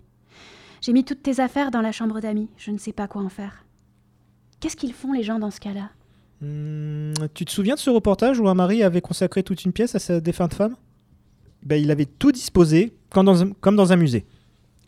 J'ai 0.82 0.92
mis 0.92 1.04
toutes 1.04 1.22
tes 1.22 1.38
affaires 1.40 1.70
dans 1.70 1.80
la 1.80 1.92
chambre 1.92 2.20
d'amis. 2.20 2.48
Je 2.56 2.72
ne 2.72 2.78
sais 2.78 2.92
pas 2.92 3.06
quoi 3.06 3.22
en 3.22 3.28
faire. 3.28 3.64
Qu'est-ce 4.60 4.76
qu'ils 4.76 4.92
font 4.92 5.12
les 5.12 5.22
gens 5.22 5.38
dans 5.38 5.52
ce 5.52 5.60
cas-là? 5.60 5.90
Hmm, 6.40 7.12
Tu 7.34 7.44
te 7.44 7.52
souviens 7.52 7.74
de 7.76 7.80
ce 7.80 7.88
reportage 7.88 8.40
où 8.40 8.48
un 8.48 8.54
mari 8.54 8.82
avait 8.82 9.00
consacré 9.00 9.44
toute 9.44 9.64
une 9.64 9.72
pièce 9.72 9.94
à 9.94 10.00
sa 10.00 10.20
défunte 10.20 10.54
femme? 10.54 10.74
Bah, 11.62 11.76
Il 11.76 11.90
avait 11.92 12.06
tout 12.06 12.32
disposé 12.32 12.94
comme 13.10 13.26
dans 13.26 13.44
un, 13.44 13.50
comme 13.52 13.76
dans 13.76 13.92
un 13.92 13.96
musée. 13.96 14.26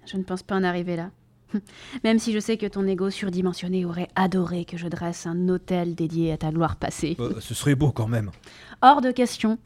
Je 0.06 0.16
ne 0.16 0.24
pense 0.24 0.42
pas 0.42 0.56
en 0.56 0.64
arriver 0.64 0.96
là. 0.96 1.10
Même 2.04 2.18
si 2.18 2.32
je 2.32 2.40
sais 2.40 2.56
que 2.56 2.66
ton 2.66 2.84
ego 2.88 3.08
surdimensionné 3.10 3.84
aurait 3.84 4.08
adoré 4.16 4.64
que 4.64 4.76
je 4.76 4.88
dresse 4.88 5.26
un 5.26 5.48
hôtel 5.48 5.94
dédié 5.94 6.32
à 6.32 6.38
ta 6.38 6.50
gloire 6.50 6.74
passée. 6.74 7.16
Euh, 7.20 7.34
ce 7.38 7.54
serait 7.54 7.76
beau 7.76 7.92
quand 7.92 8.08
même. 8.08 8.32
Hors 8.82 9.00
de 9.00 9.12
question. 9.12 9.58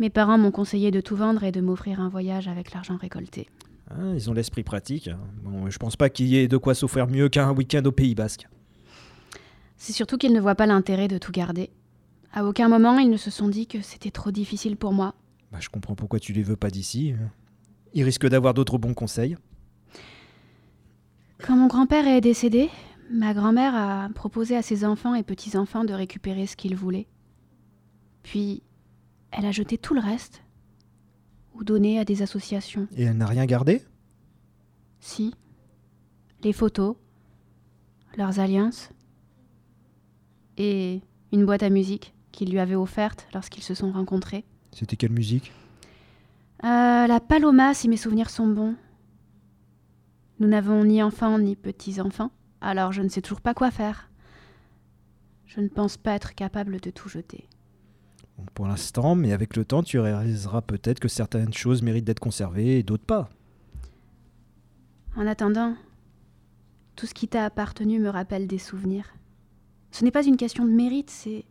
Mes 0.00 0.10
parents 0.10 0.38
m'ont 0.38 0.50
conseillé 0.50 0.90
de 0.90 1.00
tout 1.00 1.14
vendre 1.14 1.44
et 1.44 1.52
de 1.52 1.60
m'offrir 1.60 2.00
un 2.00 2.08
voyage 2.08 2.48
avec 2.48 2.72
l'argent 2.72 2.96
récolté. 2.96 3.48
Hein, 3.90 4.14
ils 4.14 4.30
ont 4.30 4.32
l'esprit 4.32 4.62
pratique. 4.62 5.08
hein. 5.08 5.18
Bon, 5.42 5.68
je 5.68 5.78
pense 5.78 5.96
pas 5.96 6.08
qu'il 6.10 6.26
y 6.26 6.36
ait 6.36 6.48
de 6.48 6.56
quoi 6.56 6.74
s'offrir 6.74 7.06
mieux 7.08 7.28
qu'un 7.28 7.52
week-end 7.52 7.82
au 7.84 7.92
Pays 7.92 8.14
Basque. 8.14 8.46
C'est 9.76 9.92
surtout 9.92 10.16
qu'ils 10.18 10.32
ne 10.32 10.40
voient 10.40 10.54
pas 10.54 10.66
l'intérêt 10.66 11.08
de 11.08 11.18
tout 11.18 11.32
garder. 11.32 11.70
À 12.32 12.44
aucun 12.44 12.68
moment, 12.68 12.98
ils 12.98 13.10
ne 13.10 13.16
se 13.16 13.30
sont 13.30 13.48
dit 13.48 13.66
que 13.66 13.80
c'était 13.82 14.10
trop 14.10 14.30
difficile 14.30 14.76
pour 14.76 14.92
moi. 14.92 15.14
Bah, 15.50 15.58
je 15.60 15.68
comprends 15.68 15.96
pourquoi 15.96 16.20
tu 16.20 16.32
les 16.32 16.42
veux 16.44 16.56
pas 16.56 16.70
d'ici. 16.70 17.14
Ils 17.94 18.04
risquent 18.04 18.28
d'avoir 18.28 18.54
d'autres 18.54 18.78
bons 18.78 18.94
conseils. 18.94 19.36
Quand 21.44 21.56
mon 21.56 21.66
grand-père 21.66 22.06
est 22.06 22.20
décédé, 22.20 22.68
ma 23.10 23.34
grand-mère 23.34 23.74
a 23.74 24.08
proposé 24.14 24.56
à 24.56 24.62
ses 24.62 24.84
enfants 24.84 25.14
et 25.14 25.24
petits-enfants 25.24 25.84
de 25.84 25.94
récupérer 25.94 26.46
ce 26.46 26.54
qu'ils 26.54 26.76
voulaient. 26.76 27.08
Puis, 28.22 28.62
elle 29.32 29.46
a 29.46 29.50
jeté 29.50 29.78
tout 29.78 29.94
le 29.94 30.00
reste 30.00 30.42
ou 31.54 31.64
donné 31.64 31.98
à 31.98 32.04
des 32.04 32.22
associations. 32.22 32.88
Et 32.96 33.04
elle 33.04 33.16
n'a 33.16 33.26
rien 33.26 33.46
gardé? 33.46 33.82
Si. 35.00 35.34
Les 36.42 36.52
photos, 36.52 36.96
leurs 38.16 38.40
alliances 38.40 38.90
et 40.56 41.00
une 41.32 41.44
boîte 41.44 41.62
à 41.62 41.70
musique 41.70 42.14
qu'il 42.32 42.50
lui 42.50 42.58
avait 42.58 42.74
offerte 42.74 43.26
lorsqu'ils 43.34 43.62
se 43.62 43.74
sont 43.74 43.92
rencontrés. 43.92 44.44
C'était 44.72 44.96
quelle 44.96 45.12
musique? 45.12 45.52
Euh, 46.64 47.06
la 47.06 47.20
Paloma, 47.20 47.74
si 47.74 47.88
mes 47.88 47.96
souvenirs 47.96 48.30
sont 48.30 48.46
bons. 48.46 48.76
Nous 50.38 50.48
n'avons 50.48 50.84
ni 50.84 51.02
enfants 51.02 51.38
ni 51.38 51.56
petits-enfants, 51.56 52.30
alors 52.60 52.92
je 52.92 53.02
ne 53.02 53.08
sais 53.08 53.22
toujours 53.22 53.40
pas 53.40 53.54
quoi 53.54 53.70
faire. 53.70 54.10
Je 55.46 55.60
ne 55.60 55.68
pense 55.68 55.96
pas 55.96 56.12
être 56.12 56.34
capable 56.34 56.80
de 56.80 56.90
tout 56.90 57.08
jeter. 57.08 57.48
Pour 58.54 58.66
l'instant, 58.66 59.14
mais 59.14 59.32
avec 59.32 59.56
le 59.56 59.64
temps, 59.64 59.82
tu 59.82 59.98
réaliseras 59.98 60.62
peut-être 60.62 61.00
que 61.00 61.08
certaines 61.08 61.52
choses 61.52 61.82
méritent 61.82 62.04
d'être 62.04 62.20
conservées 62.20 62.78
et 62.78 62.82
d'autres 62.82 63.04
pas. 63.04 63.30
En 65.16 65.26
attendant, 65.26 65.76
tout 66.96 67.06
ce 67.06 67.14
qui 67.14 67.28
t'a 67.28 67.44
appartenu 67.44 67.98
me 67.98 68.08
rappelle 68.08 68.46
des 68.46 68.58
souvenirs. 68.58 69.14
Ce 69.90 70.04
n'est 70.04 70.10
pas 70.10 70.24
une 70.24 70.36
question 70.36 70.64
de 70.64 70.70
mérite, 70.70 71.10
c'est 71.10 71.44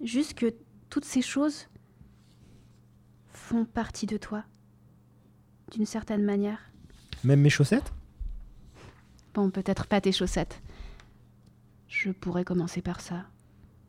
juste 0.00 0.34
que 0.34 0.54
toutes 0.90 1.04
ces 1.04 1.22
choses 1.22 1.68
font 3.28 3.64
partie 3.64 4.06
de 4.06 4.16
toi, 4.16 4.44
d'une 5.72 5.86
certaine 5.86 6.24
manière. 6.24 6.70
Même 7.24 7.40
mes 7.40 7.50
chaussettes? 7.50 7.92
Bon, 9.34 9.50
peut-être 9.50 9.86
pas 9.86 10.00
tes 10.00 10.12
chaussettes. 10.12 10.60
Je 11.86 12.10
pourrais 12.10 12.44
commencer 12.44 12.82
par 12.82 13.00
ça. 13.00 13.26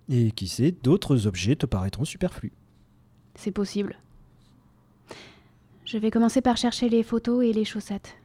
Et 0.09 0.31
qui 0.31 0.47
sait, 0.47 0.71
d'autres 0.71 1.27
objets 1.27 1.55
te 1.55 1.65
paraîtront 1.65 2.05
superflus. 2.05 2.51
C'est 3.35 3.51
possible. 3.51 3.97
Je 5.85 5.97
vais 5.97 6.11
commencer 6.11 6.41
par 6.41 6.57
chercher 6.57 6.89
les 6.89 7.03
photos 7.03 7.45
et 7.45 7.53
les 7.53 7.65
chaussettes. 7.65 8.15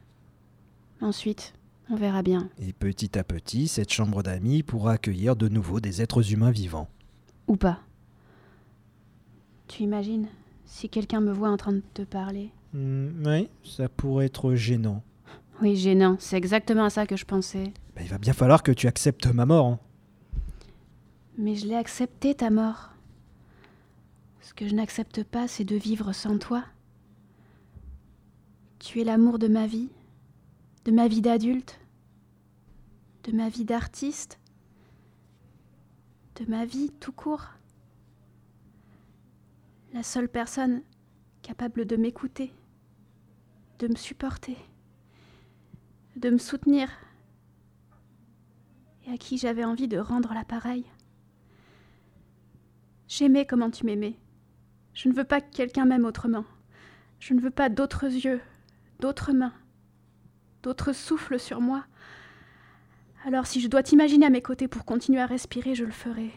Ensuite, 1.01 1.53
on 1.89 1.95
verra 1.95 2.23
bien. 2.23 2.49
Et 2.59 2.73
petit 2.73 3.17
à 3.17 3.23
petit, 3.23 3.67
cette 3.67 3.91
chambre 3.93 4.23
d'amis 4.23 4.63
pourra 4.63 4.93
accueillir 4.93 5.35
de 5.35 5.47
nouveau 5.47 5.79
des 5.79 6.01
êtres 6.01 6.33
humains 6.33 6.51
vivants. 6.51 6.89
Ou 7.47 7.55
pas. 7.55 7.79
Tu 9.67 9.83
imagines 9.83 10.27
si 10.65 10.89
quelqu'un 10.89 11.21
me 11.21 11.31
voit 11.31 11.49
en 11.49 11.57
train 11.57 11.73
de 11.73 11.83
te 11.93 12.01
parler? 12.01 12.49
Hmm, 12.73 13.09
oui, 13.25 13.47
ça 13.63 13.87
pourrait 13.89 14.25
être 14.25 14.55
gênant. 14.55 15.03
Oui, 15.61 15.75
gênant. 15.75 16.17
C'est 16.19 16.37
exactement 16.37 16.85
à 16.85 16.89
ça 16.89 17.05
que 17.05 17.15
je 17.15 17.25
pensais. 17.25 17.71
Bah, 17.95 18.01
il 18.01 18.09
va 18.09 18.17
bien 18.17 18.33
falloir 18.33 18.63
que 18.63 18.71
tu 18.71 18.87
acceptes 18.87 19.27
ma 19.27 19.45
mort. 19.45 19.65
hein. 19.67 19.79
Mais 21.37 21.55
je 21.55 21.67
l'ai 21.67 21.75
accepté, 21.75 22.33
ta 22.33 22.49
mort. 22.49 22.91
Ce 24.41 24.53
que 24.53 24.67
je 24.67 24.73
n'accepte 24.73 25.23
pas, 25.23 25.47
c'est 25.47 25.65
de 25.65 25.75
vivre 25.75 26.13
sans 26.13 26.37
toi. 26.37 26.63
Tu 28.79 29.01
es 29.01 29.03
l'amour 29.03 29.37
de 29.39 29.47
ma 29.47 29.67
vie, 29.67 29.89
de 30.85 30.91
ma 30.91 31.07
vie 31.07 31.21
d'adulte, 31.21 31.79
de 33.23 33.31
ma 33.31 33.49
vie 33.49 33.65
d'artiste, 33.65 34.39
de 36.35 36.45
ma 36.45 36.65
vie 36.65 36.91
tout 36.99 37.11
court. 37.11 37.47
La 39.93 40.03
seule 40.03 40.29
personne 40.29 40.83
capable 41.41 41.85
de 41.85 41.95
m'écouter, 41.95 42.53
de 43.79 43.87
me 43.87 43.95
supporter, 43.95 44.57
de 46.15 46.29
me 46.29 46.37
soutenir 46.37 46.89
et 49.05 49.11
à 49.11 49.17
qui 49.17 49.37
j'avais 49.37 49.63
envie 49.63 49.87
de 49.87 49.97
rendre 49.97 50.33
l'appareil. 50.33 50.85
J'aimais 53.07 53.45
comment 53.45 53.69
tu 53.69 53.85
m'aimais. 53.85 54.15
Je 54.93 55.09
ne 55.09 55.13
veux 55.13 55.23
pas 55.23 55.41
que 55.41 55.53
quelqu'un 55.55 55.85
m'aime 55.85 56.05
autrement. 56.05 56.45
Je 57.19 57.33
ne 57.33 57.41
veux 57.41 57.51
pas 57.51 57.69
d'autres 57.69 58.05
yeux, 58.05 58.41
d'autres 58.99 59.31
mains, 59.33 59.53
d'autres 60.63 60.93
souffles 60.93 61.39
sur 61.39 61.61
moi. 61.61 61.85
Alors 63.25 63.47
si 63.47 63.61
je 63.61 63.67
dois 63.67 63.83
t'imaginer 63.83 64.25
à 64.25 64.29
mes 64.29 64.41
côtés 64.41 64.67
pour 64.67 64.85
continuer 64.85 65.21
à 65.21 65.25
respirer, 65.25 65.75
je 65.75 65.83
le 65.85 65.91
ferai. 65.91 66.31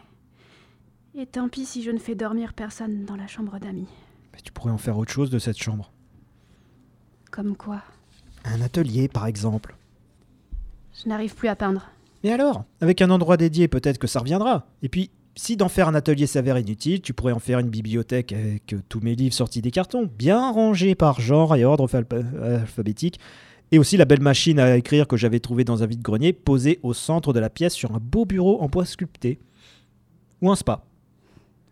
Et 1.14 1.26
tant 1.26 1.48
pis 1.48 1.66
si 1.66 1.82
je 1.82 1.90
ne 1.90 1.98
fais 1.98 2.14
dormir 2.14 2.54
personne 2.54 3.04
dans 3.04 3.16
la 3.16 3.26
chambre 3.26 3.58
d'amis. 3.58 3.88
Mais 4.32 4.40
tu 4.40 4.52
pourrais 4.52 4.70
en 4.70 4.78
faire 4.78 4.98
autre 4.98 5.12
chose 5.12 5.30
de 5.30 5.38
cette 5.38 5.58
chambre. 5.58 5.90
Comme 7.30 7.56
quoi 7.56 7.82
Un 8.44 8.60
atelier, 8.60 9.08
par 9.08 9.26
exemple. 9.26 9.74
Je 11.02 11.08
n'arrive 11.08 11.34
plus 11.34 11.48
à 11.48 11.56
peindre. 11.56 11.90
Mais 12.24 12.32
alors? 12.32 12.64
Avec 12.80 13.02
un 13.02 13.10
endroit 13.10 13.36
dédié, 13.36 13.68
peut-être 13.68 13.98
que 13.98 14.06
ça 14.06 14.20
reviendra. 14.20 14.66
Et 14.82 14.88
puis, 14.88 15.10
si 15.38 15.56
d'en 15.56 15.68
faire 15.68 15.86
un 15.86 15.94
atelier 15.94 16.26
s'avère 16.26 16.58
inutile, 16.58 17.00
tu 17.00 17.14
pourrais 17.14 17.32
en 17.32 17.38
faire 17.38 17.60
une 17.60 17.68
bibliothèque 17.68 18.32
avec 18.32 18.72
euh, 18.72 18.80
tous 18.88 18.98
mes 18.98 19.14
livres 19.14 19.34
sortis 19.34 19.62
des 19.62 19.70
cartons, 19.70 20.10
bien 20.18 20.50
rangés 20.50 20.96
par 20.96 21.20
genre 21.20 21.54
et 21.54 21.64
ordre 21.64 21.86
alpha- 21.86 22.42
alphabétique. 22.42 23.20
Et 23.70 23.78
aussi 23.78 23.96
la 23.96 24.04
belle 24.04 24.20
machine 24.20 24.58
à 24.58 24.76
écrire 24.76 25.06
que 25.06 25.16
j'avais 25.16 25.38
trouvée 25.38 25.62
dans 25.62 25.84
un 25.84 25.86
vide-grenier, 25.86 26.32
posée 26.32 26.80
au 26.82 26.92
centre 26.92 27.32
de 27.32 27.38
la 27.38 27.50
pièce 27.50 27.72
sur 27.72 27.94
un 27.94 28.00
beau 28.00 28.24
bureau 28.24 28.60
en 28.60 28.66
bois 28.66 28.84
sculpté. 28.84 29.38
Ou 30.42 30.50
un 30.50 30.56
spa. 30.56 30.82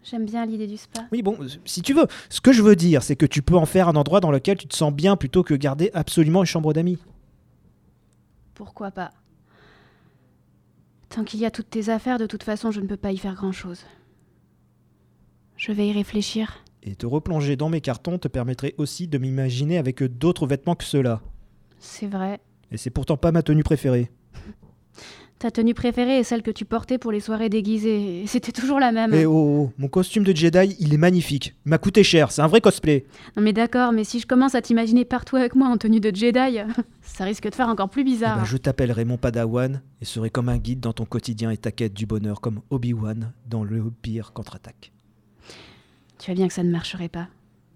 J'aime 0.05 0.27
bien 0.27 0.47
l'idée 0.47 0.69
du 0.69 0.77
spa. 0.77 1.01
Oui, 1.11 1.23
bon, 1.23 1.37
si 1.65 1.83
tu 1.83 1.93
veux. 1.93 2.07
Ce 2.29 2.41
que 2.41 2.53
je 2.53 2.63
veux 2.63 2.77
dire, 2.77 3.03
c'est 3.03 3.17
que 3.17 3.27
tu 3.27 3.43
peux 3.43 3.57
en 3.57 3.67
faire 3.67 3.89
un 3.89 3.97
endroit 3.97 4.21
dans 4.21 4.31
lequel 4.31 4.59
tu 4.59 4.69
te 4.69 4.77
sens 4.77 4.93
bien 4.93 5.17
plutôt 5.17 5.43
que 5.43 5.55
garder 5.55 5.91
absolument 5.93 6.43
une 6.43 6.47
chambre 6.47 6.73
d'amis. 6.73 6.99
Pourquoi 8.55 8.93
pas? 8.93 9.11
Tant 11.17 11.25
qu'il 11.25 11.41
y 11.41 11.47
a 11.47 11.51
toutes 11.51 11.71
tes 11.71 11.89
affaires, 11.89 12.19
de 12.19 12.27
toute 12.27 12.43
façon, 12.43 12.71
je 12.71 12.79
ne 12.79 12.87
peux 12.87 12.99
pas 12.99 13.11
y 13.11 13.17
faire 13.17 13.35
grand-chose. 13.35 13.87
Je 15.57 15.73
vais 15.73 15.89
y 15.89 15.93
réfléchir. 15.93 16.63
Et 16.83 16.95
te 16.95 17.07
replonger 17.07 17.57
dans 17.57 17.71
mes 17.71 17.81
cartons 17.81 18.19
te 18.19 18.29
permettrait 18.29 18.75
aussi 18.77 19.09
de 19.09 19.17
m'imaginer 19.17 19.79
avec 19.79 20.03
d'autres 20.03 20.47
vêtements 20.47 20.75
que 20.75 20.85
ceux-là. 20.85 21.23
C'est 21.79 22.07
vrai. 22.07 22.39
Et 22.71 22.77
c'est 22.77 22.91
pourtant 22.91 23.17
pas 23.17 23.33
ma 23.33 23.43
tenue 23.43 23.63
préférée. 23.63 24.11
Ta 25.47 25.53
tenue 25.53 25.75
préférée 25.75 26.19
est 26.19 26.25
celle 26.25 26.43
que 26.43 26.51
tu 26.51 26.65
portais 26.65 26.99
pour 26.99 27.13
les 27.13 27.21
soirées 27.21 27.49
déguisées. 27.49 28.25
C'était 28.27 28.51
toujours 28.51 28.81
la 28.81 28.91
même. 28.91 29.15
Eh 29.15 29.27
oh, 29.27 29.69
oh, 29.69 29.73
mon 29.79 29.87
costume 29.87 30.25
de 30.25 30.35
Jedi, 30.35 30.75
il 30.81 30.93
est 30.93 30.97
magnifique. 30.97 31.55
Il 31.65 31.69
m'a 31.69 31.79
coûté 31.79 32.03
cher, 32.03 32.33
c'est 32.33 32.43
un 32.43 32.49
vrai 32.49 32.61
cosplay. 32.61 33.07
Non 33.37 33.45
mais 33.45 33.53
d'accord, 33.53 33.93
mais 33.93 34.03
si 34.03 34.19
je 34.19 34.27
commence 34.27 34.57
à 34.57 34.61
t'imaginer 34.61 35.05
partout 35.05 35.37
avec 35.37 35.55
moi 35.55 35.69
en 35.69 35.77
tenue 35.77 36.01
de 36.01 36.13
Jedi, 36.13 36.59
ça 37.03 37.23
risque 37.23 37.49
de 37.49 37.55
faire 37.55 37.69
encore 37.69 37.91
plus 37.91 38.01
Eh 38.01 38.05
bizarre. 38.07 38.39
ben, 38.39 38.45
je 38.45 38.57
t'appellerai 38.57 39.05
mon 39.05 39.19
padawan 39.19 39.83
et 40.01 40.05
serai 40.05 40.31
comme 40.31 40.49
un 40.49 40.59
guide 40.59 40.81
dans 40.81 40.93
ton 40.93 41.05
quotidien 41.05 41.53
et 41.53 41.57
ta 41.57 41.71
quête 41.71 41.95
du 41.95 42.07
bonheur, 42.07 42.41
comme 42.41 42.61
Obi-Wan 42.71 43.33
dans 43.49 43.63
le 43.63 43.85
pire 44.03 44.33
contre-attaque. 44.33 44.91
Tu 46.19 46.27
vois 46.27 46.35
bien 46.35 46.49
que 46.49 46.55
ça 46.55 46.65
ne 46.65 46.73
marcherait 46.73 47.09
pas. 47.09 47.29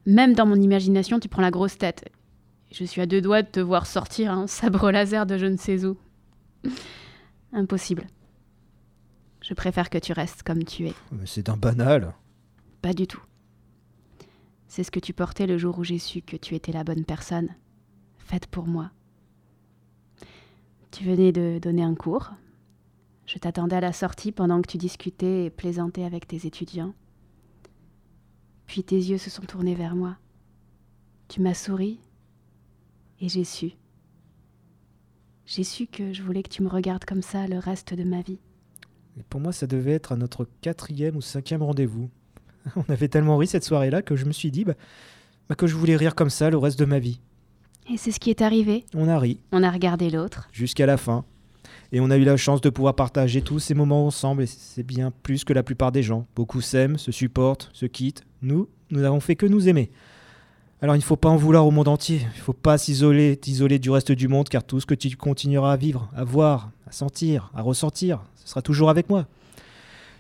Même 0.06 0.33
dans 0.35 0.46
mon 0.46 0.56
imagination, 0.61 1.20
tu 1.20 1.28
prends 1.28 1.40
la 1.42 1.52
grosse 1.52 1.78
tête. 1.78 2.09
Je 2.72 2.83
suis 2.83 3.01
à 3.01 3.07
deux 3.07 3.20
doigts 3.20 3.42
de 3.42 3.49
te 3.49 3.61
voir 3.61 3.86
sortir 3.86 4.32
un 4.32 4.49
sabre 4.49 4.90
laser 4.90 5.24
de 5.24 5.38
je 5.38 5.47
ne 5.47 5.57
sais 5.57 5.84
où. 5.84 5.97
Impossible. 7.53 8.07
Je 9.42 9.55
préfère 9.55 9.90
que 9.90 9.98
tu 9.98 10.12
restes 10.12 10.42
comme 10.42 10.64
tu 10.64 10.86
es. 10.86 10.94
Mais 11.12 11.26
c'est 11.26 11.46
d'un 11.46 11.57
banal. 11.57 12.14
Pas 12.82 12.92
du 12.92 13.07
tout. 13.07 13.22
C'est 14.68 14.84
ce 14.84 14.90
que 14.90 15.01
tu 15.01 15.12
portais 15.12 15.46
le 15.46 15.59
jour 15.59 15.78
où 15.78 15.84
j'ai 15.84 15.98
su 15.98 16.22
que 16.22 16.36
tu 16.36 16.55
étais 16.55 16.72
la 16.72 16.84
bonne 16.84 17.05
personne, 17.05 17.48
faite 18.18 18.46
pour 18.46 18.66
moi. 18.66 18.92
Tu 20.92 21.05
venais 21.05 21.32
de 21.32 21.59
donner 21.61 21.82
un 21.82 21.94
cours. 21.94 22.30
Je 23.26 23.38
t'attendais 23.38 23.76
à 23.76 23.80
la 23.80 23.92
sortie 23.92 24.32
pendant 24.32 24.61
que 24.62 24.68
tu 24.68 24.78
discutais 24.78 25.46
et 25.46 25.51
plaisantais 25.51 26.05
avec 26.05 26.26
tes 26.28 26.46
étudiants. 26.46 26.94
Puis 28.66 28.84
tes 28.84 28.96
yeux 28.96 29.18
se 29.18 29.30
sont 29.30 29.42
tournés 29.42 29.74
vers 29.74 29.96
moi. 29.96 30.16
Tu 31.28 31.40
m'as 31.40 31.55
souri 31.55 31.98
et 33.20 33.28
j'ai 33.28 33.44
su. 33.44 33.72
J'ai 35.51 35.64
su 35.64 35.88
que 35.88 36.12
je 36.12 36.22
voulais 36.22 36.44
que 36.44 36.48
tu 36.48 36.62
me 36.62 36.68
regardes 36.68 37.05
comme 37.05 37.22
ça 37.22 37.48
le 37.48 37.59
reste 37.59 37.92
de 37.92 38.05
ma 38.05 38.22
vie. 38.22 38.38
Et 39.18 39.24
pour 39.28 39.40
moi, 39.40 39.51
ça 39.51 39.66
devait 39.66 39.90
être 39.90 40.12
à 40.12 40.16
notre 40.16 40.46
quatrième 40.61 41.16
ou 41.16 41.20
cinquième 41.20 41.64
rendez-vous. 41.64 42.09
On 42.76 42.84
avait 42.88 43.09
tellement 43.09 43.36
ri 43.36 43.48
cette 43.48 43.64
soirée-là 43.64 44.01
que 44.01 44.14
je 44.14 44.26
me 44.26 44.32
suis 44.32 44.53
dit 44.53 44.64
bah, 44.64 44.74
bah, 45.48 45.57
que 45.57 45.66
je 45.66 45.74
voulais 45.74 45.96
rire 45.96 46.14
comme 46.14 46.30
ça 46.30 46.51
le 46.51 46.57
reste 46.57 46.78
de 46.78 46.84
ma 46.84 47.01
vie. 47.01 47.20
Et 47.92 47.96
c'est 47.96 48.12
ce 48.12 48.20
qui 48.20 48.30
est 48.30 48.42
arrivé. 48.42 48.84
On 48.94 49.09
a 49.09 49.18
ri 49.18 49.40
On 49.51 49.64
a 49.64 49.72
regardé 49.72 50.09
l'autre. 50.09 50.48
jusqu'à 50.53 50.86
la 50.86 50.96
fin. 50.96 51.24
Et 51.90 51.98
on 51.98 52.12
a 52.12 52.16
eu 52.16 52.22
la 52.22 52.36
chance 52.36 52.61
de 52.61 52.70
pouvoir 52.70 52.94
partager 52.94 53.42
tous 53.42 53.59
ces 53.59 53.74
moments 53.74 54.07
ensemble, 54.07 54.44
et 54.44 54.46
c'est 54.46 54.84
bien 54.84 55.11
plus 55.24 55.42
que 55.42 55.53
la 55.53 55.64
plupart 55.64 55.90
des 55.90 56.05
gens. 56.05 56.28
Beaucoup 56.36 56.61
s'aiment, 56.61 56.96
se 56.96 57.11
supportent, 57.11 57.70
se 57.72 57.86
quittent. 57.86 58.22
Nous, 58.40 58.68
nous 58.92 59.01
n'avons 59.01 59.18
fait 59.18 59.34
que 59.34 59.46
nous 59.46 59.68
aimer. 59.68 59.90
Alors 60.83 60.97
il 60.97 61.01
ne 61.01 61.05
faut 61.05 61.16
pas 61.16 61.28
en 61.28 61.37
vouloir 61.37 61.66
au 61.66 61.70
monde 61.70 61.89
entier. 61.89 62.20
Il 62.35 62.39
ne 62.39 62.43
faut 62.43 62.55
pas 62.55 62.78
s'isoler, 62.78 63.37
t'isoler 63.37 63.78
du 63.78 63.91
reste 63.91 64.12
du 64.12 64.28
monde, 64.28 64.49
car 64.49 64.64
tout 64.64 64.81
ce 64.81 64.87
que 64.87 64.95
tu 64.95 65.14
continueras 65.16 65.72
à 65.72 65.76
vivre, 65.76 66.09
à 66.16 66.24
voir, 66.24 66.70
à 66.87 66.93
sentir, 66.93 67.51
à 67.55 67.62
ressentir, 67.62 68.22
ce 68.37 68.49
sera 68.49 68.62
toujours 68.62 68.89
avec 68.89 69.11
moi. 69.11 69.26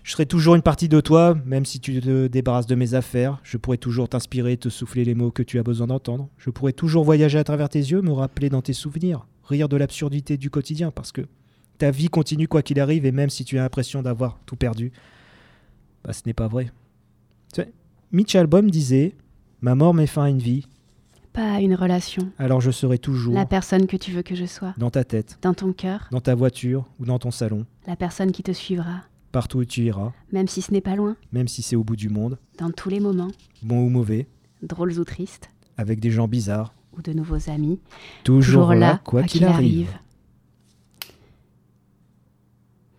Je 0.02 0.12
serai 0.12 0.26
toujours 0.26 0.54
une 0.54 0.62
partie 0.62 0.88
de 0.88 1.00
toi, 1.00 1.36
même 1.44 1.64
si 1.64 1.78
tu 1.78 2.00
te 2.00 2.26
débarrasses 2.26 2.66
de 2.66 2.74
mes 2.74 2.94
affaires. 2.94 3.38
Je 3.42 3.56
pourrai 3.58 3.78
toujours 3.78 4.08
t'inspirer, 4.08 4.56
te 4.56 4.68
souffler 4.68 5.04
les 5.04 5.14
mots 5.14 5.30
que 5.30 5.42
tu 5.42 5.58
as 5.58 5.62
besoin 5.62 5.86
d'entendre. 5.86 6.28
Je 6.38 6.50
pourrai 6.50 6.72
toujours 6.72 7.04
voyager 7.04 7.38
à 7.38 7.44
travers 7.44 7.68
tes 7.68 7.78
yeux, 7.78 8.02
me 8.02 8.12
rappeler 8.12 8.48
dans 8.48 8.62
tes 8.62 8.72
souvenirs, 8.72 9.26
rire 9.44 9.68
de 9.68 9.76
l'absurdité 9.76 10.36
du 10.36 10.50
quotidien, 10.50 10.90
parce 10.90 11.12
que 11.12 11.22
ta 11.78 11.90
vie 11.90 12.08
continue 12.08 12.48
quoi 12.48 12.62
qu'il 12.62 12.80
arrive, 12.80 13.06
et 13.06 13.12
même 13.12 13.30
si 13.30 13.44
tu 13.44 13.58
as 13.58 13.62
l'impression 13.62 14.02
d'avoir 14.02 14.38
tout 14.46 14.56
perdu, 14.56 14.92
bah, 16.04 16.12
ce 16.12 16.22
n'est 16.26 16.34
pas 16.34 16.48
vrai. 16.48 16.70
Mitch 18.12 18.34
Albom 18.34 18.68
disait 18.70 19.14
Ma 19.62 19.74
mort 19.74 19.92
met 19.92 20.06
fin 20.06 20.24
à 20.24 20.28
une 20.30 20.38
vie. 20.38 20.66
Pas 21.32 21.54
à 21.54 21.60
une 21.60 21.74
relation. 21.74 22.30
Alors 22.38 22.60
je 22.60 22.70
serai 22.70 22.98
toujours. 22.98 23.34
La 23.34 23.44
personne 23.44 23.86
que 23.86 23.96
tu 23.96 24.10
veux 24.10 24.22
que 24.22 24.34
je 24.34 24.46
sois. 24.46 24.74
Dans 24.78 24.90
ta 24.90 25.04
tête. 25.04 25.38
Dans 25.42 25.54
ton 25.54 25.72
cœur. 25.72 26.08
Dans 26.10 26.20
ta 26.20 26.34
voiture 26.34 26.86
ou 26.98 27.04
dans 27.04 27.18
ton 27.18 27.30
salon. 27.30 27.66
La 27.86 27.94
personne 27.94 28.32
qui 28.32 28.42
te 28.42 28.52
suivra. 28.52 29.02
Partout 29.32 29.58
où 29.58 29.64
tu 29.64 29.82
iras. 29.82 30.12
Même 30.32 30.48
si 30.48 30.62
ce 30.62 30.72
n'est 30.72 30.80
pas 30.80 30.96
loin. 30.96 31.16
Même 31.32 31.46
si 31.46 31.62
c'est 31.62 31.76
au 31.76 31.84
bout 31.84 31.96
du 31.96 32.08
monde. 32.08 32.38
Dans 32.58 32.70
tous 32.70 32.88
les 32.88 33.00
moments. 33.00 33.30
Bon 33.62 33.84
ou 33.84 33.90
mauvais. 33.90 34.26
Drôles 34.62 34.98
ou 34.98 35.04
tristes. 35.04 35.50
Avec 35.76 36.00
des 36.00 36.10
gens 36.10 36.26
bizarres. 36.26 36.74
Ou 36.96 37.02
de 37.02 37.12
nouveaux 37.12 37.50
amis. 37.50 37.80
Toujours, 38.24 38.74
là, 38.74 39.00
quoi 39.04 39.22
qu'il 39.22 39.44
arrive. 39.44 39.90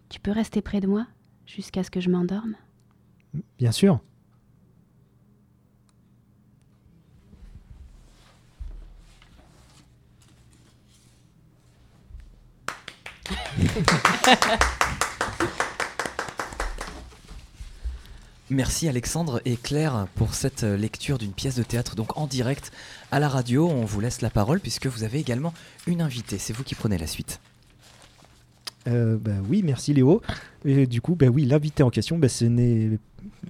Tu 0.09 0.19
peux 0.19 0.31
rester 0.31 0.61
près 0.61 0.79
de 0.79 0.87
moi 0.87 1.07
jusqu'à 1.45 1.83
ce 1.83 1.91
que 1.91 1.99
je 1.99 2.09
m'endorme? 2.09 2.55
Bien 3.57 3.71
sûr. 3.71 3.99
Merci 18.49 18.89
Alexandre 18.89 19.41
et 19.45 19.55
Claire 19.55 20.07
pour 20.15 20.33
cette 20.33 20.63
lecture 20.63 21.17
d'une 21.17 21.33
pièce 21.33 21.55
de 21.55 21.63
théâtre 21.63 21.95
donc 21.95 22.17
en 22.17 22.27
direct 22.27 22.71
à 23.11 23.19
la 23.19 23.29
radio. 23.29 23.69
On 23.69 23.85
vous 23.85 24.01
laisse 24.01 24.21
la 24.21 24.29
parole 24.29 24.59
puisque 24.59 24.87
vous 24.87 25.03
avez 25.03 25.19
également 25.19 25.53
une 25.87 26.01
invitée. 26.01 26.37
C'est 26.37 26.53
vous 26.53 26.63
qui 26.63 26.75
prenez 26.75 26.97
la 26.97 27.07
suite. 27.07 27.39
Euh, 28.87 29.17
bah 29.17 29.31
oui, 29.47 29.61
merci 29.63 29.93
Léo. 29.93 30.21
Et 30.65 30.87
du 30.87 31.01
coup, 31.01 31.15
bah 31.15 31.27
oui, 31.27 31.45
l'invité 31.45 31.83
en 31.83 31.89
question, 31.89 32.17
bah, 32.17 32.29
ce 32.29 32.45
n'est 32.45 32.99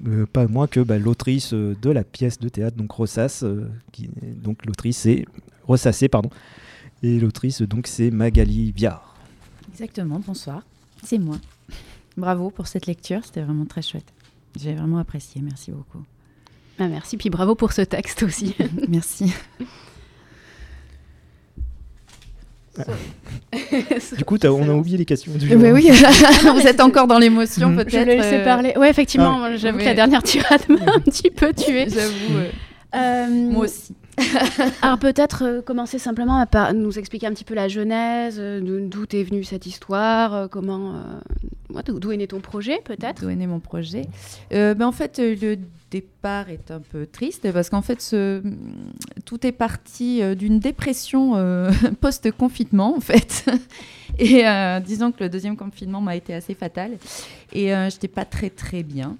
euh, 0.07 0.25
pas 0.25 0.47
moins 0.47 0.67
que 0.67 0.79
l'autrice 0.79 1.53
euh, 1.53 1.75
de 1.81 1.89
la 1.89 2.03
pièce 2.03 2.39
de 2.39 2.49
théâtre, 2.49 2.77
donc 2.77 2.91
Rossas. 2.91 3.43
qui, 3.91 4.09
donc 4.21 4.65
l'autrice 4.65 4.97
c'est 4.97 5.25
Ressassé, 5.67 6.09
pardon. 6.09 6.29
Et 7.01 7.19
l'autrice 7.19 7.61
donc 7.61 7.87
c'est 7.87 8.11
Magali 8.11 8.71
Biard. 8.71 9.10
Exactement, 9.71 10.21
bonsoir. 10.25 10.63
C'est 11.03 11.17
moi. 11.17 11.37
Bravo 12.17 12.49
pour 12.49 12.67
cette 12.67 12.85
lecture, 12.87 13.21
c'était 13.23 13.41
vraiment 13.41 13.65
très 13.65 13.81
chouette. 13.81 14.13
J'ai 14.59 14.73
vraiment 14.73 14.97
apprécié, 14.97 15.41
merci 15.41 15.71
beaucoup. 15.71 16.03
Ah, 16.77 16.87
merci, 16.87 17.17
puis 17.17 17.29
bravo 17.29 17.55
pour 17.55 17.71
ce 17.71 17.81
texte 17.81 18.23
aussi. 18.23 18.55
merci. 18.89 19.33
du 24.17 24.23
coup, 24.25 24.37
on 24.43 24.69
a 24.69 24.73
oublié 24.73 24.97
les 24.97 25.05
questions 25.05 25.33
du 25.33 25.47
jour. 25.47 25.61
oui, 25.61 25.89
vous 26.53 26.67
êtes 26.67 26.79
encore 26.79 27.05
dans 27.07 27.19
l'émotion 27.19 27.75
peut-être. 27.75 27.91
Je 27.91 27.97
vais 27.97 28.17
laisser 28.17 28.35
euh, 28.35 28.43
parler. 28.45 28.73
Oui, 28.77 28.87
effectivement, 28.87 29.43
ah. 29.43 29.55
j'avoue 29.57 29.77
que 29.77 29.83
la 29.83 29.93
dernière 29.93 30.23
tirade 30.23 30.61
m'a 30.69 30.93
un 30.93 30.99
petit 30.99 31.29
peu 31.29 31.53
tuée. 31.53 31.87
J'avoue. 31.89 32.39
Euh, 32.95 33.27
moi 33.27 33.65
aussi. 33.65 33.93
Alors 34.81 34.97
peut-être 34.99 35.43
euh, 35.43 35.61
commencer 35.61 35.99
simplement 35.99 36.45
à 36.51 36.73
nous 36.73 36.97
expliquer 36.97 37.27
un 37.27 37.33
petit 37.33 37.43
peu 37.43 37.53
la 37.53 37.67
genèse, 37.67 38.37
euh, 38.39 38.59
d'où 38.61 39.05
est 39.11 39.23
venue 39.23 39.43
cette 39.43 39.65
histoire, 39.65 40.33
euh, 40.33 40.47
comment, 40.47 41.03
d'où 41.85 42.11
est 42.11 42.17
né 42.17 42.27
ton 42.27 42.39
projet 42.39 42.79
peut-être? 42.83 43.21
D'où 43.21 43.29
est 43.29 43.35
né 43.35 43.47
mon 43.47 43.59
projet 43.59 44.03
ben, 44.49 44.81
En 44.81 44.91
fait, 44.91 45.19
le 45.19 45.57
départ 45.89 46.49
est 46.49 46.71
un 46.71 46.79
peu 46.79 47.05
triste 47.05 47.51
parce 47.51 47.69
qu'en 47.69 47.81
fait, 47.81 48.01
ce, 48.01 48.41
tout 49.25 49.45
est 49.45 49.51
parti 49.51 50.21
d'une 50.35 50.59
dépression 50.59 51.35
post-confinement 52.01 52.95
en 52.95 53.01
fait. 53.01 53.45
Et 54.19 54.43
disons 54.85 55.11
que 55.11 55.23
le 55.23 55.29
deuxième 55.29 55.55
confinement 55.55 56.01
m'a 56.01 56.15
été 56.15 56.33
assez 56.33 56.53
fatal 56.53 56.97
et 57.53 57.69
je 57.69 57.85
n'étais 57.85 58.09
pas 58.09 58.25
très 58.25 58.49
très 58.49 58.83
bien. 58.83 59.15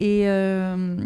Et, 0.00 0.22
euh, 0.24 0.96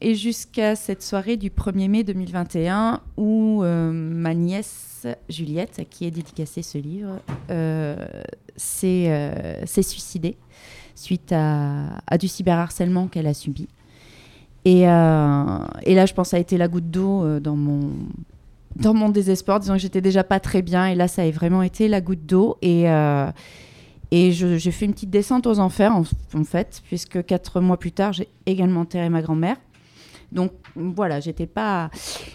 et 0.00 0.14
jusqu'à 0.14 0.76
cette 0.76 1.02
soirée 1.02 1.36
du 1.36 1.50
1er 1.50 1.88
mai 1.88 2.04
2021 2.04 3.00
où 3.18 3.62
euh, 3.62 3.92
ma 3.92 4.32
nièce 4.32 5.06
Juliette, 5.28 5.78
à 5.78 5.84
qui 5.84 6.06
est 6.06 6.10
dédicacé 6.10 6.62
ce 6.62 6.78
livre, 6.78 7.20
euh, 7.50 7.96
s'est 8.56 9.82
suicidée 9.82 10.38
suite 10.94 11.32
à, 11.32 11.98
à 12.06 12.16
du 12.16 12.28
cyberharcèlement 12.28 13.08
qu'elle 13.08 13.26
a 13.26 13.34
subi. 13.34 13.68
Et, 14.64 14.84
là, 14.84 15.66
je 15.84 16.14
pense, 16.14 16.30
ça 16.30 16.38
a 16.38 16.40
été 16.40 16.56
la 16.56 16.68
goutte 16.68 16.90
d'eau 16.90 17.38
dans 17.40 17.56
mon, 17.56 17.90
dans 18.76 18.94
mon 18.94 19.10
désespoir, 19.10 19.60
disons 19.60 19.74
que 19.74 19.80
j'étais 19.80 20.00
déjà 20.00 20.24
pas 20.24 20.40
très 20.40 20.62
bien. 20.62 20.86
Et 20.86 20.94
là, 20.94 21.08
ça 21.08 21.20
a 21.22 21.30
vraiment 21.30 21.62
été 21.62 21.88
la 21.88 22.00
goutte 22.00 22.24
d'eau. 22.24 22.56
Et 24.16 24.30
j'ai 24.30 24.70
fait 24.70 24.84
une 24.84 24.92
petite 24.92 25.10
descente 25.10 25.44
aux 25.48 25.58
enfers, 25.58 25.92
en, 25.92 26.44
fait, 26.44 26.82
puisque 26.86 27.24
quatre 27.26 27.60
mois 27.60 27.78
plus 27.78 27.90
tard, 27.90 28.12
j'ai 28.12 28.28
également 28.46 28.82
enterré 28.82 29.08
ma 29.08 29.22
grand-mère. 29.22 29.56
Donc 30.30 30.52
voilà, 30.76 31.18
j'étais 31.18 31.48
pas. 31.48 31.90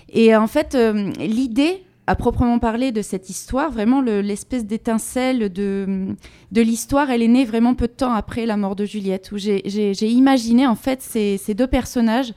Et 0.10 0.36
en 0.36 0.48
fait, 0.48 0.76
euh, 0.76 1.10
l'idée, 1.20 1.86
à 2.06 2.16
proprement 2.16 2.60
parler, 2.60 2.92
de 2.92 3.02
cette 3.02 3.30
histoire, 3.30 3.72
vraiment 3.72 4.02
l'espèce 4.02 4.66
d'étincelle 4.66 5.54
de, 5.54 6.16
de 6.52 6.62
l'histoire, 6.62 7.12
elle 7.12 7.22
est 7.22 7.30
née 7.30 7.46
vraiment 7.46 7.76
peu 7.76 7.88
de 7.88 7.94
temps 7.94 8.12
après 8.12 8.46
la 8.46 8.58
mort 8.58 8.76
de 8.76 8.84
Juliette, 8.84 9.32
où 9.32 9.38
j'ai 9.38 10.10
imaginé 10.10 10.68
en 10.68 10.76
fait 10.76 11.02
ces, 11.02 11.54
deux 11.54 11.68
personnages 11.68 12.34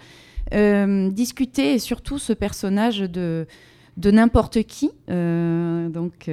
euh, 0.55 1.11
discuter, 1.11 1.75
et 1.75 1.79
surtout 1.81 2.19
ce 2.19 2.33
personnage 2.33 3.01
de, 3.01 3.49
de 3.97 4.11
n'importe 4.11 4.63
qui. 4.63 4.91
Euh, 5.11 5.89
donc 5.89 6.29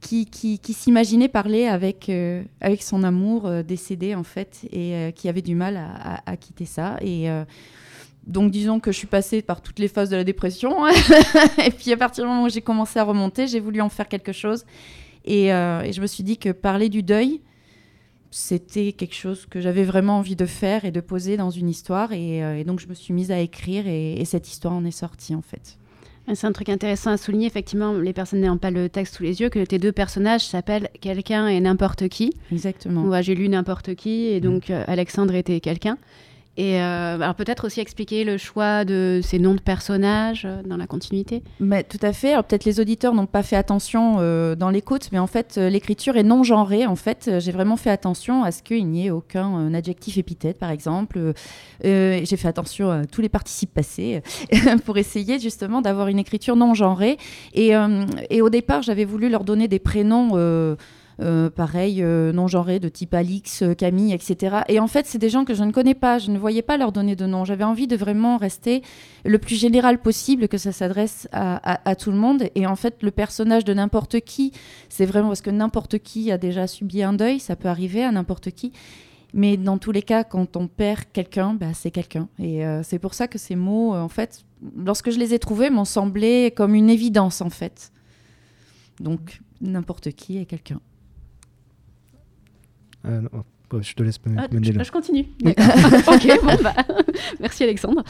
qui, 0.00 0.26
qui, 0.26 0.72
s'imaginait 0.72 1.28
parler 1.28 1.66
avec, 1.66 2.08
euh, 2.08 2.42
avec 2.60 2.82
son 2.82 3.02
amour 3.02 3.46
euh, 3.46 3.62
décédé, 3.62 4.14
en 4.14 4.24
fait, 4.24 4.60
et 4.72 4.94
euh, 4.94 5.10
qui 5.10 5.28
avait 5.28 5.42
du 5.42 5.54
mal 5.54 5.76
à, 6.26 6.36
quitter 6.36 6.64
ça. 6.64 6.96
Et 7.02 7.28
donc, 8.26 8.50
disons 8.50 8.80
que 8.80 8.92
je 8.92 8.96
suis 8.96 9.06
passée 9.06 9.42
par 9.42 9.60
toutes 9.60 9.78
les 9.78 9.88
phases 9.88 10.10
de 10.10 10.16
la 10.16 10.24
dépression. 10.24 10.86
et 11.64 11.70
puis, 11.70 11.92
à 11.92 11.96
partir 11.96 12.24
du 12.24 12.30
moment 12.30 12.44
où 12.44 12.48
j'ai 12.48 12.62
commencé 12.62 12.98
à 12.98 13.04
remonter, 13.04 13.46
j'ai 13.46 13.60
voulu 13.60 13.80
en 13.80 13.88
faire 13.88 14.08
quelque 14.08 14.32
chose. 14.32 14.64
Et, 15.24 15.48
je 15.48 16.00
me 16.00 16.06
suis 16.06 16.22
dit 16.22 16.38
que 16.38 16.50
parler 16.50 16.88
du 16.88 17.02
deuil, 17.02 17.40
c'était 18.30 18.92
quelque 18.92 19.14
chose 19.14 19.46
que 19.46 19.60
j'avais 19.60 19.84
vraiment 19.84 20.18
envie 20.18 20.36
de 20.36 20.46
faire 20.46 20.84
et 20.84 20.92
de 20.92 21.00
poser 21.00 21.36
dans 21.36 21.50
une 21.50 21.68
histoire. 21.68 22.12
Et, 22.12 22.64
donc, 22.64 22.80
je 22.80 22.86
me 22.86 22.94
suis 22.94 23.12
mise 23.12 23.30
à 23.30 23.38
écrire 23.38 23.86
et, 23.86 24.14
et 24.14 24.24
cette 24.24 24.48
histoire 24.48 24.74
en 24.74 24.84
est 24.84 24.90
sortie, 24.90 25.34
en 25.34 25.42
fait. 25.42 25.79
C'est 26.34 26.46
un 26.46 26.52
truc 26.52 26.68
intéressant 26.68 27.10
à 27.10 27.16
souligner, 27.16 27.46
effectivement, 27.46 27.92
les 27.92 28.12
personnes 28.12 28.40
n'ayant 28.40 28.56
pas 28.56 28.70
le 28.70 28.88
texte 28.88 29.16
sous 29.16 29.22
les 29.22 29.40
yeux, 29.40 29.48
que 29.48 29.64
tes 29.64 29.78
deux 29.78 29.92
personnages 29.92 30.46
s'appellent 30.46 30.88
quelqu'un 31.00 31.48
et 31.48 31.60
n'importe 31.60 32.08
qui. 32.08 32.32
Exactement. 32.52 33.20
j'ai 33.22 33.34
lu 33.34 33.48
n'importe 33.48 33.94
qui, 33.94 34.26
et 34.26 34.40
donc 34.40 34.68
mm. 34.68 34.72
euh, 34.72 34.84
Alexandre 34.86 35.34
était 35.34 35.60
quelqu'un. 35.60 35.98
Et 36.60 36.78
euh, 36.78 37.14
alors 37.14 37.34
peut-être 37.34 37.64
aussi 37.64 37.80
expliquer 37.80 38.22
le 38.22 38.36
choix 38.36 38.84
de 38.84 39.20
ces 39.24 39.38
noms 39.38 39.54
de 39.54 39.62
personnages 39.62 40.42
euh, 40.44 40.60
dans 40.62 40.76
la 40.76 40.86
continuité. 40.86 41.42
Mais, 41.58 41.84
tout 41.84 41.98
à 42.02 42.12
fait. 42.12 42.32
Alors 42.32 42.44
peut-être 42.44 42.66
les 42.66 42.80
auditeurs 42.80 43.14
n'ont 43.14 43.24
pas 43.24 43.42
fait 43.42 43.56
attention 43.56 44.16
euh, 44.18 44.54
dans 44.56 44.68
l'écoute, 44.68 45.08
mais 45.10 45.18
en 45.18 45.26
fait 45.26 45.56
l'écriture 45.56 46.18
est 46.18 46.22
non 46.22 46.42
genrée. 46.42 46.84
En 46.84 46.96
fait, 46.96 47.30
j'ai 47.38 47.50
vraiment 47.50 47.78
fait 47.78 47.88
attention 47.88 48.44
à 48.44 48.52
ce 48.52 48.62
qu'il 48.62 48.86
n'y 48.88 49.06
ait 49.06 49.10
aucun 49.10 49.72
adjectif 49.72 50.18
épithète, 50.18 50.58
par 50.58 50.70
exemple. 50.70 51.32
j'ai 51.82 52.36
fait 52.36 52.48
attention 52.48 52.90
à 52.90 53.06
tous 53.06 53.22
les 53.22 53.30
participes 53.30 53.72
passés 53.72 54.22
pour 54.84 54.98
essayer 54.98 55.38
justement 55.38 55.80
d'avoir 55.80 56.08
une 56.08 56.18
écriture 56.18 56.56
non 56.56 56.74
genrée. 56.74 57.16
Et, 57.54 57.74
au 57.74 58.50
départ, 58.50 58.82
j'avais 58.82 59.06
voulu 59.06 59.30
leur 59.30 59.44
donner 59.44 59.66
des 59.66 59.78
prénoms 59.78 60.36
pareil, 61.50 62.02
euh, 62.02 62.32
non 62.32 62.48
genrés, 62.48 62.80
de 62.80 62.88
type 62.88 63.12
Alix, 63.12 63.62
euh, 63.62 63.74
Camille, 63.74 64.12
etc. 64.14 64.60
Et 64.68 64.80
en 64.80 64.86
fait, 64.86 65.06
c'est 65.06 65.18
des 65.18 65.28
gens 65.28 65.44
que 65.44 65.52
je 65.52 65.62
ne 65.64 65.70
connais 65.70 65.94
pas, 65.94 66.18
je 66.18 66.30
ne 66.30 66.38
voyais 66.38 66.62
pas 66.62 66.78
leur 66.78 66.92
donner 66.92 67.14
de 67.14 67.26
nom. 67.26 67.44
J'avais 67.44 67.64
envie 67.64 67.86
de 67.86 67.96
vraiment 67.96 68.38
rester 68.38 68.82
le 69.24 69.38
plus 69.38 69.56
général 69.56 70.00
possible, 70.00 70.48
que 70.48 70.56
ça 70.56 70.72
s'adresse 70.72 71.28
à, 71.32 71.94
tout 71.96 72.10
le 72.10 72.16
monde. 72.16 72.44
Et 72.54 72.66
en 72.66 72.76
fait, 72.76 73.02
le 73.02 73.10
personnage 73.10 73.64
de 73.64 73.74
n'importe 73.74 74.20
qui, 74.20 74.52
c'est 74.88 75.04
vraiment 75.04 75.28
parce 75.28 75.42
que 75.42 75.50
n'importe 75.50 75.98
qui 75.98 76.32
a 76.32 76.38
déjà 76.38 76.66
subi 76.66 77.02
un 77.02 77.12
deuil, 77.12 77.38
ça 77.38 77.54
peut 77.54 77.68
arriver 77.68 78.02
à 78.02 78.12
n'importe 78.12 78.50
qui. 78.50 78.72
Mais 79.34 79.56
dans 79.56 79.78
tous 79.78 79.92
les 79.92 80.02
cas, 80.02 80.24
quand 80.24 80.56
on 80.56 80.68
perd 80.68 81.04
quelqu'un, 81.12 81.54
bah, 81.54 81.74
c'est 81.74 81.90
quelqu'un. 81.90 82.28
Et 82.38 82.62
c'est 82.82 82.98
pour 82.98 83.12
ça 83.14 83.28
que 83.28 83.38
ces 83.38 83.56
mots, 83.56 83.94
en 83.94 84.08
fait, 84.08 84.44
lorsque 84.76 85.10
je 85.10 85.18
les 85.18 85.34
ai 85.34 85.38
trouvés, 85.38 85.68
m'ont 85.68 85.84
semblé 85.84 86.52
comme 86.56 86.74
une 86.74 86.88
évidence, 86.88 87.42
en 87.42 87.50
fait. 87.50 87.92
Donc, 89.00 89.40
n'importe 89.60 90.12
qui 90.12 90.38
est 90.38 90.46
quelqu'un. 90.46 90.80
Euh, 93.06 93.20
je 93.82 93.94
te 93.94 94.02
laisse 94.02 94.18
Ah, 94.36 94.48
mener 94.50 94.72
je, 94.72 94.78
là. 94.78 94.82
je 94.82 94.90
continue. 94.90 95.26
Ok, 95.44 96.26
bon, 96.42 96.56
bah, 96.60 96.74
merci 97.40 97.62
Alexandre. 97.62 98.02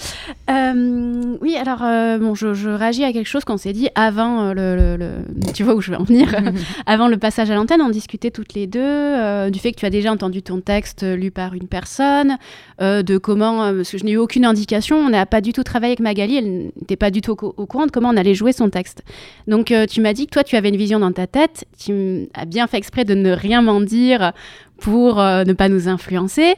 Euh, 0.51 1.37
oui, 1.43 1.55
alors, 1.57 1.83
euh, 1.83 2.19
bon, 2.19 2.35
je, 2.35 2.55
je 2.55 2.71
réagis 2.71 3.05
à 3.05 3.13
quelque 3.13 3.27
chose 3.29 3.45
qu'on 3.45 3.59
s'est 3.59 3.75
dit 3.75 3.89
avant 3.95 4.41
euh, 4.41 4.55
le, 4.55 4.77
le- 4.77 4.97
le- 4.97 5.53
Tu 5.53 5.63
vois 5.63 5.75
où 5.75 5.83
je 5.83 5.91
vais 5.91 5.99
en 5.99 6.05
venir 6.05 6.35
Avant 6.87 7.09
le 7.09 7.19
passage 7.19 7.51
à 7.51 7.55
l'antenne, 7.55 7.83
on 7.83 7.91
discutait 7.91 8.31
toutes 8.31 8.55
les 8.55 8.67
deux 8.67 8.81
euh, 8.81 9.51
du 9.51 9.59
fait 9.59 9.73
que 9.73 9.77
tu 9.79 9.85
as 9.85 9.91
déjà 9.91 10.11
entendu 10.11 10.43
ton 10.43 10.63
texte 10.63 11.03
lu 11.05 11.31
par 11.31 11.53
une 11.53 11.69
personne, 11.69 12.39
euh, 12.81 13.03
de 13.03 13.19
comment, 13.19 13.63
euh, 13.65 13.77
parce 13.77 13.91
que 13.91 13.99
je 13.99 14.05
n'ai 14.05 14.13
eu 14.13 14.17
aucune 14.17 14.47
indication, 14.47 14.97
on 14.97 15.11
n'a 15.11 15.27
pas 15.27 15.43
du 15.43 15.53
tout 15.53 15.63
travaillé 15.63 15.91
avec 15.93 16.01
Magali, 16.01 16.37
elle 16.37 16.71
n'était 16.81 16.97
pas 16.97 17.11
du 17.11 17.21
tout 17.21 17.33
au, 17.45 17.55
au 17.57 17.67
courant 17.67 17.85
de 17.85 17.91
comment 17.91 18.09
on 18.09 18.17
allait 18.17 18.35
jouer 18.35 18.53
son 18.53 18.71
texte. 18.71 19.03
Donc 19.47 19.73
euh, 19.73 19.85
tu 19.85 20.01
m'as 20.01 20.15
dit 20.15 20.25
que 20.27 20.33
toi 20.33 20.43
tu 20.43 20.57
avais 20.57 20.71
une 20.71 20.77
vision 20.79 21.01
dans 21.01 21.13
ta 21.13 21.27
tête, 21.27 21.67
tu 21.79 22.29
as 22.33 22.47
bien 22.47 22.67
fait 22.67 22.79
exprès 22.79 23.05
de 23.05 23.15
ne 23.15 23.31
rien 23.33 23.61
m'en 23.61 23.83
dire 23.83 24.33
pour 24.81 25.21
euh, 25.21 25.45
ne 25.45 25.53
pas 25.53 25.69
nous 25.69 25.89
influencer. 25.89 26.55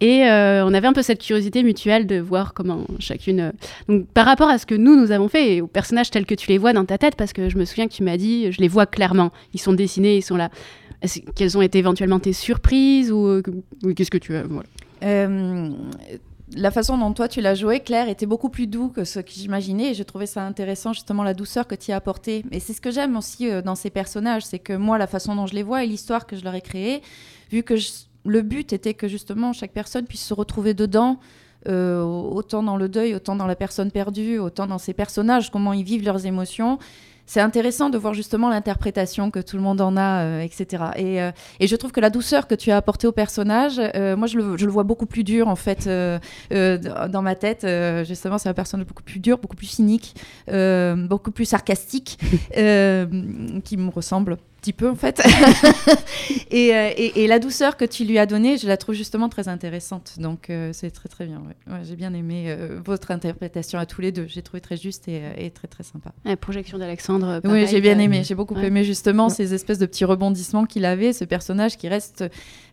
Et 0.00 0.26
euh, 0.26 0.64
on 0.64 0.74
avait 0.74 0.86
un 0.86 0.92
peu 0.92 1.02
cette 1.02 1.20
curiosité 1.20 1.62
mutuelle 1.64 2.06
de 2.06 2.20
voir 2.20 2.54
comment 2.54 2.84
chacune. 3.00 3.40
euh, 3.40 3.50
Donc, 3.88 4.06
par 4.06 4.26
rapport 4.26 4.48
à 4.48 4.58
ce 4.58 4.66
que 4.66 4.76
nous, 4.76 4.94
nous 4.94 5.10
avons 5.10 5.28
fait 5.28 5.56
et 5.56 5.60
aux 5.60 5.66
personnages 5.66 6.10
tels 6.10 6.26
que 6.26 6.36
tu 6.36 6.48
les 6.48 6.58
vois 6.58 6.72
dans 6.72 6.84
ta 6.84 6.98
tête, 6.98 7.16
parce 7.16 7.32
que 7.32 7.48
je 7.48 7.58
me 7.58 7.64
souviens 7.64 7.88
que 7.88 7.94
tu 7.94 8.04
m'as 8.04 8.16
dit, 8.16 8.52
je 8.52 8.60
les 8.60 8.68
vois 8.68 8.86
clairement. 8.86 9.32
Ils 9.54 9.60
sont 9.60 9.72
dessinés, 9.72 10.16
ils 10.16 10.22
sont 10.22 10.36
là. 10.36 10.50
Quelles 11.34 11.56
ont 11.56 11.62
été 11.62 11.78
éventuellement 11.78 12.18
tes 12.20 12.32
surprises 12.32 13.12
ou 13.12 13.40
oui, 13.84 13.94
qu'est-ce 13.94 14.10
que 14.10 14.18
tu 14.18 14.34
la 16.56 16.70
façon 16.70 16.96
dont 16.96 17.12
toi 17.12 17.28
tu 17.28 17.42
l'as 17.42 17.54
joué, 17.54 17.80
Claire, 17.80 18.08
était 18.08 18.24
beaucoup 18.24 18.48
plus 18.48 18.66
doux 18.66 18.88
que 18.88 19.04
ce 19.04 19.20
que 19.20 19.30
j'imaginais 19.30 19.90
et 19.90 19.94
je 19.94 20.02
trouvais 20.02 20.24
ça 20.24 20.42
intéressant 20.46 20.94
justement 20.94 21.22
la 21.22 21.34
douceur 21.34 21.66
que 21.66 21.74
tu 21.74 21.90
y 21.90 21.92
as 21.92 21.96
apportée. 21.96 22.42
Et 22.50 22.58
c'est 22.58 22.72
ce 22.72 22.80
que 22.80 22.90
j'aime 22.90 23.18
aussi 23.18 23.50
dans 23.62 23.74
ces 23.74 23.90
personnages, 23.90 24.46
c'est 24.46 24.58
que 24.58 24.72
moi 24.72 24.96
la 24.96 25.06
façon 25.06 25.36
dont 25.36 25.46
je 25.46 25.54
les 25.54 25.62
vois 25.62 25.84
et 25.84 25.86
l'histoire 25.86 26.26
que 26.26 26.36
je 26.36 26.44
leur 26.44 26.54
ai 26.54 26.62
créée, 26.62 27.02
vu 27.50 27.62
que 27.62 27.74
le 28.24 28.42
but 28.42 28.72
était 28.72 28.94
que 28.94 29.08
justement 29.08 29.52
chaque 29.52 29.72
personne 29.72 30.06
puisse 30.06 30.24
se 30.24 30.34
retrouver 30.34 30.74
dedans, 30.74 31.18
euh, 31.66 32.02
autant 32.02 32.62
dans 32.62 32.76
le 32.76 32.88
deuil, 32.88 33.14
autant 33.14 33.34
dans 33.34 33.46
la 33.46 33.56
personne 33.56 33.90
perdue, 33.90 34.38
autant 34.38 34.66
dans 34.66 34.78
ces 34.78 34.92
personnages, 34.92 35.50
comment 35.50 35.72
ils 35.72 35.84
vivent 35.84 36.04
leurs 36.04 36.24
émotions. 36.24 36.78
C'est 37.26 37.40
intéressant 37.40 37.90
de 37.90 37.98
voir 37.98 38.14
justement 38.14 38.48
l'interprétation 38.48 39.30
que 39.30 39.38
tout 39.40 39.56
le 39.56 39.62
monde 39.62 39.82
en 39.82 39.98
a, 39.98 40.22
euh, 40.22 40.40
etc. 40.40 40.84
Et, 40.96 41.20
euh, 41.20 41.30
et 41.60 41.66
je 41.66 41.76
trouve 41.76 41.92
que 41.92 42.00
la 42.00 42.08
douceur 42.08 42.46
que 42.46 42.54
tu 42.54 42.70
as 42.70 42.78
apportée 42.78 43.06
au 43.06 43.12
personnage, 43.12 43.76
moi 44.16 44.26
je 44.26 44.38
le, 44.38 44.56
je 44.56 44.64
le 44.64 44.72
vois 44.72 44.84
beaucoup 44.84 45.04
plus 45.04 45.24
dur 45.24 45.48
en 45.48 45.56
fait 45.56 45.86
dans 46.50 47.22
ma 47.22 47.34
tête. 47.34 47.66
justement, 48.06 48.38
c'est 48.38 48.48
un 48.48 48.54
personnage 48.54 48.86
beaucoup 48.86 49.02
plus 49.02 49.20
dur, 49.20 49.36
beaucoup 49.38 49.56
plus 49.56 49.66
cynique, 49.66 50.14
beaucoup 50.46 51.32
plus 51.32 51.44
sarcastique, 51.44 52.18
qui 52.54 53.76
me 53.76 53.90
ressemble 53.90 54.38
petit 54.68 54.72
peu 54.74 54.88
en 54.90 54.94
fait. 54.96 55.22
et, 56.50 56.74
euh, 56.74 56.90
et- 56.96 57.24
et 57.24 57.26
la 57.26 57.38
douceur 57.38 57.76
que 57.76 57.84
tu 57.84 58.04
lui 58.04 58.18
as 58.18 58.26
donnée, 58.26 58.58
je 58.58 58.66
la 58.66 58.76
trouve 58.76 58.94
justement 58.94 59.28
très 59.28 59.48
intéressante. 59.48 60.14
Donc 60.18 60.50
euh, 60.50 60.70
c'est 60.72 60.90
très 60.90 61.08
très 61.08 61.26
bien. 61.26 61.38
ouais. 61.38 61.72
Ouais, 61.72 61.80
J'ai 61.84 61.96
bien 61.96 62.12
aimé 62.14 62.44
euh, 62.48 62.78
votre 62.84 63.10
interprétation 63.10 63.78
à 63.78 63.86
tous 63.86 64.00
les 64.00 64.12
deux. 64.12 64.26
J'ai 64.28 64.42
trouvé 64.42 64.60
très 64.60 64.76
juste 64.76 65.08
et, 65.08 65.22
et 65.38 65.50
très 65.50 65.68
très 65.68 65.84
sympa. 65.84 66.12
La 66.24 66.36
projection 66.36 66.78
d'Alexandre. 66.78 67.40
Oui, 67.44 67.66
j'ai 67.66 67.80
bien 67.80 67.98
aimé. 67.98 68.22
J'ai 68.24 68.34
beaucoup 68.34 68.54
ouais. 68.54 68.66
aimé 68.66 68.84
justement 68.84 69.28
ces 69.28 69.54
espèces 69.54 69.78
de 69.78 69.86
petits 69.86 70.04
rebondissements 70.04 70.64
qu'il 70.64 70.84
avait, 70.84 71.12
ce 71.12 71.24
personnage 71.24 71.76
qui 71.76 71.88
reste, 71.88 72.24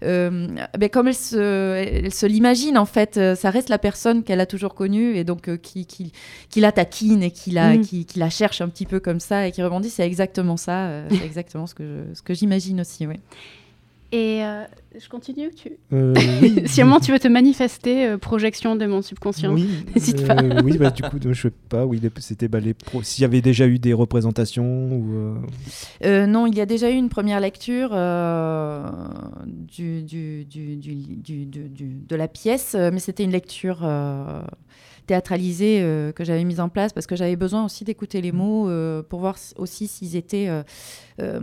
euh, 0.04 0.48
ben, 0.78 0.90
comme 0.90 1.08
elle 1.08 1.16
se, 1.16 1.38
elle 1.76 2.14
se 2.14 2.26
l'imagine 2.26 2.78
en 2.78 2.86
fait, 2.86 3.20
ça 3.36 3.50
reste 3.50 3.70
la 3.70 3.78
personne 3.78 4.24
qu'elle 4.24 4.40
a 4.42 4.46
toujours 4.46 4.76
connue 4.76 5.16
et 5.16 5.24
donc 5.24 5.56
qui, 5.62 5.86
qui, 5.86 6.12
qui 6.50 6.60
la 6.60 6.72
taquine 6.72 7.24
et 7.24 7.32
qui 7.32 7.52
la, 7.52 7.66
Mhm. 7.76 7.82
qui, 7.82 8.06
qui 8.06 8.20
la 8.20 8.30
cherche 8.30 8.62
un 8.62 8.70
petit 8.70 8.86
peu 8.86 9.00
comme 9.00 9.20
ça 9.20 9.48
et 9.48 9.52
qui 9.52 9.62
rebondit. 9.64 9.90
C'est 9.90 10.06
exactement 10.06 10.58
ça. 10.58 10.90
c'est 11.10 11.26
exactement 11.26 11.68
ce 11.68 11.74
que 11.76 11.84
ce 12.14 12.22
que 12.22 12.34
j'imagine 12.34 12.82
aussi. 12.82 13.08
Oui. 13.08 13.16
Et 14.12 14.46
euh, 14.46 14.64
je 14.98 15.10
continue 15.10 15.50
tu... 15.54 15.72
Euh, 15.92 16.14
oui, 16.42 16.62
Si 16.68 16.80
à 16.80 16.84
un 16.84 16.88
moment 16.88 17.00
tu 17.02 17.12
veux 17.12 17.20
te 17.20 17.28
manifester, 17.28 18.06
euh, 18.08 18.18
projection 18.18 18.76
de 18.78 18.86
mon 18.86 19.02
subconscient. 19.02 19.52
Oui, 19.54 19.68
N'hésite 19.96 20.22
euh, 20.30 20.62
oui, 20.64 20.78
bah, 20.78 20.92
du 20.92 21.02
coup, 21.02 21.18
je 21.30 21.34
sais 21.42 21.52
pas. 21.70 21.86
Oui, 21.86 22.00
c'était 22.20 22.48
bah, 22.48 22.60
pro- 22.86 23.02
s'il 23.02 23.24
y 23.24 23.26
avait 23.26 23.42
déjà 23.42 23.68
eu 23.68 23.78
des 23.80 23.94
représentations 23.94 24.90
ou. 24.94 25.14
euh, 25.16 25.36
Euh, 26.06 26.28
non, 26.28 26.46
il 26.46 26.56
y 26.56 26.62
a 26.62 26.66
déjà 26.66 26.92
eu 26.92 26.94
une 26.96 27.10
première 27.10 27.40
lecture 27.42 27.90
euh, 27.94 28.84
du, 29.46 30.04
du- 30.04 30.46
du- 30.46 30.76
du- 30.78 30.96
du- 30.96 31.46
du- 31.46 31.68
du- 31.70 31.98
de 32.08 32.16
la 32.16 32.28
pièce, 32.28 32.76
mais 32.76 33.00
c'était 33.00 33.24
une 33.24 33.32
lecture 33.32 33.80
euh, 33.84 34.42
théâtralisée 35.06 35.80
euh, 35.82 36.12
que 36.12 36.24
j'avais 36.24 36.44
mise 36.44 36.60
en 36.60 36.70
place 36.70 36.94
parce 36.94 37.08
que 37.08 37.16
j'avais 37.16 37.36
besoin 37.36 37.66
aussi 37.66 37.84
d'écouter 37.84 38.22
les 38.22 38.32
mots 38.32 38.70
euh, 38.70 39.04
pour 39.04 39.20
voir 39.20 39.38
aussi 39.58 39.88
s'ils 39.88 40.16
étaient, 40.16 40.48
euh, 41.20 41.40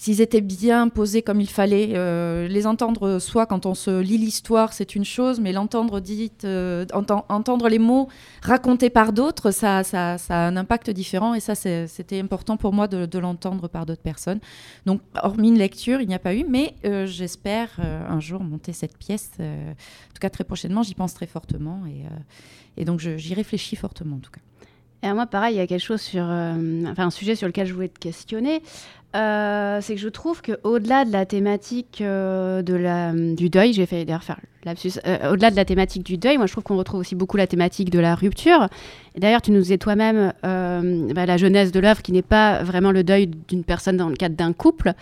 s'ils 0.00 0.20
étaient 0.20 0.40
bien 0.40 0.88
posés 0.88 1.22
comme 1.22 1.40
il 1.40 1.50
fallait. 1.50 1.90
Euh, 1.96 2.46
les 2.46 2.66
entendre 2.68 3.18
soit 3.18 3.46
quand 3.46 3.66
on 3.66 3.74
se 3.74 4.00
lit 4.00 4.16
l'histoire, 4.16 4.72
c'est 4.72 4.94
une 4.94 5.04
chose, 5.04 5.40
mais 5.40 5.52
l'entendre 5.52 5.98
dite, 5.98 6.44
euh, 6.44 6.86
enten- 6.94 7.24
entendre 7.28 7.68
les 7.68 7.80
mots 7.80 8.08
racontés 8.40 8.90
par 8.90 9.12
d'autres, 9.12 9.50
ça, 9.50 9.82
ça, 9.82 10.16
ça 10.16 10.36
a 10.36 10.46
un 10.46 10.56
impact 10.56 10.88
différent 10.90 11.34
et 11.34 11.40
ça, 11.40 11.56
c'était 11.56 12.20
important 12.20 12.56
pour 12.56 12.72
moi 12.72 12.86
de, 12.86 13.06
de 13.06 13.18
l'entendre 13.18 13.66
par 13.66 13.86
d'autres 13.86 14.02
personnes. 14.02 14.38
Donc, 14.86 15.00
hormis 15.20 15.48
une 15.48 15.58
lecture, 15.58 16.00
il 16.00 16.06
n'y 16.06 16.14
a 16.14 16.20
pas 16.20 16.34
eu, 16.34 16.44
mais 16.48 16.76
euh, 16.84 17.04
j'espère 17.06 17.68
euh, 17.80 18.08
un 18.08 18.20
jour 18.20 18.40
monter 18.42 18.72
cette 18.72 18.96
pièce. 18.96 19.32
euh, 19.40 19.72
en 19.72 20.12
tout 20.14 20.20
cas, 20.20 20.30
très 20.30 20.44
prochainement, 20.44 20.84
j'y 20.84 20.94
pense 20.94 21.12
très 21.12 21.26
fortement 21.26 21.84
et, 21.86 22.04
euh, 22.06 22.18
et 22.76 22.84
donc 22.84 23.00
j'y 23.00 23.34
réfléchis 23.34 23.74
fortement 23.74 24.16
en 24.16 24.20
tout 24.20 24.30
cas. 24.30 24.40
Et 25.02 25.12
moi, 25.12 25.26
pareil, 25.26 25.54
il 25.54 25.58
y 25.58 25.60
a 25.60 25.66
quelque 25.66 25.82
chose 25.82 26.00
sur, 26.00 26.24
euh, 26.28 26.82
enfin, 26.90 27.06
un 27.06 27.10
sujet 27.10 27.36
sur 27.36 27.46
lequel 27.46 27.66
je 27.66 27.74
voulais 27.74 27.88
te 27.88 27.98
questionner. 27.98 28.62
Euh, 29.16 29.78
c'est 29.80 29.94
que 29.94 30.00
je 30.00 30.08
trouve 30.08 30.42
que 30.42 30.58
au-delà 30.64 31.04
de 31.04 31.12
la 31.12 31.24
thématique 31.24 32.00
euh, 32.02 32.60
de 32.62 32.74
la, 32.74 33.12
du 33.12 33.48
deuil, 33.48 33.72
j'ai 33.72 33.86
fait 33.86 34.04
d'ailleurs 34.04 34.24
faire 34.24 34.40
lapsus, 34.64 34.98
au-delà 35.30 35.50
de 35.50 35.56
la 35.56 35.64
thématique 35.64 36.02
du 36.02 36.18
deuil, 36.18 36.36
moi 36.36 36.44
je 36.44 36.52
trouve 36.52 36.64
qu'on 36.64 36.76
retrouve 36.76 37.00
aussi 37.00 37.14
beaucoup 37.14 37.38
la 37.38 37.46
thématique 37.46 37.88
de 37.88 38.00
la 38.00 38.14
rupture. 38.14 38.68
D'ailleurs, 39.16 39.40
tu 39.40 39.50
nous 39.50 39.60
disais 39.60 39.78
toi-même 39.78 40.34
bah, 40.42 41.26
la 41.26 41.36
jeunesse 41.38 41.72
de 41.72 41.80
l'œuvre 41.80 42.02
qui 42.02 42.12
n'est 42.12 42.20
pas 42.20 42.62
vraiment 42.64 42.92
le 42.92 43.02
deuil 43.02 43.30
d'une 43.48 43.64
personne 43.64 43.96
dans 43.96 44.10
le 44.10 44.16
cadre 44.16 44.36
d'un 44.36 44.52
couple. 44.52 44.92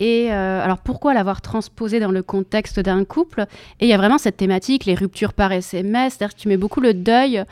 Et 0.00 0.32
alors 0.32 0.78
pourquoi 0.78 1.14
l'avoir 1.14 1.40
transposé 1.40 2.00
dans 2.00 2.10
le 2.10 2.24
contexte 2.24 2.80
d'un 2.80 3.04
couple? 3.04 3.46
Et 3.78 3.86
il 3.86 3.88
y 3.88 3.92
a 3.92 3.96
vraiment 3.96 4.18
cette 4.18 4.38
thématique, 4.38 4.86
les 4.86 4.96
ruptures 4.96 5.34
par 5.34 5.52
SMS, 5.52 6.14
c'est-à-dire 6.14 6.34
que 6.34 6.40
tu 6.40 6.48
mets 6.48 6.56
beaucoup 6.56 6.80
le 6.80 6.94
deuil 6.94 7.44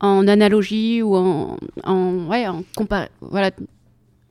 en 0.00 0.28
analogie 0.28 1.02
ou 1.02 1.16
en, 1.16 1.56
en 1.84 2.26
ouais 2.26 2.46
en 2.46 2.62
compar 2.76 3.08
voilà. 3.20 3.50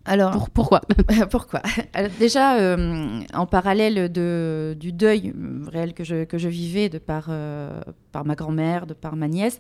Alors, 0.07 0.32
pour, 0.32 0.49
pourquoi? 0.49 0.82
Pourquoi? 1.30 1.61
Alors, 1.93 2.11
Déjà, 2.18 2.55
euh, 2.59 3.20
en 3.34 3.45
parallèle 3.45 4.09
de, 4.09 4.76
du 4.80 4.93
deuil 4.93 5.34
euh, 5.36 5.65
réel 5.70 5.93
que 5.93 6.05
je, 6.05 6.24
que 6.24 6.38
je 6.38 6.47
vivais 6.47 6.88
de 6.88 6.97
par, 6.97 7.26
euh, 7.30 7.82
par 8.13 8.24
ma 8.24 8.36
grand-mère, 8.36 8.88
de 8.88 8.93
par 8.93 9.18
ma 9.18 9.28
nièce, 9.28 9.59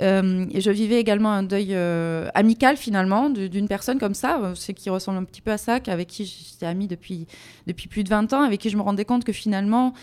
euh, 0.00 0.46
je 0.54 0.70
vivais 0.70 1.00
également 1.00 1.32
un 1.32 1.42
deuil 1.42 1.74
amical 2.34 2.76
finalement 2.76 3.28
d'une 3.28 3.66
personne 3.66 3.98
comme 3.98 4.14
ça, 4.14 4.52
c'est 4.54 4.72
qui 4.72 4.88
ressemble 4.88 5.18
un 5.18 5.24
petit 5.24 5.42
peu 5.42 5.50
à 5.50 5.58
ça, 5.58 5.80
avec 5.88 6.06
qui 6.06 6.24
j'étais 6.24 6.66
amie 6.66 6.86
depuis, 6.86 7.26
depuis 7.66 7.88
plus 7.88 8.04
de 8.04 8.08
20 8.08 8.32
ans, 8.34 8.42
avec 8.42 8.60
qui 8.60 8.70
je 8.70 8.76
me 8.76 8.82
rendais 8.82 9.04
compte 9.04 9.24
que 9.24 9.32
finalement, 9.32 9.94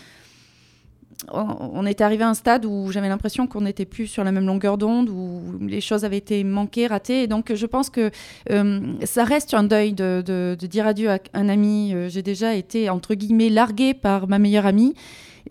on, 1.32 1.86
était 1.86 2.04
arrivé 2.04 2.24
à 2.24 2.28
un 2.28 2.34
stade 2.34 2.64
où 2.64 2.92
j'avais 2.92 3.08
l'impression 3.08 3.46
qu'on 3.46 3.62
n'était 3.62 3.84
plus 3.84 4.06
sur 4.06 4.22
la 4.22 4.32
même 4.32 4.46
longueur 4.46 4.78
d'onde, 4.78 5.08
où 5.08 5.40
les 5.60 5.80
choses 5.80 6.04
avaient 6.04 6.18
été 6.18 6.44
manquées, 6.44 6.86
ratées. 6.86 7.22
Et 7.22 7.26
donc, 7.26 7.52
je 7.54 7.66
pense 7.66 7.90
que 7.90 8.10
euh, 8.50 8.80
ça 9.04 9.24
reste 9.24 9.54
un 9.54 9.64
deuil 9.64 9.92
de, 9.92 10.22
de- 10.24 10.56
de 10.58 10.66
dire 10.66 10.86
adieu 10.86 11.10
à 11.10 11.18
un 11.34 11.48
ami. 11.48 11.92
Euh, 11.94 12.08
J'ai 12.08 12.22
déjà 12.22 12.54
été, 12.54 12.90
entre 12.90 13.14
guillemets, 13.14 13.48
larguée 13.48 13.94
par 13.94 14.28
ma 14.28 14.38
meilleure 14.38 14.66
amie. 14.66 14.94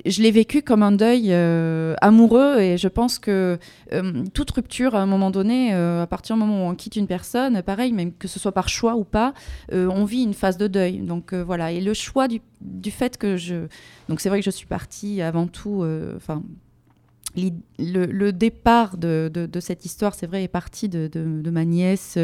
Je 0.06 0.22
l'ai 0.22 0.32
vécu 0.32 0.62
comme 0.62 0.84
un 0.84 0.92
deuil 0.92 1.28
euh, 1.30 1.96
amoureux 2.02 2.60
et 2.60 2.78
je 2.78 2.88
pense 2.88 3.18
que 3.18 3.58
euh, 3.94 4.24
toute 4.34 4.52
rupture 4.52 4.96
à 4.96 5.02
un 5.02 5.06
moment 5.06 5.32
donné, 5.32 5.74
euh, 5.74 6.04
à 6.04 6.08
partir 6.08 6.36
du 6.36 6.42
moment 6.42 6.68
où 6.68 6.72
on 6.72 6.76
quitte 6.76 6.96
une 6.96 7.08
personne, 7.08 7.62
pareil, 7.62 7.94
même 7.94 8.12
que 8.14 8.28
ce 8.28 8.40
soit 8.40 8.52
par 8.52 8.68
choix 8.68 8.96
ou 8.96 9.04
pas, 9.04 9.34
on 9.72 10.06
vit 10.06 10.24
une 10.24 10.34
phase 10.34 10.58
de 10.58 10.68
deuil. 10.68 11.00
Donc 11.00 11.34
voilà, 11.34 11.72
et 11.72 11.82
le 11.82 11.94
choix 11.94 12.28
du, 12.28 12.42
fait 12.92 13.18
que 13.18 13.38
je... 13.38 13.68
Donc 14.10 14.20
c'est 14.20 14.30
vrai 14.30 14.40
que 14.40 14.46
je 14.46 14.52
suis 14.52 14.68
partie 14.68 15.22
avant 15.22 15.48
tout... 15.48 15.86
Enfin, 16.16 16.42
le, 17.78 18.32
départ 18.32 18.98
de, 18.98 19.50
cette 19.60 19.86
histoire, 19.86 20.16
c'est 20.16 20.28
vrai, 20.28 20.44
est 20.44 20.48
parti 20.48 20.90
de, 20.90 21.50
ma 21.50 21.66
nièce 21.66 22.18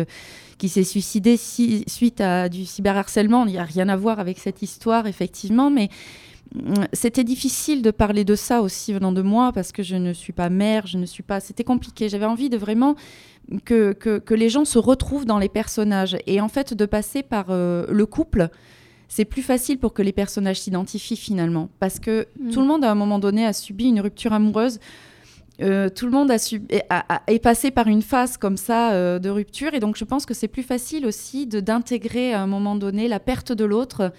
qui 0.58 0.70
s'est 0.70 0.84
suicidée 0.84 1.38
suite 1.38 2.22
à 2.22 2.50
du 2.50 2.66
cyberharcèlement. 2.66 3.46
Il 3.46 3.52
n'y 3.52 3.58
a 3.58 3.64
rien 3.64 3.90
à 3.90 3.96
voir 3.96 4.20
avec 4.20 4.40
cette 4.40 4.62
histoire, 4.62 5.08
effectivement, 5.08 5.70
mais 5.70 5.90
c'était 6.94 7.24
difficile 7.24 7.82
de 7.82 7.92
parler 7.92 8.26
de 8.26 8.36
ça 8.36 8.62
aussi 8.62 8.92
venant 8.94 9.12
de 9.12 9.22
moi 9.22 9.52
parce 9.54 9.72
que 9.72 9.84
je 9.84 9.96
ne 9.96 10.12
suis 10.14 10.34
pas 10.34 10.50
mère, 10.50 10.86
je 10.88 10.98
ne 10.98 11.06
suis 11.06 11.24
pas. 11.24 11.40
C'était 11.40 11.64
compliqué. 11.64 12.10
J'avais 12.10 12.26
envie 12.26 12.50
de 12.50 12.58
vraiment 12.58 12.96
que, 13.66 13.94
que, 13.94 14.20
que 14.20 14.34
les 14.34 14.50
gens 14.50 14.66
se 14.66 14.78
retrouvent 14.78 15.26
dans 15.26 15.40
les 15.40 15.50
personnages 15.50 16.18
et 16.28 16.42
en 16.42 16.50
fait 16.50 16.74
de 16.74 16.86
passer 16.86 17.24
par 17.24 17.48
euh, 17.50 17.86
le 17.90 18.06
couple. 18.06 18.50
C'est 19.08 19.26
plus 19.26 19.42
facile 19.42 19.78
pour 19.78 19.94
que 19.94 20.02
les 20.02 20.14
personnages 20.14 20.60
s'identifient 20.62 21.18
finalement 21.18 21.70
parce 21.80 22.00
que 22.00 22.28
Mm. 22.40 22.50
tout 22.52 22.62
le 22.62 22.68
monde 22.68 22.84
à 22.86 22.92
un 22.92 22.96
moment 22.96 23.20
donné 23.20 23.46
a 23.46 23.54
subi 23.54 23.86
une 23.86 24.00
rupture 24.02 24.34
amoureuse. 24.34 24.80
Euh, 25.62 25.90
tout 25.90 26.06
le 26.06 26.12
monde 26.12 26.32
a, 26.32 26.38
sub- 26.40 26.66
est, 26.72 26.84
a- 26.90 27.16
a- 27.16 27.22
est 27.28 27.40
passé 27.40 27.72
par 27.72 27.88
une 27.88 28.02
phase 28.02 28.38
comme 28.38 28.58
ça 28.58 28.94
euh, 28.94 29.20
de 29.20 29.30
rupture 29.30 29.74
et 29.74 29.80
donc 29.80 29.96
je 29.96 30.06
pense 30.06 30.26
que 30.26 30.34
c'est 30.34 30.48
plus 30.48 30.64
facile 30.64 31.06
aussi 31.06 31.46
d'intégrer 31.46 32.34
à 32.34 32.42
un 32.42 32.48
moment 32.48 32.76
donné 32.76 33.08
la 33.08 33.20
perte 33.20 33.52
de 33.52 33.64
l'autre 33.66 34.12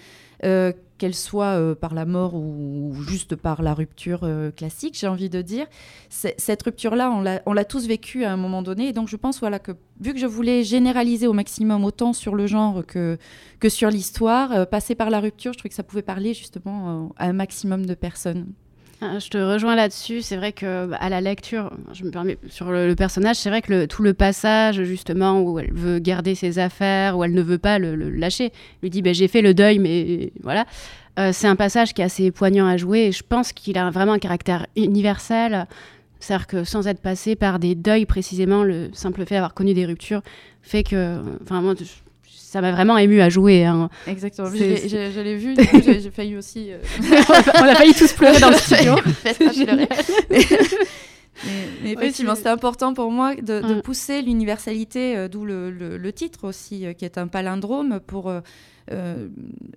qu'elle 0.43 1.15
soit 1.15 1.77
par 1.81 1.95
la 1.95 2.05
mort 2.05 2.35
ou, 2.35 2.95
juste 3.09 3.37
par 3.37 3.63
la 3.63 3.75
rupture 3.75 4.29
classique, 4.57 4.97
j'ai 4.99 5.09
envie 5.09 5.31
de 5.31 5.43
dire. 5.43 5.67
Cette 6.09 6.63
rupture-là, 6.63 7.41
on 7.47 7.53
l'a 7.53 7.65
tous 7.65 7.87
vécue 7.87 8.25
à 8.25 8.33
un 8.33 8.37
moment 8.37 8.63
donné. 8.63 8.89
Et 8.89 8.93
donc, 8.93 9.09
je 9.09 9.17
pense 9.17 9.41
voilà, 9.41 9.59
que 9.59 9.73
vu 10.01 10.13
que 10.13 10.19
je 10.19 10.27
voulais 10.27 10.65
généraliser 10.65 11.27
au 11.27 11.33
maximum 11.33 11.85
autant 11.85 12.13
sur 12.13 12.35
le 12.35 12.47
genre 12.47 12.85
que, 12.87 13.19
que 13.61 13.69
sur 13.69 13.91
l'histoire, 13.91 14.67
passer 14.69 14.95
par 14.95 15.11
la 15.11 15.21
rupture, 15.21 15.53
je 15.53 15.59
trouvais 15.59 15.71
que 15.71 15.75
ça 15.77 15.83
pouvait 15.83 16.03
parler 16.03 16.35
justement 16.35 17.13
à 17.17 17.27
un 17.27 17.33
maximum 17.33 17.87
de 17.87 17.95
personnes. 17.95 18.53
Ah, 19.05 19.19
je 19.19 19.29
te 19.31 19.37
rejoins 19.37 19.75
là-dessus. 19.75 20.23
C'est 20.23 20.37
vrai 20.37 20.53
que 20.53 20.87
bah, 20.87 20.97
à 21.01 21.09
la 21.09 21.21
lecture, 21.21 21.73
je 21.93 22.05
me 22.05 22.13
permets 22.13 22.39
sur 22.49 22.71
le, 22.71 22.95
personnage, 22.95 23.35
c'est 23.35 23.51
vrai 23.51 23.61
que 23.61 23.87
tout 23.87 24.05
le 24.05 24.15
passage 24.15 24.81
justement 24.85 25.41
où 25.41 25.59
elle 25.59 25.73
veut 25.73 25.99
garder 25.99 26.37
ses 26.37 26.61
affaires, 26.61 27.19
où 27.19 27.25
elle 27.25 27.35
ne 27.35 27.43
veut 27.43 27.59
pas 27.59 27.81
le, 27.81 27.97
lâcher, 27.97 28.53
lui 28.81 28.91
dit 28.91 29.03
bah, 29.03 29.13
j'ai 29.13 29.27
fait 29.27 29.43
le 29.43 29.55
deuil, 29.55 29.81
mais 29.81 30.33
voilà. 30.45 30.67
Euh, 31.19 31.31
c'est 31.33 31.49
un 31.49 31.57
passage 31.57 31.95
qui 31.95 32.01
est 32.01 32.05
assez 32.05 32.31
poignant 32.31 32.67
à 32.69 32.77
jouer. 32.77 33.07
Et 33.07 33.13
je 33.13 33.25
pense 33.29 33.53
qu'il 33.53 33.77
a 33.77 33.91
vraiment 33.91 34.13
un 34.13 34.21
caractère 34.21 34.67
universel. 34.77 35.67
C'est-à-dire 36.21 36.47
que 36.47 36.63
sans 36.63 36.87
être 36.87 37.01
passé 37.01 37.35
par 37.35 37.59
des 37.59 37.75
deuils 37.75 38.07
précisément, 38.07 38.63
le 38.63 38.91
simple 38.93 39.27
fait 39.27 39.35
d'avoir 39.35 39.55
connu 39.55 39.75
des 39.75 39.85
ruptures 39.85 40.23
fait 40.63 40.85
que, 40.85 41.19
enfin 41.43 41.61
moi, 41.61 41.75
ça 42.53 42.61
m'a 42.61 42.71
vraiment 42.71 42.99
ému 42.99 43.23
à 43.23 43.31
jouer. 43.31 43.65
Hein. 43.65 43.89
Exactement. 44.07 44.51
Je 44.51 45.21
l'ai 45.23 45.37
vu, 45.37 45.57
j'ai 45.83 46.11
failli 46.11 46.37
aussi. 46.37 46.71
Euh, 46.71 46.77
on 47.01 47.65
a 47.65 47.75
failli 47.75 47.95
tous 47.95 48.13
pleurer 48.13 48.39
dans 48.41 48.51
le 48.51 48.57
studio. 48.59 48.95
mais, 51.47 51.93
effectivement, 51.93 52.35
c'était 52.35 52.51
important 52.51 52.93
pour 52.93 53.11
moi 53.11 53.35
de, 53.37 53.81
pousser 53.81 54.21
l'universalité, 54.21 55.17
euh, 55.17 55.29
d'où 55.29 55.47
le, 55.47 56.11
titre 56.11 56.47
aussi, 56.47 56.85
euh, 56.85 56.93
qui 56.93 57.07
est 57.07 57.17
un 57.17 57.27
palindrome 57.27 58.01
pour. 58.07 58.31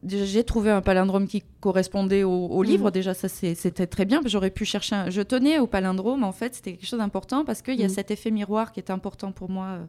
j'ai 0.06 0.44
trouvé 0.44 0.70
un 0.72 0.82
palindrome 0.82 1.30
qui 1.30 1.44
correspondait 1.62 2.24
au, 2.24 2.62
mm. 2.62 2.66
livre. 2.66 2.92
Déjà, 2.92 3.14
ça 3.14 3.30
c'était 3.30 3.88
très 3.88 4.04
bien. 4.04 4.20
J'aurais 4.26 4.52
pu 4.52 4.66
chercher. 4.66 4.96
Un... 4.96 5.10
Je 5.10 5.22
tenais 5.22 5.60
au 5.60 5.68
palindrome. 5.68 6.26
En 6.26 6.34
fait, 6.34 6.56
c'était 6.56 6.74
quelque 6.74 6.90
chose 6.90 7.00
d'important 7.00 7.46
parce 7.46 7.62
qu'il 7.62 7.80
y 7.80 7.86
a 7.86 7.88
mm. 7.88 7.90
cet 7.90 8.12
effet 8.12 8.32
miroir 8.32 8.74
qui 8.74 8.82
est 8.82 8.92
important 8.92 9.32
pour 9.32 9.50
moi 9.50 9.80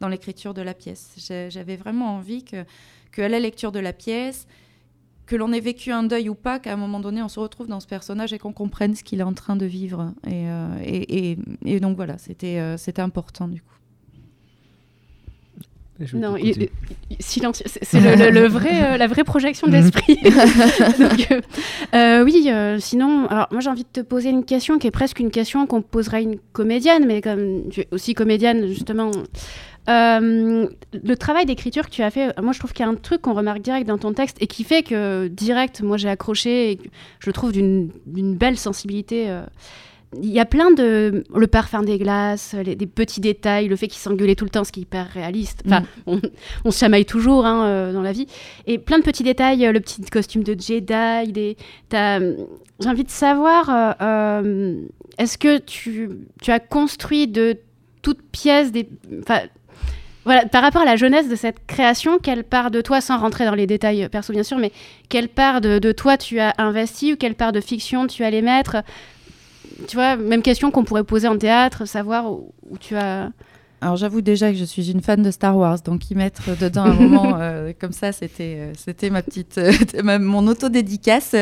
dans 0.00 0.08
l'écriture 0.08 0.54
de 0.54 0.62
la 0.62 0.74
pièce. 0.74 1.14
J'avais 1.48 1.76
vraiment 1.76 2.16
envie 2.16 2.44
que, 2.44 2.64
que, 3.12 3.22
à 3.22 3.28
la 3.28 3.38
lecture 3.38 3.72
de 3.72 3.78
la 3.78 3.92
pièce, 3.92 4.46
que 5.30 5.36
l'on 5.36 5.52
ait 5.52 5.60
vécu 5.60 5.92
un 5.92 6.02
deuil 6.02 6.28
ou 6.28 6.34
pas, 6.34 6.58
qu'à 6.58 6.72
un 6.72 6.76
moment 6.76 6.98
donné, 6.98 7.22
on 7.22 7.28
se 7.28 7.38
retrouve 7.38 7.68
dans 7.68 7.78
ce 7.78 7.86
personnage 7.86 8.32
et 8.32 8.40
qu'on 8.40 8.52
comprenne 8.52 8.96
ce 8.96 9.04
qu'il 9.04 9.20
est 9.20 9.24
en 9.24 9.32
train 9.32 9.54
de 9.54 9.64
vivre. 9.64 10.12
Et, 10.26 10.48
euh, 10.48 10.66
et, 10.84 11.38
et, 11.64 11.78
donc 11.78 11.94
voilà, 11.94 12.18
c'était 12.18 12.58
euh, 12.58 12.76
c'était 12.76 13.00
important 13.00 13.46
du 13.46 13.62
coup. 13.62 13.68
Non, 16.14 16.34
silence. 17.20 17.62
C'est 17.66 18.00
le, 18.00 18.48
vrai, 18.48 18.94
euh, 18.94 18.96
la 18.96 19.06
vraie 19.06 19.22
projection 19.22 19.66
de 19.66 19.74
l'esprit. 19.74 20.18
oui, 22.24 22.50
sinon, 22.80 23.26
alors 23.26 23.48
moi 23.50 23.60
j'ai 23.60 23.68
envie 23.68 23.84
de 23.84 23.88
te 23.92 24.00
poser 24.00 24.30
une 24.30 24.46
question 24.46 24.78
qui 24.78 24.86
est 24.86 24.90
presque 24.90 25.20
une 25.20 25.30
question 25.30 25.66
qu'on 25.66 25.82
poserait 25.82 26.16
à 26.16 26.20
une 26.20 26.38
comédienne, 26.52 27.04
mais 27.06 27.20
comme 27.20 27.68
tu 27.68 27.82
es 27.82 27.88
aussi 27.90 28.14
comédienne 28.14 28.66
justement, 28.68 29.10
euh, 29.90 30.68
le 30.92 31.16
travail 31.16 31.46
d'écriture 31.46 31.86
que 31.86 31.90
tu 31.90 32.02
as 32.02 32.10
fait, 32.10 32.38
moi 32.40 32.52
je 32.52 32.58
trouve 32.58 32.72
qu'il 32.72 32.84
y 32.84 32.88
a 32.88 32.90
un 32.90 32.94
truc 32.94 33.22
qu'on 33.22 33.34
remarque 33.34 33.60
direct 33.60 33.88
dans 33.88 33.98
ton 33.98 34.12
texte 34.12 34.36
et 34.40 34.46
qui 34.46 34.62
fait 34.62 34.82
que 34.82 35.28
direct, 35.28 35.82
moi 35.82 35.96
j'ai 35.96 36.08
accroché 36.08 36.72
et 36.72 36.80
je 37.18 37.30
trouve 37.30 37.52
d'une 37.52 37.90
belle 38.06 38.56
sensibilité. 38.56 39.30
Euh, 39.30 39.42
il 40.20 40.30
y 40.30 40.40
a 40.40 40.44
plein 40.44 40.72
de. 40.72 41.24
Le 41.32 41.46
parfum 41.46 41.82
des 41.82 41.96
glaces, 41.96 42.54
les, 42.64 42.74
des 42.74 42.86
petits 42.86 43.20
détails, 43.20 43.68
le 43.68 43.76
fait 43.76 43.86
qu'il 43.86 44.00
s'engueulait 44.00 44.34
tout 44.34 44.44
le 44.44 44.50
temps, 44.50 44.64
ce 44.64 44.72
qui 44.72 44.80
est 44.80 44.82
hyper 44.82 45.08
réaliste. 45.08 45.62
Enfin, 45.66 45.82
mm. 46.06 46.18
on, 46.64 46.70
se 46.72 46.78
chamaille 46.78 47.04
toujours 47.04 47.46
hein, 47.46 47.64
euh, 47.64 47.92
dans 47.92 48.02
la 48.02 48.10
vie. 48.10 48.26
Et 48.66 48.78
plein 48.78 48.98
de 48.98 49.04
petits 49.04 49.22
détails, 49.22 49.70
le 49.72 49.78
petit 49.78 50.00
costume 50.02 50.42
de 50.42 50.56
Jedi. 50.58 51.32
Des... 51.32 51.56
J'ai 51.92 52.88
envie 52.88 53.04
de 53.04 53.10
savoir, 53.10 53.70
est-ce 55.18 55.38
que 55.38 55.58
tu, 55.58 56.08
tu, 56.42 56.50
as 56.50 56.58
construit 56.58 57.28
de 57.28 57.58
toutes 58.02 58.22
pièces 58.22 58.72
des. 58.72 58.88
Enfin, 59.20 59.40
voilà, 60.24 60.44
par 60.46 60.62
rapport 60.62 60.82
à 60.82 60.84
la 60.84 60.96
jeunesse 60.96 61.28
de 61.28 61.36
cette 61.36 61.66
création, 61.66 62.18
quelle 62.18 62.44
part 62.44 62.70
de 62.70 62.80
toi, 62.80 63.00
sans 63.00 63.18
rentrer 63.18 63.46
dans 63.46 63.54
les 63.54 63.66
détails 63.66 64.06
perso 64.10 64.32
bien 64.32 64.42
sûr, 64.42 64.58
mais 64.58 64.70
quelle 65.08 65.28
part 65.28 65.60
de, 65.60 65.92
toi 65.92 66.18
tu 66.18 66.38
as 66.40 66.54
investi 66.58 67.14
ou 67.14 67.16
quelle 67.16 67.34
part 67.34 67.52
de 67.52 67.60
fiction 67.60 68.06
tu 68.06 68.22
allais 68.22 68.42
mettre? 68.42 68.76
Tu 69.88 69.96
vois, 69.96 70.16
même 70.16 70.42
question 70.42 70.70
qu'on 70.70 70.84
pourrait 70.84 71.04
poser 71.04 71.26
en 71.26 71.38
théâtre, 71.38 71.86
savoir 71.86 72.30
où, 72.30 72.52
tu 72.78 72.96
as... 72.96 73.30
Alors 73.80 73.96
j'avoue 73.96 74.20
déjà 74.20 74.52
que 74.52 74.58
je 74.58 74.64
suis 74.64 74.90
une 74.90 75.00
fan 75.00 75.22
de 75.22 75.30
Star 75.30 75.56
Wars, 75.56 75.80
donc 75.80 76.10
y 76.10 76.14
mettre 76.14 76.54
dedans 76.58 76.84
un 76.84 76.92
moment 76.92 77.36
euh, 77.40 77.72
comme 77.80 77.92
ça, 77.92 78.12
c'était 78.12 78.56
euh, 78.58 78.72
c'était 78.76 79.08
ma 79.08 79.22
petite 79.22 79.56
euh, 79.56 80.18
mon 80.18 80.46
auto 80.48 80.68
dédicace. 80.68 81.34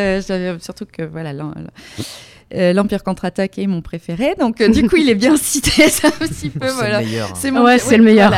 Surtout 0.61 0.87
que 0.87 1.03
voilà. 1.03 1.33
Euh, 2.55 2.73
L'Empire 2.73 3.05
contre-attaque 3.05 3.59
est 3.59 3.67
mon 3.67 3.83
préféré, 3.83 4.35
donc 4.39 4.61
euh, 4.61 4.69
du 4.69 4.89
coup 4.89 4.97
il 4.97 5.11
est 5.11 5.15
bien 5.15 5.37
cité 5.37 5.89
ça 5.89 6.09
un 6.09 6.27
petit 6.27 6.49
peu. 6.49 6.67
voilà. 6.69 7.03
C'est 7.35 7.51
mon... 7.51 7.65
Ouais, 7.65 7.79
c'est 7.79 7.99
le 7.99 8.05
meilleur. 8.05 8.33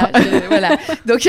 Voilà, 0.48 0.76
Donc 1.06 1.28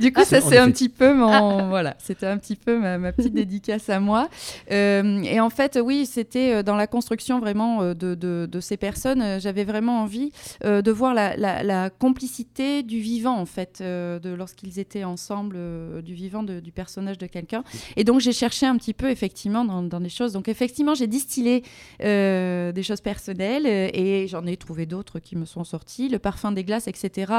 du 0.00 0.12
coup 0.12 0.22
ah, 0.22 0.24
ça 0.24 0.40
c'est 0.40 0.58
un 0.58 0.70
petit 0.70 0.88
peu 0.88 1.14
mon 1.14 1.68
voilà, 1.68 1.94
c'était 1.98 2.26
un 2.26 2.38
petit 2.38 2.56
peu 2.56 2.78
ma, 2.78 3.12
petite 3.12 3.34
dédicace 3.34 3.88
à 3.88 4.00
moi. 4.00 4.28
Euh, 4.72 5.22
et 5.22 5.40
en 5.40 5.50
fait 5.50 5.78
oui 5.82 6.06
c'était 6.06 6.62
dans 6.62 6.74
la 6.74 6.86
construction 6.86 7.38
vraiment 7.38 7.94
de, 7.94 8.14
de, 8.14 8.60
ces 8.60 8.76
personnes, 8.76 9.38
j'avais 9.40 9.64
vraiment 9.64 10.02
envie 10.02 10.32
de 10.64 10.90
voir 10.90 11.14
la, 11.14 11.36
la, 11.36 11.90
complicité 11.90 12.82
du 12.82 12.98
vivant 12.98 13.38
en 13.38 13.46
fait, 13.46 13.80
de 13.80 14.34
lorsqu'ils 14.34 14.78
étaient 14.78 15.04
ensemble, 15.04 15.56
du 16.02 16.14
vivant 16.14 16.42
du 16.42 16.72
personnage 16.72 17.18
de 17.18 17.26
quelqu'un. 17.26 17.62
Et 17.96 18.04
donc 18.04 18.20
j'ai 18.20 18.32
cherché 18.32 18.66
un 18.66 18.76
petit 18.76 18.94
peu 18.94 19.10
effectivement 19.10 19.64
dans, 19.64 19.82
dans 19.82 20.00
des 20.00 20.08
choses. 20.08 20.32
Donc 20.32 20.48
effectivement 20.48 20.94
j'ai 20.94 21.06
distillé 21.06 21.62
euh, 22.08 22.72
des 22.72 22.82
choses 22.82 23.00
personnelles 23.00 23.66
euh, 23.66 23.90
et 23.92 24.26
j'en 24.28 24.46
ai 24.46 24.56
trouvé 24.56 24.86
d'autres 24.86 25.18
qui 25.18 25.36
me 25.36 25.44
sont 25.44 25.64
sortis. 25.64 26.08
Le 26.08 26.18
parfum 26.18 26.52
des 26.52 26.64
glaces, 26.64 26.88
etc. 26.88 27.32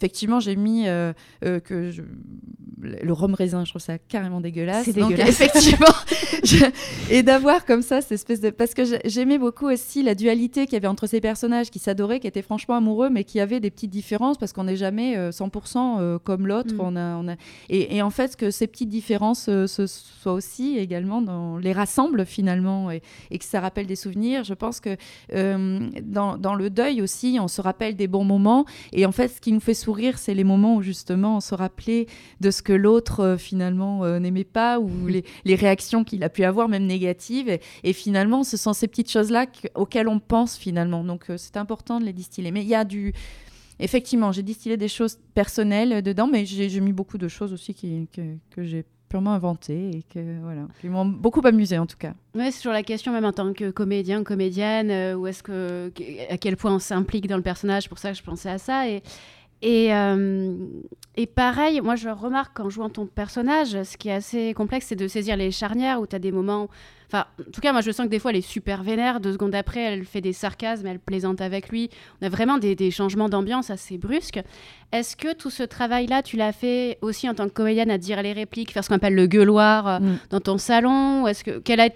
Effectivement, 0.00 0.40
j'ai 0.40 0.56
mis 0.56 0.88
euh, 0.88 1.12
que 1.40 1.90
le 2.80 3.12
rhum 3.12 3.34
raisin, 3.34 3.64
je 3.66 3.70
trouve 3.70 3.82
ça 3.82 3.98
carrément 3.98 4.40
dégueulasse. 4.40 4.86
C'est 4.86 4.94
dégueulasse. 4.94 5.28
effectivement, 5.40 5.94
et 7.10 7.22
d'avoir 7.22 7.66
comme 7.66 7.82
ça 7.82 8.00
cette 8.00 8.12
espèce 8.12 8.40
de. 8.40 8.50
Parce 8.50 8.72
que 8.72 8.82
j'aimais 9.04 9.38
beaucoup 9.38 9.66
aussi 9.66 10.02
la 10.02 10.14
dualité 10.14 10.64
qu'il 10.64 10.74
y 10.74 10.76
avait 10.76 10.86
entre 10.86 11.06
ces 11.06 11.20
personnages 11.20 11.70
qui 11.70 11.78
s'adoraient, 11.78 12.20
qui 12.20 12.26
étaient 12.26 12.42
franchement 12.42 12.76
amoureux, 12.76 13.10
mais 13.10 13.24
qui 13.24 13.40
avaient 13.40 13.60
des 13.60 13.70
petites 13.70 13.90
différences 13.90 14.38
parce 14.38 14.52
qu'on 14.52 14.64
n'est 14.64 14.76
jamais 14.76 15.30
100% 15.30 16.18
comme 16.20 16.46
l'autre. 16.46 16.74
Mm. 16.74 16.80
On 16.80 16.96
a, 16.96 17.16
on 17.16 17.28
a... 17.28 17.34
Et, 17.68 18.00
en 18.00 18.10
fait, 18.10 18.36
que 18.36 18.50
ces 18.50 18.66
petites 18.66 18.88
différences 18.88 19.44
se 19.44 19.86
soient 19.86 20.32
aussi 20.32 20.78
également 20.78 21.20
dans 21.20 21.58
les 21.58 21.72
rassemblent 21.72 22.24
finalement 22.24 22.90
et, 22.90 23.02
et 23.30 23.38
que 23.38 23.44
ça 23.44 23.60
rappelle 23.60 23.86
des 23.86 23.96
souvenirs. 23.96 24.44
Je 24.44 24.54
pense 24.54 24.80
que 24.80 24.96
euh, 25.34 25.90
dans, 26.02 26.54
le 26.54 26.70
deuil 26.70 27.02
aussi, 27.02 27.38
on 27.40 27.48
se 27.48 27.60
rappelle 27.60 27.96
des 27.96 28.08
bons 28.08 28.24
moments. 28.24 28.64
Et 28.92 29.06
en 29.06 29.12
fait, 29.12 29.28
ce 29.28 29.40
qui 29.40 29.52
nous 29.52 29.60
fait 29.60 29.74
sourire, 29.74 29.89
c'est 30.16 30.34
les 30.34 30.44
moments 30.44 30.76
où 30.76 30.82
justement 30.82 31.36
on 31.36 31.40
se 31.40 31.54
rappelait 31.54 32.06
de 32.40 32.50
ce 32.50 32.62
que 32.62 32.72
l'autre 32.72 33.20
euh, 33.20 33.36
finalement 33.36 34.04
euh, 34.04 34.18
n'aimait 34.18 34.44
pas 34.44 34.78
ou 34.78 34.90
les, 35.06 35.24
réactions 35.54 36.04
qu'il 36.04 36.22
a 36.24 36.28
pu 36.28 36.44
avoir, 36.44 36.68
même 36.68 36.86
négatives. 36.86 37.58
Et, 37.82 37.92
finalement, 37.92 38.44
ce 38.44 38.56
sont 38.56 38.72
ces 38.72 38.88
petites 38.88 39.10
choses-là 39.10 39.46
auxquelles 39.74 40.08
on 40.08 40.20
pense 40.20 40.56
finalement. 40.56 41.04
Donc 41.04 41.26
c'est 41.36 41.56
important 41.56 42.00
de 42.00 42.04
les 42.04 42.12
distiller. 42.12 42.50
Mais 42.50 42.62
il 42.62 42.68
y 42.68 42.74
a 42.74 42.84
du 42.84 43.12
effectivement, 43.78 44.30
j'ai 44.32 44.42
distillé 44.42 44.76
des 44.76 44.88
choses 44.88 45.18
personnelles 45.34 46.02
dedans, 46.02 46.28
mais 46.30 46.44
j'ai 46.44 46.80
mis 46.80 46.92
beaucoup 46.92 47.18
de 47.18 47.28
choses 47.28 47.52
aussi 47.52 47.74
qui, 47.74 48.08
que, 48.12 48.22
que 48.50 48.62
j'ai 48.62 48.84
purement 49.10 49.32
inventé 49.32 49.90
et 49.90 50.02
que 50.02 50.40
voilà, 50.40 50.62
qui 50.80 50.88
m'ont 50.88 51.04
beaucoup 51.04 51.42
amusé 51.44 51.76
en 51.76 51.86
tout 51.86 51.96
cas. 51.98 52.14
Ouais, 52.34 52.50
c'est 52.50 52.58
toujours 52.58 52.72
la 52.72 52.84
question 52.84 53.12
même 53.12 53.24
en 53.24 53.32
tant 53.32 53.52
que 53.52 53.70
comédien, 53.70 54.22
comédienne, 54.22 54.90
euh, 54.90 55.14
où 55.16 55.26
est-ce 55.26 55.42
que 55.42 55.92
à 56.30 56.38
quel 56.38 56.56
point 56.56 56.72
on 56.72 56.78
s'implique 56.78 57.26
dans 57.26 57.36
le 57.36 57.42
personnage. 57.42 57.88
Pour 57.88 57.98
ça 57.98 58.12
que 58.12 58.16
je 58.16 58.22
pensais 58.22 58.48
à 58.48 58.58
ça 58.58 58.88
et 58.88 59.02
et, 59.62 59.94
euh, 59.94 60.54
et 61.16 61.26
pareil, 61.26 61.80
moi 61.80 61.96
je 61.96 62.08
remarque 62.08 62.60
en 62.60 62.70
jouant 62.70 62.90
ton 62.90 63.06
personnage, 63.06 63.82
ce 63.82 63.96
qui 63.96 64.08
est 64.08 64.14
assez 64.14 64.54
complexe, 64.54 64.86
c'est 64.88 64.96
de 64.96 65.08
saisir 65.08 65.36
les 65.36 65.50
charnières 65.50 66.00
où 66.00 66.06
tu 66.06 66.16
as 66.16 66.18
des 66.18 66.32
moments 66.32 66.68
Enfin, 67.12 67.24
en 67.40 67.50
tout 67.50 67.60
cas, 67.60 67.72
moi, 67.72 67.80
je 67.80 67.90
sens 67.90 68.06
que 68.06 68.10
des 68.10 68.20
fois, 68.20 68.30
elle 68.30 68.36
est 68.36 68.40
super 68.40 68.84
vénère. 68.84 69.18
Deux 69.18 69.32
secondes 69.32 69.54
après, 69.56 69.80
elle 69.80 70.04
fait 70.04 70.20
des 70.20 70.32
sarcasmes, 70.32 70.86
elle 70.86 71.00
plaisante 71.00 71.40
avec 71.40 71.68
lui. 71.68 71.90
On 72.22 72.26
a 72.26 72.28
vraiment 72.28 72.56
des, 72.56 72.90
changements 72.92 73.28
d'ambiance 73.28 73.68
assez 73.70 73.98
brusques. 73.98 74.40
Est-ce 74.92 75.16
que 75.16 75.34
tout 75.34 75.50
ce 75.50 75.64
travail-là, 75.64 76.22
tu 76.22 76.36
l'as 76.36 76.52
fait 76.52 76.98
aussi 77.02 77.28
en 77.28 77.34
tant 77.34 77.48
que 77.48 77.52
comédienne 77.52 77.90
à 77.90 77.98
dire 77.98 78.22
les 78.22 78.32
répliques, 78.32 78.72
faire 78.72 78.84
ce 78.84 78.88
qu'on 78.88 78.94
appelle 78.94 79.16
le 79.16 79.26
gueuloir 79.26 79.88
euh, 79.88 79.98
mm. 79.98 80.18
dans 80.30 80.40
ton 80.40 80.56
salon? 80.56 81.26
Est-ce 81.26 81.42
que, 81.42 81.80
a, 81.80 81.88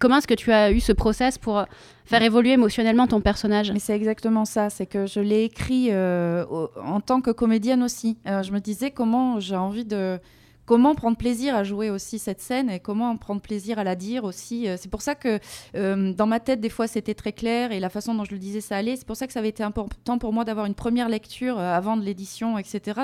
Comment 0.00 0.16
est-ce 0.16 0.26
que 0.26 0.34
tu 0.34 0.50
as 0.50 0.72
eu 0.72 0.80
ce 0.80 0.92
process 0.92 1.36
pour 1.36 1.66
faire 2.04 2.22
évoluer 2.22 2.52
émotionnellement 2.52 3.06
ton 3.06 3.20
personnage 3.20 3.72
Mais 3.72 3.78
c'est 3.78 3.94
exactement 3.94 4.44
ça. 4.44 4.70
C'est 4.70 4.86
que 4.86 5.06
je 5.06 5.20
l'ai 5.20 5.44
écrit 5.44 5.88
euh, 5.90 6.44
en 6.82 7.00
tant 7.00 7.20
que 7.20 7.30
comédienne 7.30 7.82
aussi. 7.82 8.18
Euh, 8.26 8.42
je 8.42 8.52
me 8.52 8.60
disais 8.60 8.90
comment 8.90 9.40
j'ai 9.40 9.56
envie 9.56 9.84
de 9.84 10.18
comment 10.66 10.94
prendre 10.94 11.16
plaisir 11.16 11.54
à 11.54 11.64
jouer 11.64 11.90
aussi 11.90 12.18
cette 12.18 12.40
scène 12.40 12.70
et 12.70 12.80
comment 12.80 13.16
prendre 13.16 13.40
plaisir 13.40 13.78
à 13.78 13.84
la 13.84 13.96
dire 13.96 14.24
aussi. 14.24 14.68
Euh, 14.68 14.76
c'est 14.78 14.88
pour 14.88 15.02
ça 15.02 15.14
que 15.14 15.38
euh, 15.74 16.12
dans 16.12 16.26
ma 16.26 16.40
tête, 16.40 16.60
des 16.60 16.70
fois, 16.70 16.86
c'était 16.86 17.14
très 17.14 17.32
clair 17.32 17.72
et 17.72 17.80
la 17.80 17.88
façon 17.88 18.14
dont 18.14 18.24
je 18.24 18.32
le 18.32 18.38
disais, 18.38 18.60
ça 18.60 18.76
allait. 18.76 18.96
C'est 18.96 19.06
pour 19.06 19.16
ça 19.16 19.26
que 19.26 19.32
ça 19.32 19.40
avait 19.40 19.48
été 19.48 19.62
important 19.62 20.18
pour 20.18 20.32
moi 20.32 20.44
d'avoir 20.44 20.66
une 20.66 20.74
première 20.74 21.08
lecture 21.08 21.58
avant 21.58 21.96
de 21.96 22.04
l'édition, 22.04 22.58
etc. 22.58 23.02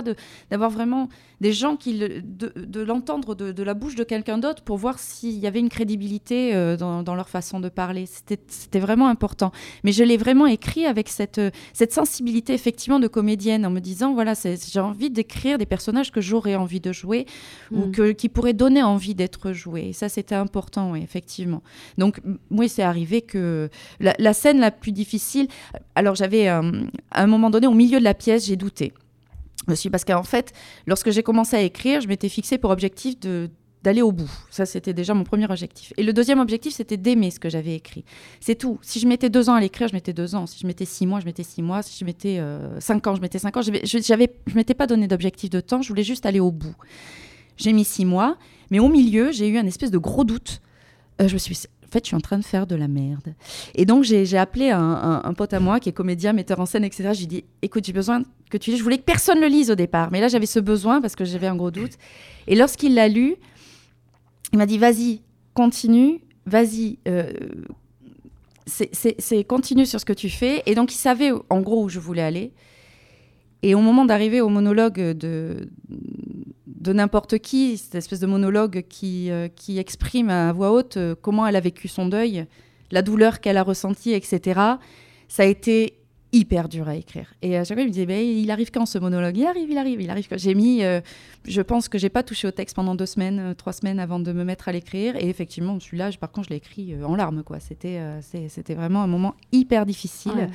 D'avoir 0.51 0.71
vraiment 0.71 1.09
des 1.41 1.53
gens 1.53 1.77
qui 1.77 1.99
de, 1.99 2.53
de 2.57 2.81
l'entendre 2.81 3.35
de, 3.35 3.63
la 3.63 3.75
bouche 3.75 3.95
de 3.95 4.05
quelqu'un 4.05 4.39
d'autre 4.39 4.63
pour 4.63 4.77
voir 4.77 4.99
s'il 4.99 5.39
y 5.39 5.47
avait 5.47 5.61
une 5.61 5.69
crédibilité 5.69 6.77
dans, 6.77 7.03
dans, 7.03 7.15
leur 7.15 7.29
façon 7.29 7.61
de 7.61 7.69
parler. 7.69 8.07
C'était 8.07 8.79
vraiment 8.79 9.09
important. 9.09 9.53
Mais 9.85 9.93
je 9.93 10.05
l'ai 10.05 10.17
vraiment 10.17 10.47
écrit 10.47 10.87
avec 10.87 11.09
cette, 11.09 11.41
cette 11.73 11.93
sensibilité 11.93 12.53
effectivement 12.53 13.01
de 13.01 13.09
comédienne 13.09 13.67
en 13.67 13.71
me 13.71 13.81
disant, 13.81 14.15
voilà, 14.15 14.35
j'ai 14.35 14.81
envie 14.81 15.11
d'écrire 15.11 15.59
des 15.59 15.67
personnages 15.67 16.11
que 16.11 16.21
j'aurais 16.21 16.57
envie 16.57 16.81
de 16.81 16.93
jouer 16.93 17.27
ou 17.71 17.87
mm. 17.87 17.93
que, 17.93 18.13
qui 18.13 18.29
pourrait 18.29 18.53
donner 18.53 18.83
envie 18.83 19.15
d'être 19.15 19.53
joué. 19.53 19.89
Et 19.89 19.93
ça, 19.93 20.09
c'était 20.09 20.35
important, 20.35 20.93
oui, 20.93 21.01
effectivement. 21.03 21.63
Donc, 21.99 22.21
moi, 22.51 22.69
c'est 22.69 22.83
arrivé 22.83 23.23
que 23.23 23.69
la, 24.01 24.33
scène 24.33 24.61
la 24.61 24.71
plus 24.71 24.93
difficile. 24.93 25.49
Alors, 25.95 26.15
j'avais 26.15 26.49
euh, 26.49 26.85
à 27.11 27.23
un 27.23 27.27
moment 27.27 27.51
donné, 27.51 27.67
au 27.67 27.75
milieu 27.75 27.99
de 27.99 28.05
la 28.05 28.15
pièce, 28.15 28.47
j'ai 28.47 28.57
douté. 28.57 28.93
Aussi, 29.69 29.91
parce 29.91 30.05
qu'en 30.05 30.23
fait, 30.23 30.53
lorsque 30.87 31.11
j'ai 31.11 31.23
commencé 31.23 31.57
à 31.57 31.61
écrire, 31.61 32.01
je 32.01 32.09
m'étais 32.09 32.29
fixé 32.29 32.59
pour 32.59 32.71
objectif 32.71 33.19
de 33.21 33.51
d'aller 33.83 34.03
au 34.03 34.13
bout. 34.13 34.31
Ça, 34.51 34.67
c'était 34.67 34.93
déjà 34.93 35.15
mon 35.15 35.25
premier 35.25 35.47
objectif. 35.51 35.93
Et 35.97 36.03
le 36.03 36.13
deuxième 36.13 36.39
objectif, 36.39 36.75
c'était 36.75 36.99
d'aimer 36.99 37.31
ce 37.31 37.41
que 37.41 37.49
j'avais 37.49 37.75
écrit. 37.75 38.05
C'est 38.39 38.55
tout. 38.55 38.79
Si 38.83 39.01
je 39.01 39.09
mettais 39.09 39.31
deux 39.31 39.49
ans 39.49 39.55
à 39.55 39.61
l'écrire, 39.61 39.89
je 39.89 39.95
mettais 39.95 40.13
deux 40.13 40.35
ans. 40.35 40.47
Si 40.47 40.59
je 40.61 40.67
mettais 40.67 40.85
six 40.85 41.07
mois, 41.07 41.21
je 41.21 41.25
mettais 41.25 41.43
six 41.43 41.63
mois. 41.63 41.83
Si 41.83 41.99
je 41.99 42.05
mettais 42.05 42.39
euh, 42.39 42.79
cinq 42.79 43.07
ans, 43.07 43.15
je 43.15 43.23
mettais 43.23 43.39
cinq 43.39 43.57
ans. 43.57 43.63
Je 43.63 43.71
ne 43.71 44.55
m'étais 44.55 44.75
pas 44.75 44.87
donné 44.87 45.09
d'objectif 45.09 45.49
de 45.49 45.61
temps. 45.61 45.81
Je 45.81 45.89
voulais 45.89 46.03
juste 46.03 46.27
aller 46.27 46.41
au 46.41 46.51
bout. 46.51 46.75
J'ai 47.57 47.73
mis 47.73 47.85
six 47.85 48.05
mois, 48.05 48.37
mais 48.71 48.81
au 48.81 48.89
milieu, 48.89 49.33
j'ai 49.33 49.49
eu 49.49 49.57
un 49.57 49.67
espèce 49.67 49.91
de 49.91 49.99
gros 49.99 50.25
doute. 50.25 50.61
Euh, 51.21 51.29
je 51.29 51.35
me 51.35 51.39
suis 51.39 51.55
dit, 51.55 51.67
fait, 51.91 52.05
je 52.05 52.09
suis 52.09 52.17
en 52.17 52.21
train 52.21 52.39
de 52.39 52.45
faire 52.45 52.67
de 52.67 52.75
la 52.75 52.89
merde. 52.89 53.35
Et 53.75 53.85
donc, 53.85 54.05
j'ai 54.05 54.39
appelé 54.39 54.71
un, 54.71 55.35
pote 55.37 55.53
à 55.53 55.61
moi 55.61 55.81
qui 55.81 55.89
est 55.89 55.93
comédien, 55.93 56.33
metteur 56.33 56.61
en 56.61 56.67
scène, 56.67 56.85
etc. 56.85 57.11
J'ai 57.13 57.27
dit, 57.27 57.45
écoute, 57.63 57.85
j'ai 57.85 57.93
besoin 57.93 58.23
que 58.51 58.59
tu 58.59 58.71
lises. 58.71 58.79
Je 58.79 58.85
voulais 58.85 58.99
que 58.99 59.05
personne 59.05 59.41
le 59.41 59.47
lise 59.47 59.71
au 59.71 59.75
départ, 59.75 60.11
mais 60.11 60.21
là, 60.21 60.29
j'avais 60.29 60.47
ce 60.47 60.61
besoin 60.61 61.01
parce 61.01 61.17
que 61.17 61.25
j'avais 61.25 61.47
un 61.47 61.57
gros 61.57 61.71
doute. 61.71 61.93
Et 62.47 62.55
lorsqu'il 62.55 62.95
l'a 62.95 63.09
lu, 63.09 63.37
il 64.53 64.59
m'a 64.59 64.67
dit, 64.67 64.79
vas-y, 64.79 65.21
continue, 65.55 66.21
vas-y. 66.47 66.99
Euh, 67.09 67.33
c'est 68.67 69.45
continue 69.45 69.87
sur 69.87 69.99
ce 69.99 70.05
que 70.05 70.13
tu 70.13 70.31
fais. 70.31 70.63
Et 70.67 70.75
donc, 70.75 70.93
il 70.93 70.99
savait 70.99 71.33
en 71.49 71.61
gros 71.61 71.85
où 71.85 71.89
je 71.89 71.99
voulais 71.99 72.23
aller. 72.23 72.53
Et 73.63 73.75
au 73.75 73.81
moment 73.81 74.05
d'arriver 74.05 74.41
au 74.41 74.49
monologue 74.49 75.01
de, 75.01 75.69
de 76.81 76.93
n'importe 76.93 77.39
qui, 77.39 77.77
cette 77.77 77.95
espèce 77.95 78.21
de 78.21 78.27
monologue 78.27 78.85
qui, 78.89 79.31
euh, 79.31 79.49
qui 79.49 79.79
exprime 79.79 80.31
à 80.31 80.53
voix 80.53 80.73
haute 80.73 80.97
euh, 80.97 81.15
comment 81.21 81.47
elle 81.47 81.57
a 81.57 81.61
vécu 81.61 81.89
son 81.89 82.07
deuil, 82.07 82.47
la 82.91 83.03
douleur 83.03 83.41
qu'elle 83.41 83.59
a 83.59 83.63
ressentie, 83.63 84.13
etc., 84.13 84.61
ça 85.29 85.43
a 85.45 85.47
été 85.47 86.00
hyper 86.33 86.69
dur 86.69 86.89
à 86.89 86.97
écrire. 86.97 87.35
Et 87.43 87.57
à 87.57 87.65
chaque 87.65 87.77
fois, 87.77 87.83
il 87.83 87.89
me 87.89 87.93
disait, 87.93 88.27
il 88.27 88.51
arrive 88.51 88.71
quand 88.71 88.87
ce 88.87 88.99
monologue? 88.99 89.37
Il 89.37 89.47
arrive, 89.47 89.71
il 89.71 89.79
arrive, 89.79 90.01
il 90.01 90.11
arrive. 90.11 90.27
J'ai 90.33 90.55
mis, 90.55 90.83
euh, 90.83 91.01
je 91.47 91.61
pense 91.63 91.89
que 91.89 91.99
j'ai 91.99 92.09
pas 92.09 92.23
touché 92.23 92.49
au 92.49 92.53
texte 92.53 92.77
pendant 92.77 92.95
deux 92.95 93.07
semaines, 93.07 93.55
trois 93.57 93.73
semaines 93.73 93.99
avant 93.99 94.21
de 94.21 94.33
me 94.33 94.45
mettre 94.45 94.69
à 94.69 94.73
l'écrire. 94.73 95.17
Et 95.17 95.29
effectivement, 95.29 95.79
celui-là, 95.81 96.11
par 96.21 96.31
contre, 96.31 96.49
je 96.49 96.51
l'ai 96.51 96.59
écrit 96.59 96.95
en 97.05 97.17
larmes. 97.17 97.43
quoi. 97.43 97.61
C'était, 97.61 98.01
c'était 98.49 98.75
vraiment 98.75 99.03
un 99.03 99.07
moment 99.07 99.35
hyper 99.53 99.87
difficile 99.87 100.49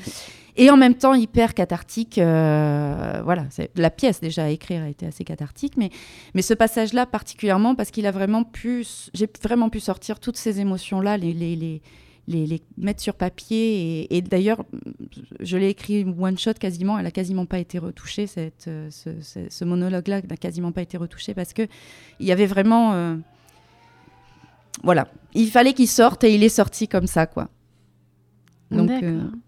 et 0.58 0.70
en 0.70 0.78
même 0.78 0.96
temps 0.96 1.14
hyper 1.14 1.54
cathartique. 1.54 2.18
Euh, 2.18 3.22
voilà, 3.24 3.46
la 3.76 3.90
pièce 3.90 4.22
déjà 4.22 4.46
à 4.46 4.50
écrire 4.50 4.84
a 4.84 4.90
été 4.90 5.06
assez 5.06 5.24
cathartique, 5.24 5.74
mais, 5.78 5.90
mais 6.34 6.42
ce 6.42 6.54
passage-là 6.54 7.06
particulièrement 7.06 7.76
parce 7.76 7.92
qu'il 7.92 8.06
a 8.06 8.12
vraiment 8.12 8.44
pu, 8.44 8.86
j'ai 9.14 9.28
vraiment 9.44 9.70
pu 9.70 9.80
sortir 9.80 10.20
toutes 10.20 10.38
ces 10.38 10.60
émotions-là, 10.60 11.18
les, 11.18 11.34
les, 11.34 11.56
les, 11.56 11.82
les, 12.28 12.62
mettre 12.78 13.02
sur 13.02 13.16
papier. 13.16 14.16
Et, 14.16 14.22
d'ailleurs, 14.22 14.64
je 15.40 15.58
l'ai 15.58 15.70
écrit 15.70 16.06
one 16.06 16.38
shot 16.38 16.54
quasiment, 16.54 16.98
elle 16.98 17.06
a 17.06 17.12
quasiment 17.12 17.46
pas 17.46 17.60
été 17.60 17.80
retouchée. 17.80 18.28
Cette, 18.28 18.68
euh, 18.68 18.90
ce, 18.92 19.10
ce, 19.50 19.66
monologue-là 19.66 20.22
n'a 20.22 20.38
quasiment 20.38 20.72
pas 20.72 20.82
été 20.82 20.98
retouché 20.98 21.34
parce 21.34 21.54
que 21.54 21.64
il 22.20 22.26
y 22.26 22.32
avait 22.32 22.46
vraiment, 22.46 22.94
euh, 22.94 23.16
voilà, 24.84 25.08
il 25.34 25.50
fallait 25.50 25.74
qu'il 25.74 25.88
sorte 25.88 26.24
et 26.24 26.34
il 26.34 26.44
est 26.44 26.50
sorti 26.50 26.88
comme 26.88 27.08
ça, 27.08 27.26
quoi. 27.26 27.50
Donc, 28.72 28.92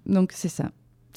donc 0.05 0.31
c'est 0.33 0.49
ça. 0.49 0.71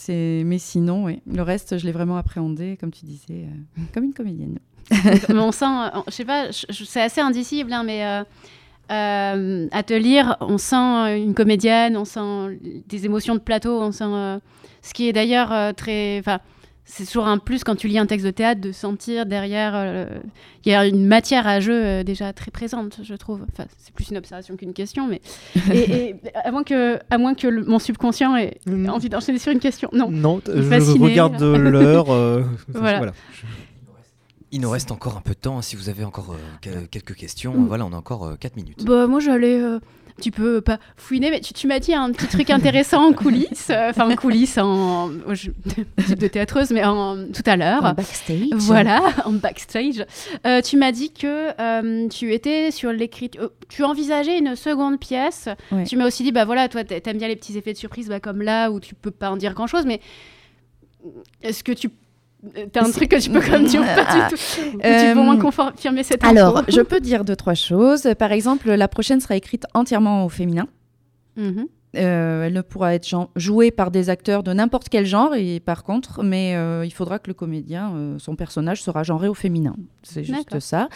Mais 0.08 0.58
sinon, 0.58 1.04
oui. 1.04 1.20
le 1.26 1.42
reste, 1.42 1.78
je 1.78 1.86
l'ai 1.86 1.92
vraiment 1.92 2.16
appréhendé, 2.16 2.76
comme 2.78 2.90
tu 2.90 3.04
disais, 3.04 3.46
euh, 3.46 3.82
comme 3.92 4.04
une 4.04 4.14
comédienne. 4.14 4.58
mais 4.90 5.38
on 5.38 5.52
sent, 5.52 5.66
euh, 5.66 6.00
je 6.06 6.12
sais 6.12 6.24
pas, 6.24 6.48
c'est 6.52 7.02
assez 7.02 7.20
indicible, 7.20 7.72
hein, 7.72 7.82
mais 7.84 8.24
euh, 8.90 9.68
à 9.70 9.82
te 9.82 9.94
lire, 9.94 10.36
on 10.40 10.58
sent 10.58 11.18
une 11.18 11.34
comédienne, 11.34 11.96
on 11.96 12.04
sent 12.04 12.58
des 12.86 13.06
émotions 13.06 13.34
de 13.34 13.40
plateau, 13.40 13.80
on 13.80 13.92
sent 13.92 14.40
ce 14.82 14.94
qui 14.94 15.08
est 15.08 15.12
d'ailleurs 15.12 15.74
très, 15.74 16.22
c'est 16.90 17.06
toujours 17.06 17.28
un 17.28 17.38
plus 17.38 17.62
quand 17.62 17.76
tu 17.76 17.86
lis 17.86 17.98
un 17.98 18.06
texte 18.06 18.26
de 18.26 18.30
théâtre 18.30 18.60
de 18.60 18.72
sentir 18.72 19.24
derrière. 19.24 19.72
Euh, 19.74 20.06
il 20.64 20.72
y 20.72 20.74
a 20.74 20.86
une 20.86 21.06
matière 21.06 21.46
à 21.46 21.60
jeu 21.60 21.72
euh, 21.72 22.02
déjà 22.02 22.32
très 22.32 22.50
présente, 22.50 23.00
je 23.02 23.14
trouve. 23.14 23.42
Enfin, 23.52 23.68
c'est 23.78 23.94
plus 23.94 24.10
une 24.10 24.16
observation 24.16 24.56
qu'une 24.56 24.72
question, 24.72 25.06
mais. 25.06 25.20
et, 25.72 26.16
à 26.34 26.50
moins 26.50 26.64
que, 26.64 26.98
à 27.08 27.18
moins 27.18 27.34
que 27.34 27.46
mon 27.64 27.78
subconscient 27.78 28.36
ait 28.36 28.58
mm. 28.66 28.88
envie 28.90 29.08
d'enchaîner 29.08 29.38
sur 29.38 29.52
une 29.52 29.60
question. 29.60 29.88
Non. 29.92 30.10
Non, 30.10 30.40
je 30.46 31.00
regarde 31.00 31.40
l'heure. 31.40 32.10
Euh, 32.10 32.42
voilà. 32.68 33.12
Il 34.52 34.60
nous 34.60 34.70
reste 34.70 34.90
encore 34.90 35.16
un 35.16 35.20
peu 35.20 35.34
de 35.34 35.38
temps. 35.38 35.62
Si 35.62 35.76
vous 35.76 35.88
avez 35.88 36.04
encore 36.04 36.34
quelques 36.90 37.14
questions, 37.14 37.54
mm. 37.54 37.66
voilà, 37.66 37.86
on 37.86 37.92
a 37.92 37.96
encore 37.96 38.38
4 38.38 38.56
minutes. 38.56 38.84
Bah, 38.84 39.06
moi, 39.06 39.20
j'allais 39.20 39.60
tu 40.20 40.30
peux 40.30 40.60
pas 40.60 40.78
fouiner, 40.96 41.30
mais 41.30 41.40
tu, 41.40 41.66
m'as 41.66 41.78
dit 41.78 41.94
un 41.94 42.12
petit 42.12 42.26
truc 42.26 42.50
intéressant 42.50 43.08
en 43.08 43.12
coulisses, 43.12 43.70
euh, 43.70 43.90
enfin 43.90 44.10
en 44.10 44.14
coulisses, 44.14 44.58
en 44.58 45.08
de 45.08 46.26
théâtreuse, 46.28 46.70
mais 46.70 46.84
en, 46.84 47.26
tout 47.26 47.42
à 47.46 47.56
l'heure. 47.56 47.84
En 47.84 47.94
backstage. 47.94 48.48
Voilà, 48.52 49.00
en 49.24 49.32
backstage. 49.32 50.04
Euh, 50.46 50.60
tu 50.60 50.76
m'as 50.76 50.92
dit 50.92 51.10
que 51.10 51.50
euh, 51.60 52.08
tu 52.08 52.32
étais 52.32 52.70
sur 52.70 52.92
l'écriture, 52.92 53.50
tu 53.68 53.82
envisageais 53.82 54.38
une 54.38 54.54
seconde 54.56 55.00
pièce. 55.00 55.48
Tu 55.86 55.96
m'as 55.96 56.06
aussi 56.06 56.22
dit, 56.22 56.32
bah 56.32 56.44
voilà, 56.44 56.68
toi, 56.68 56.84
t'aimes 56.84 57.18
bien 57.18 57.28
les 57.28 57.36
petits 57.36 57.56
effets 57.56 57.72
de 57.72 57.78
surprise, 57.78 58.08
bah, 58.08 58.20
comme 58.20 58.42
là 58.42 58.70
où 58.70 58.80
tu 58.80 58.94
peux 58.94 59.10
pas 59.10 59.30
en 59.30 59.36
dire 59.36 59.54
grand 59.54 59.66
chose, 59.66 59.86
mais 59.86 60.00
est-ce 61.42 61.64
que 61.64 61.72
tu 61.72 61.90
T'as 62.72 62.86
un 62.86 62.90
truc 62.90 63.10
que 63.10 63.20
tu 63.20 63.30
peux 63.30 63.40
comme 63.40 63.64
dire 63.64 63.82
pas 63.82 64.28
du 64.28 64.34
tout. 64.34 64.42
tu 64.72 64.78
peux 64.78 65.18
au 65.18 65.22
moins 65.22 65.36
confirmer 65.36 66.02
cette 66.02 66.24
info. 66.24 66.30
Alors, 66.30 66.62
je 66.68 66.80
peux 66.80 67.00
dire 67.00 67.24
deux, 67.24 67.36
trois 67.36 67.54
choses. 67.54 68.08
Par 68.18 68.32
exemple, 68.32 68.70
la 68.70 68.88
prochaine 68.88 69.20
sera 69.20 69.36
écrite 69.36 69.66
entièrement 69.74 70.24
au 70.24 70.28
féminin. 70.28 70.66
Mhm. 71.36 71.66
Euh, 71.96 72.44
elle 72.44 72.52
ne 72.52 72.60
pourra 72.60 72.94
être 72.94 73.28
jouée 73.34 73.72
par 73.72 73.90
des 73.90 74.10
acteurs 74.10 74.44
de 74.44 74.52
n'importe 74.52 74.88
quel 74.88 75.06
genre, 75.06 75.34
et 75.34 75.58
par 75.58 75.82
contre, 75.82 76.22
mais 76.22 76.54
euh, 76.54 76.84
il 76.86 76.92
faudra 76.92 77.18
que 77.18 77.28
le 77.28 77.34
comédien, 77.34 77.92
euh, 77.94 78.18
son 78.18 78.36
personnage 78.36 78.80
sera 78.82 79.02
genré 79.02 79.26
au 79.26 79.34
féminin. 79.34 79.74
C'est 80.04 80.22
juste 80.22 80.60
ça. 80.60 80.88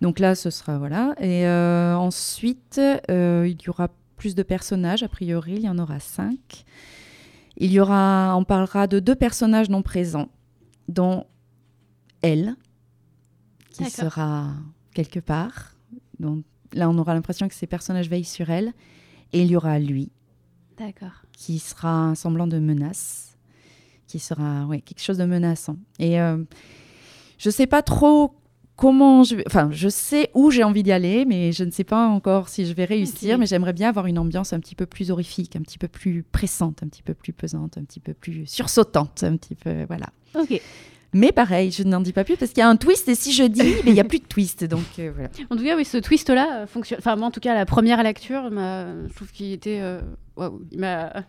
Donc 0.00 0.18
là, 0.18 0.34
ce 0.36 0.50
sera 0.50 0.78
voilà. 0.78 1.14
Et 1.20 1.46
ensuite, 1.48 2.80
il 3.08 3.56
y 3.62 3.68
aura 3.68 3.88
plus 4.16 4.34
de 4.34 4.42
personnages. 4.42 5.02
A 5.02 5.08
priori, 5.08 5.54
il 5.56 5.62
y 5.62 5.68
en 5.68 5.78
aura 5.78 5.98
cinq. 5.98 6.64
Il 7.56 7.70
y 7.70 7.80
aura, 7.80 8.34
on 8.38 8.44
parlera 8.44 8.86
de 8.86 9.00
deux 9.00 9.16
personnages 9.16 9.68
non 9.68 9.82
présents 9.82 10.28
dont 10.90 11.26
elle, 12.22 12.56
qui 13.70 13.88
sera 13.88 14.52
quelque 14.94 15.20
part. 15.20 15.74
Donc 16.18 16.44
là, 16.72 16.90
on 16.90 16.98
aura 16.98 17.14
l'impression 17.14 17.48
que 17.48 17.54
ces 17.54 17.66
personnages 17.66 18.08
veillent 18.08 18.24
sur 18.24 18.50
elle. 18.50 18.72
Et 19.32 19.42
il 19.42 19.50
y 19.50 19.56
aura 19.56 19.78
lui, 19.78 20.10
qui 21.32 21.60
sera 21.60 21.92
un 21.92 22.14
semblant 22.16 22.48
de 22.48 22.58
menace, 22.58 23.38
qui 24.08 24.18
sera 24.18 24.66
ouais, 24.66 24.80
quelque 24.80 25.00
chose 25.00 25.18
de 25.18 25.24
menaçant. 25.24 25.76
Et 26.00 26.20
euh, 26.20 26.42
je 27.38 27.48
ne 27.48 27.52
sais 27.52 27.68
pas 27.68 27.82
trop 27.82 28.34
comment 28.80 29.24
je 29.24 29.36
enfin 29.46 29.68
je 29.70 29.90
sais 29.90 30.30
où 30.32 30.50
j'ai 30.50 30.64
envie 30.64 30.82
d'y 30.82 30.90
aller 30.90 31.26
mais 31.26 31.52
je 31.52 31.64
ne 31.64 31.70
sais 31.70 31.84
pas 31.84 32.08
encore 32.08 32.48
si 32.48 32.64
je 32.64 32.72
vais 32.72 32.86
réussir 32.86 33.36
mais 33.36 33.44
j'aimerais 33.44 33.74
bien 33.74 33.90
avoir 33.90 34.06
une 34.06 34.18
ambiance 34.18 34.54
un 34.54 34.58
petit 34.58 34.74
peu 34.74 34.86
plus 34.86 35.10
horrifique 35.10 35.54
un 35.54 35.60
petit 35.60 35.76
peu 35.76 35.86
plus 35.86 36.22
pressante 36.22 36.82
un 36.82 36.88
petit 36.88 37.02
peu 37.02 37.12
plus 37.12 37.34
pesante 37.34 37.76
un 37.76 37.84
petit 37.84 38.00
peu 38.00 38.14
plus 38.14 38.46
sursautante 38.46 39.22
un 39.22 39.36
petit 39.36 39.54
peu 39.54 39.84
voilà 39.86 40.06
ok 40.34 40.60
mais 41.12 41.32
pareil, 41.32 41.72
je 41.72 41.82
n'en 41.82 42.00
dis 42.00 42.12
pas 42.12 42.22
plus 42.22 42.36
parce 42.36 42.52
qu'il 42.52 42.60
y 42.60 42.64
a 42.64 42.68
un 42.68 42.76
twist 42.76 43.08
et 43.08 43.16
si 43.16 43.32
je 43.32 43.42
dis, 43.42 43.74
il 43.84 43.92
n'y 43.92 43.98
a 43.98 44.04
plus 44.04 44.20
de 44.20 44.26
twist. 44.26 44.62
Donc 44.62 44.84
euh, 45.00 45.10
voilà. 45.12 45.28
En 45.50 45.56
tout 45.56 45.64
cas, 45.64 45.76
oui, 45.76 45.84
ce 45.84 45.98
twist-là 45.98 46.60
euh, 46.60 46.66
fonctionne. 46.68 47.00
Enfin, 47.00 47.16
moi, 47.16 47.26
en 47.26 47.30
tout 47.32 47.40
cas, 47.40 47.52
la 47.52 47.66
première 47.66 48.00
lecture, 48.04 48.48
je 48.48 49.12
trouve 49.14 49.32
qu'il 49.32 49.52
était. 49.52 49.80
Euh, 49.80 50.00
il 50.70 50.78
m'a 50.78 51.24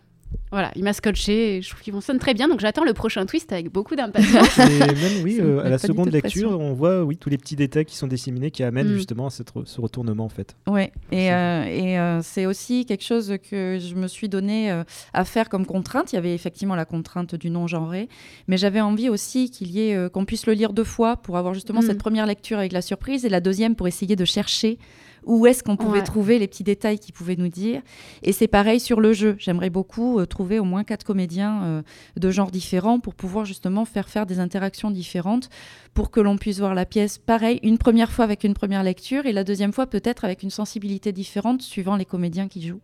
Voilà, 0.50 0.70
il 0.76 0.84
m'a 0.84 0.92
scotché 0.92 1.56
et 1.56 1.62
je 1.62 1.70
trouve 1.70 1.80
qu'ils 1.80 1.92
fonctionnent 1.94 2.18
très 2.18 2.34
bien. 2.34 2.46
Donc 2.48 2.60
j'attends 2.60 2.84
le 2.84 2.92
prochain 2.92 3.24
twist 3.24 3.52
avec 3.52 3.70
beaucoup 3.72 3.96
d'impatience. 3.96 4.58
Et 4.58 4.78
même, 4.78 5.22
oui, 5.24 5.38
euh, 5.40 5.64
à 5.64 5.70
la 5.70 5.78
seconde 5.78 6.10
lecture, 6.12 6.60
on 6.60 6.74
voit 6.74 7.02
oui, 7.04 7.16
tous 7.16 7.30
les 7.30 7.38
petits 7.38 7.56
détails 7.56 7.86
qui 7.86 7.96
sont 7.96 8.06
disséminés 8.06 8.50
qui 8.50 8.62
amènent 8.62 8.88
Mm. 8.92 8.96
justement 8.96 9.26
à 9.26 9.30
cette 9.30 9.50
re- 9.54 9.64
ce 9.64 9.80
retournement 9.80 10.24
en 10.24 10.28
fait. 10.28 10.54
Ouais, 10.66 10.92
et, 11.10 11.32
euh, 11.32 11.64
et 11.64 11.98
euh, 11.98 12.20
c'est 12.22 12.44
aussi 12.46 12.84
quelque 12.84 13.04
chose 13.04 13.34
que 13.50 13.78
je 13.80 13.94
me 13.94 14.08
suis 14.08 14.28
donné 14.28 14.70
euh, 14.70 14.84
à 15.14 15.24
faire 15.24 15.48
comme 15.48 15.64
contrainte. 15.64 16.12
Il 16.12 16.16
y 16.16 16.18
avait 16.18 16.34
effectivement 16.34 16.74
la 16.74 16.84
contrainte 16.84 17.34
du 17.34 17.48
non-genré, 17.48 18.08
mais 18.46 18.58
j'avais 18.58 18.80
envie 18.82 19.08
aussi 19.08 19.50
qu'il 19.50 19.70
y 19.70 19.88
ait, 19.88 19.94
euh, 19.94 20.08
qu'on 20.10 20.26
puisse 20.26 20.46
le 20.46 20.52
lire 20.52 20.72
deux 20.74 20.84
fois 20.84 21.16
pour 21.16 21.38
avoir 21.38 21.54
justement 21.54 21.80
Mm. 21.80 21.86
cette 21.86 21.98
première 21.98 22.26
lecture 22.26 22.58
avec 22.58 22.72
la 22.72 22.82
surprise 22.82 23.24
et 23.24 23.30
la 23.30 23.40
deuxième 23.40 23.74
pour 23.74 23.88
essayer 23.88 24.16
de 24.16 24.24
chercher 24.26 24.78
où 25.24 25.46
est-ce 25.46 25.62
qu'on 25.62 25.76
pouvait 25.76 25.98
Ouais. 25.98 26.04
trouver 26.04 26.38
les 26.38 26.48
petits 26.48 26.64
détails 26.64 26.98
qu'il 26.98 27.14
pouvait 27.14 27.36
nous 27.36 27.48
dire. 27.48 27.80
Et 28.22 28.32
c'est 28.32 28.48
pareil 28.48 28.80
sur 28.80 29.00
le 29.00 29.12
jeu. 29.12 29.36
J'aimerais 29.38 29.70
beaucoup 29.70 30.18
euh, 30.18 30.26
trouver 30.26 30.58
au 30.58 30.64
moins 30.64 30.84
quatre 30.84 31.04
comédiens 31.04 31.62
euh, 31.64 31.82
de 32.16 32.30
genres 32.30 32.50
différents 32.50 32.98
pour 33.00 33.14
pouvoir 33.14 33.44
justement 33.44 33.84
faire 33.84 34.08
faire 34.08 34.26
des 34.26 34.40
interactions 34.40 34.90
différentes 34.90 35.48
pour 35.94 36.10
que 36.10 36.20
l'on 36.20 36.36
puisse 36.38 36.58
voir 36.58 36.74
la 36.74 36.86
pièce 36.86 37.18
pareil 37.18 37.60
une 37.62 37.78
première 37.78 38.10
fois 38.10 38.24
avec 38.24 38.44
une 38.44 38.54
première 38.54 38.82
lecture 38.82 39.26
et 39.26 39.32
la 39.32 39.44
deuxième 39.44 39.72
fois 39.72 39.86
peut-être 39.86 40.24
avec 40.24 40.42
une 40.42 40.50
sensibilité 40.50 41.12
différente 41.12 41.62
suivant 41.62 41.96
les 41.96 42.04
comédiens 42.04 42.48
qui 42.48 42.66
jouent. 42.66 42.80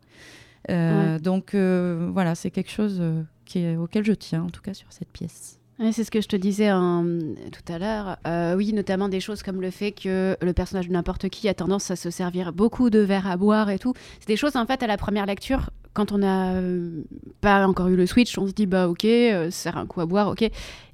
Euh, 0.70 1.18
Donc 1.18 1.54
voilà, 1.54 2.34
c'est 2.34 2.50
quelque 2.50 2.70
chose 2.70 3.02
qui 3.44 3.60
est, 3.60 3.76
auquel 3.76 4.04
je 4.04 4.12
tiens 4.12 4.42
en 4.44 4.50
tout 4.50 4.60
cas 4.62 4.74
sur 4.74 4.92
cette 4.92 5.10
pièce. 5.10 5.58
C'est 5.92 6.02
ce 6.04 6.10
que 6.10 6.20
je 6.20 6.26
te 6.28 6.34
disais 6.36 6.66
hein, 6.68 7.06
tout 7.52 7.72
à 7.72 7.78
l'heure. 7.78 8.16
Euh, 8.26 8.56
oui, 8.56 8.72
notamment 8.72 9.08
des 9.08 9.20
choses 9.20 9.42
comme 9.44 9.60
le 9.60 9.70
fait 9.70 9.92
que 9.92 10.36
le 10.42 10.52
personnage 10.52 10.88
de 10.88 10.92
n'importe 10.92 11.28
qui 11.28 11.48
a 11.48 11.54
tendance 11.54 11.90
à 11.92 11.96
se 11.96 12.10
servir 12.10 12.52
beaucoup 12.52 12.90
de 12.90 12.98
verres 12.98 13.28
à 13.28 13.36
boire 13.36 13.70
et 13.70 13.78
tout. 13.78 13.92
C'est 14.18 14.26
des 14.28 14.36
choses, 14.36 14.56
en 14.56 14.66
fait, 14.66 14.82
à 14.82 14.88
la 14.88 14.96
première 14.96 15.24
lecture, 15.26 15.70
quand 15.94 16.10
on 16.12 16.18
n'a 16.18 16.54
euh, 16.54 17.02
pas 17.40 17.66
encore 17.66 17.88
eu 17.88 17.96
le 17.96 18.06
switch, 18.06 18.36
on 18.38 18.46
se 18.48 18.52
dit, 18.52 18.66
bah 18.66 18.88
ok, 18.88 19.04
euh, 19.04 19.50
ça 19.50 19.70
sert 19.70 19.76
un 19.78 19.86
coup 19.86 20.00
à 20.00 20.06
boire, 20.06 20.28
ok. 20.28 20.50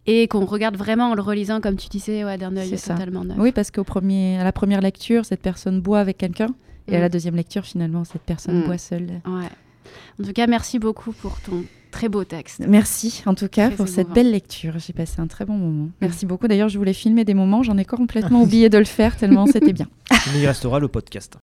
Et 0.06 0.28
qu'on 0.28 0.44
regarde 0.44 0.76
vraiment 0.76 1.10
en 1.12 1.14
le 1.14 1.22
relisant, 1.22 1.62
comme 1.62 1.76
tu 1.76 1.88
disais, 1.88 2.22
ouais, 2.24 2.36
d'un 2.36 2.54
œil 2.56 2.76
totalement 2.76 3.24
neuf. 3.24 3.38
Oui, 3.38 3.52
parce 3.52 3.70
qu'au 3.70 3.84
premier, 3.84 4.38
à 4.38 4.44
la 4.44 4.52
première 4.52 4.82
lecture, 4.82 5.24
cette 5.24 5.40
personne 5.40 5.80
boit 5.80 6.00
avec 6.00 6.18
quelqu'un 6.18 6.48
et 6.88 6.94
à 6.94 6.98
Mm. 6.98 7.00
la 7.00 7.08
deuxième 7.08 7.36
lecture, 7.36 7.64
finalement, 7.64 8.04
cette 8.04 8.20
personne 8.22 8.60
Mm. 8.60 8.66
boit 8.66 8.76
seule. 8.78 9.22
Ouais. 9.26 9.48
En 10.20 10.24
tout 10.24 10.32
cas, 10.32 10.46
merci 10.46 10.78
beaucoup 10.78 11.12
pour 11.12 11.40
ton 11.40 11.64
très 11.94 12.08
beau 12.08 12.24
texte. 12.24 12.60
Merci 12.66 13.22
en 13.24 13.34
tout 13.34 13.46
cas 13.48 13.68
Très 13.68 13.76
pour 13.76 13.86
cette 13.88 14.10
belle 14.10 14.30
lecture. 14.32 14.74
J'ai 14.78 14.92
passé 14.92 15.20
un 15.20 15.28
très 15.28 15.44
bon 15.44 15.54
moment. 15.54 15.90
Merci 16.00 16.26
beaucoup. 16.26 16.48
D'ailleurs, 16.48 16.68
je 16.68 16.76
voulais 16.76 16.92
filmer 16.92 17.24
des 17.24 17.34
moments. 17.34 17.62
J'en 17.62 17.78
ai 17.78 17.84
complètement 17.84 18.42
oublié 18.42 18.68
de 18.68 18.78
le 18.78 18.84
faire 18.84 19.16
tellement 19.16 19.46
c'était 19.52 19.72
bien. 19.72 19.86
Mais 20.10 20.40
il 20.40 20.46
restera 20.46 20.80
le 20.80 20.88
podcast. 20.88 21.32